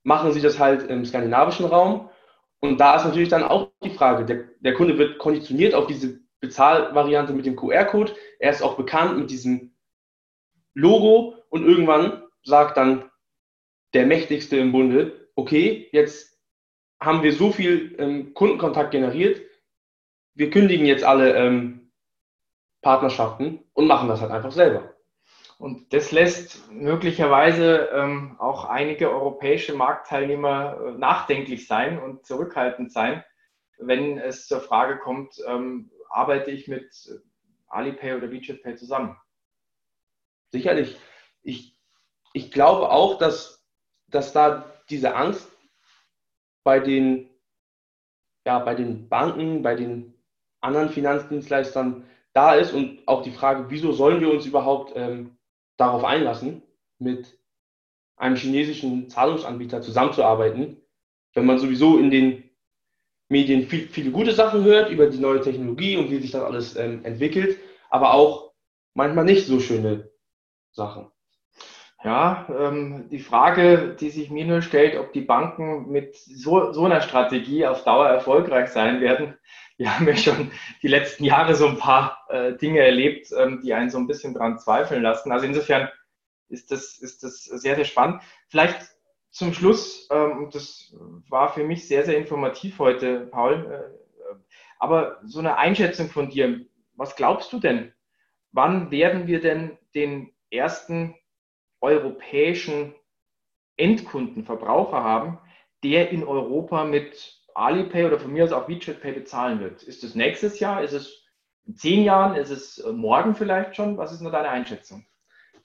machen 0.03 0.31
sie 0.31 0.41
das 0.41 0.57
halt 0.57 0.89
im 0.89 1.05
skandinavischen 1.05 1.65
Raum. 1.65 2.09
Und 2.59 2.79
da 2.79 2.95
ist 2.95 3.05
natürlich 3.05 3.29
dann 3.29 3.43
auch 3.43 3.71
die 3.83 3.91
Frage, 3.91 4.25
der, 4.25 4.45
der 4.59 4.73
Kunde 4.73 4.97
wird 4.97 5.19
konditioniert 5.19 5.73
auf 5.73 5.87
diese 5.87 6.19
Bezahlvariante 6.39 7.33
mit 7.33 7.45
dem 7.45 7.55
QR-Code. 7.55 8.15
Er 8.39 8.51
ist 8.51 8.61
auch 8.61 8.77
bekannt 8.77 9.17
mit 9.17 9.29
diesem 9.29 9.75
Logo 10.73 11.35
und 11.49 11.65
irgendwann 11.65 12.23
sagt 12.43 12.77
dann 12.77 13.09
der 13.93 14.05
Mächtigste 14.05 14.57
im 14.57 14.71
Bunde, 14.71 15.29
okay, 15.35 15.87
jetzt 15.91 16.39
haben 16.99 17.23
wir 17.23 17.33
so 17.33 17.51
viel 17.51 17.95
ähm, 17.99 18.33
Kundenkontakt 18.33 18.91
generiert, 18.91 19.41
wir 20.33 20.49
kündigen 20.49 20.85
jetzt 20.85 21.03
alle 21.03 21.35
ähm, 21.35 21.91
Partnerschaften 22.81 23.63
und 23.73 23.87
machen 23.87 24.07
das 24.07 24.21
halt 24.21 24.31
einfach 24.31 24.51
selber. 24.51 24.96
Und 25.57 25.91
das 25.91 26.11
lässt 26.11 26.71
möglicherweise 26.71 27.89
ähm, 27.91 28.35
auch 28.39 28.65
einige 28.65 29.09
europäische 29.09 29.73
Marktteilnehmer 29.73 30.79
äh, 30.79 30.91
nachdenklich 30.91 31.67
sein 31.67 31.99
und 31.99 32.25
zurückhaltend 32.25 32.91
sein, 32.91 33.23
wenn 33.79 34.19
es 34.19 34.47
zur 34.47 34.61
Frage 34.61 34.99
kommt, 34.99 35.35
ähm, 35.47 35.91
arbeite 36.09 36.51
ich 36.51 36.67
mit 36.67 37.09
Alipay 37.67 38.15
oder 38.15 38.31
WeChat 38.31 38.61
Pay 38.61 38.75
zusammen? 38.75 39.17
Sicherlich. 40.51 40.97
Ich, 41.41 41.77
ich 42.33 42.51
glaube 42.51 42.91
auch, 42.91 43.17
dass, 43.17 43.65
dass 44.07 44.33
da 44.33 44.71
diese 44.89 45.15
Angst 45.15 45.51
bei 46.63 46.79
den, 46.79 47.29
ja, 48.45 48.59
bei 48.59 48.75
den 48.75 49.09
Banken, 49.09 49.61
bei 49.63 49.75
den 49.75 50.13
anderen 50.61 50.89
Finanzdienstleistern 50.89 52.07
da 52.33 52.53
ist 52.53 52.73
und 52.73 53.07
auch 53.07 53.23
die 53.23 53.31
Frage, 53.31 53.69
wieso 53.69 53.91
sollen 53.91 54.21
wir 54.21 54.31
uns 54.31 54.45
überhaupt 54.45 54.93
ähm, 54.95 55.36
darauf 55.77 56.03
einlassen, 56.03 56.63
mit 56.99 57.37
einem 58.17 58.35
chinesischen 58.35 59.09
Zahlungsanbieter 59.09 59.81
zusammenzuarbeiten, 59.81 60.81
wenn 61.33 61.45
man 61.45 61.59
sowieso 61.59 61.97
in 61.97 62.09
den 62.09 62.49
Medien 63.29 63.67
viel, 63.67 63.87
viele 63.87 64.11
gute 64.11 64.33
Sachen 64.33 64.63
hört 64.63 64.89
über 64.89 65.07
die 65.07 65.19
neue 65.19 65.41
Technologie 65.41 65.97
und 65.97 66.09
wie 66.09 66.19
sich 66.19 66.31
das 66.31 66.43
alles 66.43 66.75
ähm, 66.75 67.05
entwickelt, 67.05 67.59
aber 67.89 68.13
auch 68.13 68.53
manchmal 68.93 69.25
nicht 69.25 69.45
so 69.45 69.59
schöne 69.59 70.09
Sachen. 70.71 71.11
Ja, 72.07 72.47
ähm, 72.57 73.09
die 73.09 73.19
Frage, 73.19 73.93
die 73.99 74.09
sich 74.11 74.29
mir 74.29 74.45
nur 74.45 74.61
stellt, 74.61 74.95
ob 74.97 75.11
die 75.11 75.19
Banken 75.19 75.91
mit 75.91 76.15
so, 76.15 76.71
so 76.71 76.85
einer 76.85 77.01
Strategie 77.01 77.65
auf 77.65 77.83
Dauer 77.83 78.07
erfolgreich 78.07 78.69
sein 78.69 79.01
werden. 79.01 79.37
Wir 79.77 79.93
haben 79.93 80.07
ja 80.07 80.15
schon 80.15 80.53
die 80.81 80.87
letzten 80.87 81.25
Jahre 81.25 81.53
so 81.53 81.67
ein 81.67 81.77
paar 81.77 82.25
äh, 82.29 82.53
Dinge 82.53 82.79
erlebt, 82.79 83.27
ähm, 83.37 83.59
die 83.61 83.73
einen 83.73 83.89
so 83.89 83.97
ein 83.97 84.07
bisschen 84.07 84.33
dran 84.33 84.57
zweifeln 84.57 85.03
lassen. 85.03 85.33
Also 85.33 85.47
insofern 85.47 85.89
ist 86.47 86.71
das, 86.71 86.97
ist 86.97 87.23
das 87.23 87.43
sehr, 87.43 87.75
sehr 87.75 87.83
spannend. 87.83 88.21
Vielleicht 88.47 88.87
zum 89.29 89.53
Schluss, 89.53 90.07
ähm, 90.09 90.49
das 90.53 90.95
war 91.27 91.53
für 91.53 91.65
mich 91.65 91.89
sehr, 91.89 92.05
sehr 92.05 92.17
informativ 92.17 92.79
heute, 92.79 93.27
Paul, 93.27 93.69
äh, 93.69 94.35
aber 94.79 95.19
so 95.25 95.39
eine 95.39 95.57
Einschätzung 95.57 96.07
von 96.07 96.29
dir. 96.29 96.61
Was 96.95 97.17
glaubst 97.17 97.51
du 97.51 97.59
denn? 97.59 97.91
Wann 98.53 98.91
werden 98.91 99.27
wir 99.27 99.41
denn 99.41 99.77
den 99.93 100.31
ersten 100.49 101.13
europäischen 101.81 102.95
Endkunden, 103.77 104.43
Verbraucher 104.43 105.03
haben, 105.03 105.39
der 105.83 106.09
in 106.09 106.23
Europa 106.23 106.83
mit 106.83 107.37
Alipay 107.53 108.05
oder 108.05 108.19
von 108.19 108.31
mir 108.31 108.43
aus 108.43 108.51
auch 108.51 108.67
WeChat 108.67 109.01
Pay 109.01 109.13
bezahlen 109.13 109.59
wird. 109.59 109.83
Ist 109.83 110.03
es 110.03 110.15
nächstes 110.15 110.59
Jahr? 110.59 110.83
Ist 110.83 110.93
es 110.93 111.23
in 111.65 111.75
zehn 111.75 112.03
Jahren? 112.03 112.35
Ist 112.35 112.49
es 112.49 112.77
äh, 112.79 112.91
morgen 112.91 113.35
vielleicht 113.35 113.75
schon? 113.75 113.97
Was 113.97 114.11
ist 114.11 114.21
nur 114.21 114.31
deine 114.31 114.49
Einschätzung? 114.49 115.05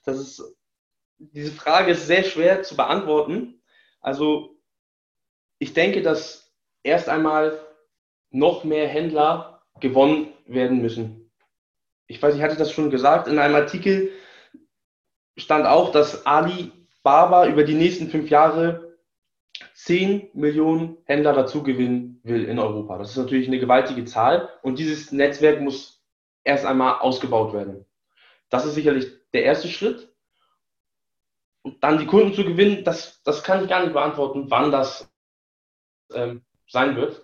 Das 0.03 0.19
ist, 0.19 0.43
diese 1.17 1.51
Frage 1.51 1.91
ist 1.91 2.07
sehr 2.07 2.23
schwer 2.23 2.63
zu 2.63 2.75
beantworten. 2.75 3.61
Also 4.01 4.57
ich 5.59 5.73
denke, 5.73 6.01
dass 6.01 6.53
erst 6.83 7.09
einmal 7.09 7.59
noch 8.31 8.63
mehr 8.63 8.87
Händler 8.87 9.63
gewonnen 9.79 10.33
werden 10.45 10.81
müssen. 10.81 11.31
Ich 12.07 12.21
weiß, 12.21 12.35
ich 12.35 12.41
hatte 12.41 12.57
das 12.57 12.71
schon 12.71 12.89
gesagt 12.89 13.27
in 13.27 13.39
einem 13.39 13.55
Artikel, 13.55 14.11
stand 15.37 15.65
auch, 15.65 15.91
dass 15.91 16.25
Alibaba 16.25 17.47
über 17.47 17.63
die 17.63 17.73
nächsten 17.73 18.09
fünf 18.09 18.29
Jahre 18.29 18.97
10 19.73 20.29
Millionen 20.33 20.97
Händler 21.05 21.33
dazu 21.33 21.63
gewinnen 21.63 22.19
will 22.23 22.45
in 22.45 22.59
Europa. 22.59 22.97
Das 22.97 23.11
ist 23.11 23.17
natürlich 23.17 23.47
eine 23.47 23.59
gewaltige 23.59 24.05
Zahl 24.05 24.49
und 24.61 24.79
dieses 24.79 25.11
Netzwerk 25.11 25.61
muss 25.61 26.03
erst 26.43 26.65
einmal 26.65 26.99
ausgebaut 26.99 27.53
werden. 27.53 27.85
Das 28.49 28.65
ist 28.65 28.75
sicherlich 28.75 29.07
der 29.33 29.43
erste 29.43 29.67
Schritt. 29.67 30.09
Und 31.63 31.81
dann 31.83 31.97
die 31.97 32.05
Kunden 32.05 32.33
zu 32.33 32.43
gewinnen, 32.43 32.83
das, 32.83 33.21
das 33.23 33.43
kann 33.43 33.63
ich 33.63 33.69
gar 33.69 33.81
nicht 33.81 33.93
beantworten, 33.93 34.49
wann 34.49 34.71
das 34.71 35.09
ähm, 36.13 36.43
sein 36.67 36.95
wird. 36.95 37.21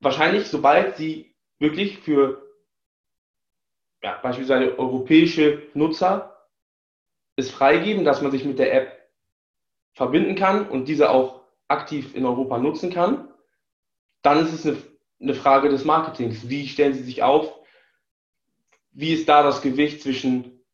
Wahrscheinlich, 0.00 0.46
sobald 0.46 0.96
sie 0.96 1.34
wirklich 1.58 1.98
für 1.98 2.42
ja, 4.02 4.18
beispielsweise 4.22 4.78
europäische 4.78 5.62
Nutzer 5.74 6.33
es 7.36 7.50
freigeben, 7.50 8.04
dass 8.04 8.22
man 8.22 8.30
sich 8.30 8.44
mit 8.44 8.58
der 8.58 8.74
App 8.74 9.10
verbinden 9.92 10.34
kann 10.34 10.68
und 10.68 10.88
diese 10.88 11.10
auch 11.10 11.42
aktiv 11.68 12.14
in 12.14 12.26
Europa 12.26 12.58
nutzen 12.58 12.92
kann, 12.92 13.28
dann 14.22 14.44
ist 14.44 14.52
es 14.52 14.66
eine, 14.66 14.76
eine 15.20 15.34
Frage 15.34 15.68
des 15.68 15.84
Marketings. 15.84 16.48
Wie 16.48 16.66
stellen 16.68 16.94
Sie 16.94 17.02
sich 17.02 17.22
auf? 17.22 17.52
Wie 18.90 19.12
ist 19.12 19.28
da 19.28 19.42
das 19.42 19.62
Gewicht 19.62 20.02
zwischen 20.02 20.64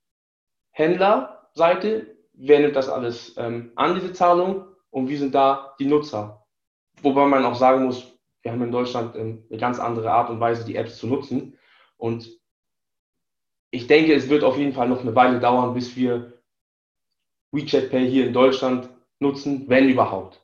Händlerseite, 0.72 2.16
wer 2.32 2.61
nimmt 2.61 2.76
das 2.76 2.88
alles 2.88 3.34
ähm, 3.36 3.72
an, 3.76 3.94
diese 3.94 4.12
Zahlung, 4.12 4.66
und 4.90 5.08
wie 5.08 5.16
sind 5.16 5.34
da 5.34 5.74
die 5.78 5.86
Nutzer? 5.86 6.46
Wobei 7.02 7.26
man 7.26 7.44
auch 7.44 7.54
sagen 7.54 7.84
muss, 7.84 8.18
wir 8.42 8.52
haben 8.52 8.62
in 8.62 8.72
Deutschland 8.72 9.14
ähm, 9.16 9.46
eine 9.48 9.58
ganz 9.58 9.78
andere 9.78 10.11
Art 10.11 10.30
und 10.30 10.40
Weise, 10.40 10.64
die 10.64 10.76
Apps 10.76 10.98
zu 10.98 11.06
nutzen. 11.06 11.58
Und 11.96 12.28
ich 13.70 13.86
denke, 13.86 14.14
es 14.14 14.28
wird 14.28 14.44
auf 14.44 14.58
jeden 14.58 14.72
Fall 14.72 14.88
noch 14.88 15.00
eine 15.00 15.14
Weile 15.14 15.38
dauern, 15.38 15.74
bis 15.74 15.96
wir 15.96 16.39
WeChat 17.53 17.90
Pay 17.90 18.09
hier 18.09 18.26
in 18.26 18.32
Deutschland 18.32 18.88
nutzen, 19.18 19.64
wenn 19.68 19.88
überhaupt. 19.88 20.40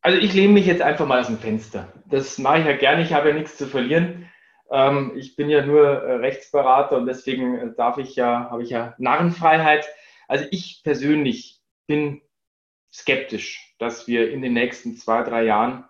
Also 0.00 0.18
ich 0.18 0.34
lehne 0.34 0.52
mich 0.52 0.66
jetzt 0.66 0.82
einfach 0.82 1.06
mal 1.06 1.20
aus 1.20 1.28
dem 1.28 1.38
Fenster. 1.38 1.92
Das 2.06 2.38
mache 2.38 2.60
ich 2.60 2.66
ja 2.66 2.76
gerne, 2.76 3.02
ich 3.02 3.12
habe 3.12 3.28
ja 3.28 3.34
nichts 3.34 3.56
zu 3.56 3.66
verlieren. 3.66 4.28
Ähm, 4.70 5.12
ich 5.16 5.36
bin 5.36 5.48
ja 5.48 5.64
nur 5.64 5.86
äh, 5.86 6.14
Rechtsberater 6.14 6.96
und 6.96 7.06
deswegen 7.06 7.56
äh, 7.56 7.74
darf 7.76 7.98
ich 7.98 8.16
ja, 8.16 8.50
habe 8.50 8.62
ich 8.62 8.70
ja 8.70 8.94
Narrenfreiheit. 8.98 9.86
Also 10.26 10.46
ich 10.50 10.80
persönlich 10.82 11.60
bin 11.86 12.22
skeptisch, 12.92 13.74
dass 13.78 14.06
wir 14.08 14.30
in 14.30 14.42
den 14.42 14.54
nächsten 14.54 14.96
zwei, 14.96 15.22
drei 15.22 15.44
Jahren 15.44 15.84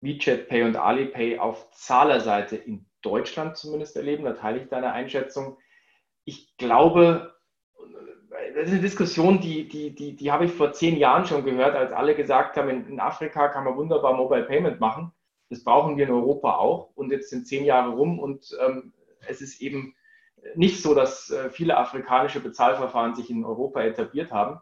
WeChat 0.00 0.48
Pay 0.48 0.64
und 0.64 0.76
Alipay 0.76 1.38
auf 1.38 1.70
Zahlerseite 1.70 2.56
in 2.56 2.86
Deutschland 3.02 3.56
zumindest 3.56 3.96
erleben. 3.96 4.24
Da 4.24 4.32
teile 4.32 4.62
ich 4.62 4.68
deine 4.68 4.92
Einschätzung. 4.92 5.58
Ich 6.24 6.56
glaube, 6.56 7.31
das 8.54 8.64
ist 8.64 8.72
eine 8.72 8.80
Diskussion, 8.80 9.40
die, 9.40 9.68
die, 9.68 9.94
die, 9.94 10.16
die 10.16 10.32
habe 10.32 10.44
ich 10.44 10.52
vor 10.52 10.72
zehn 10.72 10.96
Jahren 10.96 11.26
schon 11.26 11.44
gehört, 11.44 11.74
als 11.74 11.92
alle 11.92 12.14
gesagt 12.14 12.56
haben, 12.56 12.68
in, 12.68 13.00
Afrika 13.00 13.48
kann 13.48 13.64
man 13.64 13.76
wunderbar 13.76 14.14
Mobile 14.14 14.44
Payment 14.44 14.80
machen. 14.80 15.12
Das 15.50 15.62
brauchen 15.64 15.96
wir 15.96 16.06
in 16.06 16.12
Europa 16.12 16.56
auch. 16.56 16.90
Und 16.94 17.10
jetzt 17.10 17.30
sind 17.30 17.46
zehn 17.46 17.64
Jahre 17.64 17.90
rum 17.90 18.18
und 18.18 18.56
ähm, 18.64 18.92
es 19.26 19.40
ist 19.40 19.60
eben 19.60 19.94
nicht 20.54 20.82
so, 20.82 20.94
dass 20.94 21.30
äh, 21.30 21.50
viele 21.50 21.76
afrikanische 21.76 22.40
Bezahlverfahren 22.40 23.14
sich 23.14 23.30
in 23.30 23.44
Europa 23.44 23.82
etabliert 23.82 24.32
haben. 24.32 24.60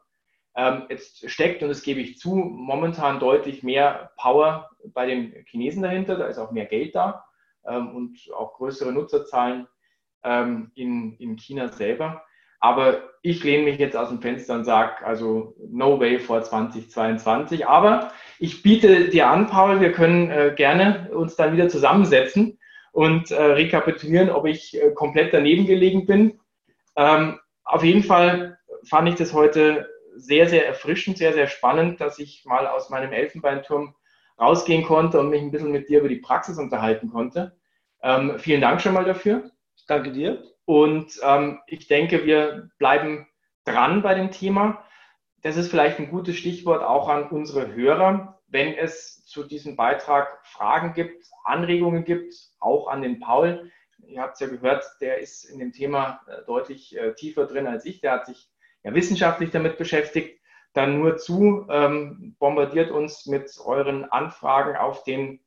Ähm, 0.56 0.86
jetzt 0.88 1.30
steckt, 1.30 1.62
und 1.62 1.68
das 1.68 1.82
gebe 1.82 2.00
ich 2.00 2.18
zu, 2.18 2.34
momentan 2.34 3.20
deutlich 3.20 3.62
mehr 3.62 4.10
Power 4.16 4.70
bei 4.92 5.06
den 5.06 5.44
Chinesen 5.46 5.82
dahinter. 5.82 6.16
Da 6.16 6.26
ist 6.26 6.38
auch 6.38 6.50
mehr 6.50 6.66
Geld 6.66 6.94
da 6.94 7.24
ähm, 7.64 7.94
und 7.94 8.18
auch 8.36 8.54
größere 8.54 8.92
Nutzerzahlen 8.92 9.68
ähm, 10.24 10.72
in, 10.74 11.16
in 11.18 11.36
China 11.36 11.68
selber. 11.68 12.24
Aber 12.60 13.10
ich 13.22 13.42
lehne 13.42 13.64
mich 13.64 13.78
jetzt 13.78 13.96
aus 13.96 14.08
dem 14.08 14.20
Fenster 14.20 14.54
und 14.54 14.64
sage, 14.64 15.04
also 15.04 15.54
no 15.70 15.98
way 15.98 16.18
vor 16.18 16.42
2022. 16.42 17.66
Aber 17.66 18.12
ich 18.38 18.62
biete 18.62 19.08
dir 19.08 19.28
an, 19.28 19.48
Paul, 19.48 19.80
wir 19.80 19.92
können 19.92 20.30
äh, 20.30 20.54
gerne 20.56 21.10
uns 21.12 21.36
dann 21.36 21.52
wieder 21.52 21.68
zusammensetzen 21.68 22.58
und 22.92 23.30
äh, 23.30 23.42
rekapitulieren, 23.42 24.30
ob 24.30 24.46
ich 24.46 24.80
äh, 24.80 24.90
komplett 24.92 25.34
daneben 25.34 25.66
gelegen 25.66 26.06
bin. 26.06 26.40
Ähm, 26.96 27.38
auf 27.64 27.84
jeden 27.84 28.02
Fall 28.02 28.58
fand 28.88 29.08
ich 29.08 29.14
das 29.14 29.32
heute 29.32 29.88
sehr, 30.16 30.48
sehr 30.48 30.66
erfrischend, 30.66 31.18
sehr, 31.18 31.32
sehr 31.32 31.46
spannend, 31.46 32.00
dass 32.00 32.18
ich 32.18 32.44
mal 32.44 32.66
aus 32.66 32.90
meinem 32.90 33.12
Elfenbeinturm 33.12 33.94
rausgehen 34.40 34.84
konnte 34.84 35.20
und 35.20 35.30
mich 35.30 35.42
ein 35.42 35.50
bisschen 35.50 35.70
mit 35.70 35.88
dir 35.88 36.00
über 36.00 36.08
die 36.08 36.16
Praxis 36.16 36.58
unterhalten 36.58 37.10
konnte. 37.10 37.56
Ähm, 38.02 38.38
vielen 38.38 38.60
Dank 38.60 38.80
schon 38.80 38.94
mal 38.94 39.04
dafür. 39.04 39.50
Danke 39.86 40.12
dir. 40.12 40.42
Und 40.64 41.18
ähm, 41.22 41.60
ich 41.66 41.88
denke, 41.88 42.24
wir 42.24 42.70
bleiben 42.78 43.26
dran 43.64 44.02
bei 44.02 44.14
dem 44.14 44.30
Thema. 44.30 44.84
Das 45.42 45.56
ist 45.56 45.70
vielleicht 45.70 45.98
ein 45.98 46.10
gutes 46.10 46.36
Stichwort 46.36 46.82
auch 46.82 47.08
an 47.08 47.28
unsere 47.30 47.74
Hörer. 47.74 48.40
Wenn 48.46 48.74
es 48.74 49.24
zu 49.24 49.44
diesem 49.44 49.76
Beitrag 49.76 50.40
Fragen 50.44 50.92
gibt, 50.92 51.26
Anregungen 51.44 52.04
gibt, 52.04 52.34
auch 52.58 52.88
an 52.88 53.02
den 53.02 53.20
Paul. 53.20 53.70
Ihr 54.06 54.20
habt 54.20 54.34
es 54.34 54.40
ja 54.40 54.48
gehört, 54.48 54.84
der 55.00 55.18
ist 55.18 55.44
in 55.44 55.58
dem 55.58 55.72
Thema 55.72 56.20
äh, 56.26 56.44
deutlich 56.46 56.96
äh, 56.96 57.14
tiefer 57.14 57.46
drin 57.46 57.66
als 57.66 57.84
ich. 57.84 58.00
Der 58.00 58.12
hat 58.12 58.26
sich 58.26 58.48
ja 58.82 58.94
wissenschaftlich 58.94 59.50
damit 59.50 59.78
beschäftigt. 59.78 60.40
Dann 60.72 61.00
nur 61.00 61.16
zu, 61.16 61.66
ähm, 61.68 62.36
bombardiert 62.38 62.90
uns 62.90 63.26
mit 63.26 63.50
euren 63.64 64.04
Anfragen 64.04 64.76
auf 64.76 65.02
den 65.04 65.40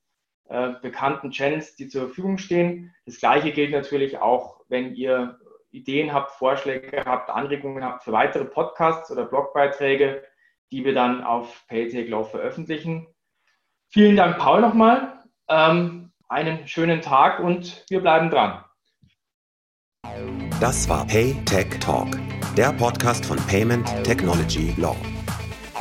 äh, 0.53 0.75
bekannten 0.83 1.31
Channels, 1.31 1.75
die 1.75 1.87
zur 1.87 2.03
Verfügung 2.03 2.37
stehen. 2.37 2.93
Das 3.07 3.17
gleiche 3.17 3.51
gilt 3.51 3.71
natürlich 3.71 4.19
auch, 4.19 4.61
wenn 4.67 4.93
ihr 4.93 5.39
Ideen 5.71 6.13
habt, 6.13 6.33
Vorschläge 6.33 7.03
habt, 7.05 7.31
Anregungen 7.31 7.83
habt 7.83 8.03
für 8.03 8.11
weitere 8.11 8.45
Podcasts 8.45 9.09
oder 9.09 9.25
Blogbeiträge, 9.25 10.23
die 10.71 10.85
wir 10.85 10.93
dann 10.93 11.23
auf 11.23 11.65
Paytech 11.67 12.07
veröffentlichen. 12.29 13.07
Vielen 13.89 14.15
Dank, 14.15 14.37
Paul, 14.37 14.61
nochmal. 14.61 15.23
Ähm, 15.49 16.11
einen 16.29 16.67
schönen 16.67 17.01
Tag 17.01 17.39
und 17.39 17.83
wir 17.89 18.01
bleiben 18.01 18.29
dran. 18.29 18.63
Das 20.59 20.87
war 20.87 21.07
Paytech 21.07 21.79
Talk, 21.79 22.09
der 22.55 22.73
Podcast 22.73 23.25
von 23.25 23.37
Payment 23.47 23.87
Technology 24.03 24.75
Law. 24.77 24.95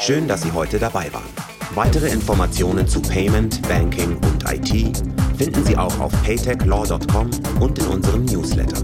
Schön, 0.01 0.27
dass 0.27 0.41
Sie 0.41 0.53
heute 0.53 0.79
dabei 0.79 1.13
waren. 1.13 1.52
Weitere 1.75 2.11
Informationen 2.11 2.87
zu 2.87 3.01
Payment, 3.01 3.63
Banking 3.67 4.19
und 4.19 4.45
IT 4.47 4.95
finden 5.39 5.65
Sie 5.65 5.77
auch 5.77 5.99
auf 6.01 6.13
paytechlaw.com 6.23 7.31
und 7.61 7.79
in 7.79 7.87
unserem 7.87 8.27
Newsletter. 8.27 8.77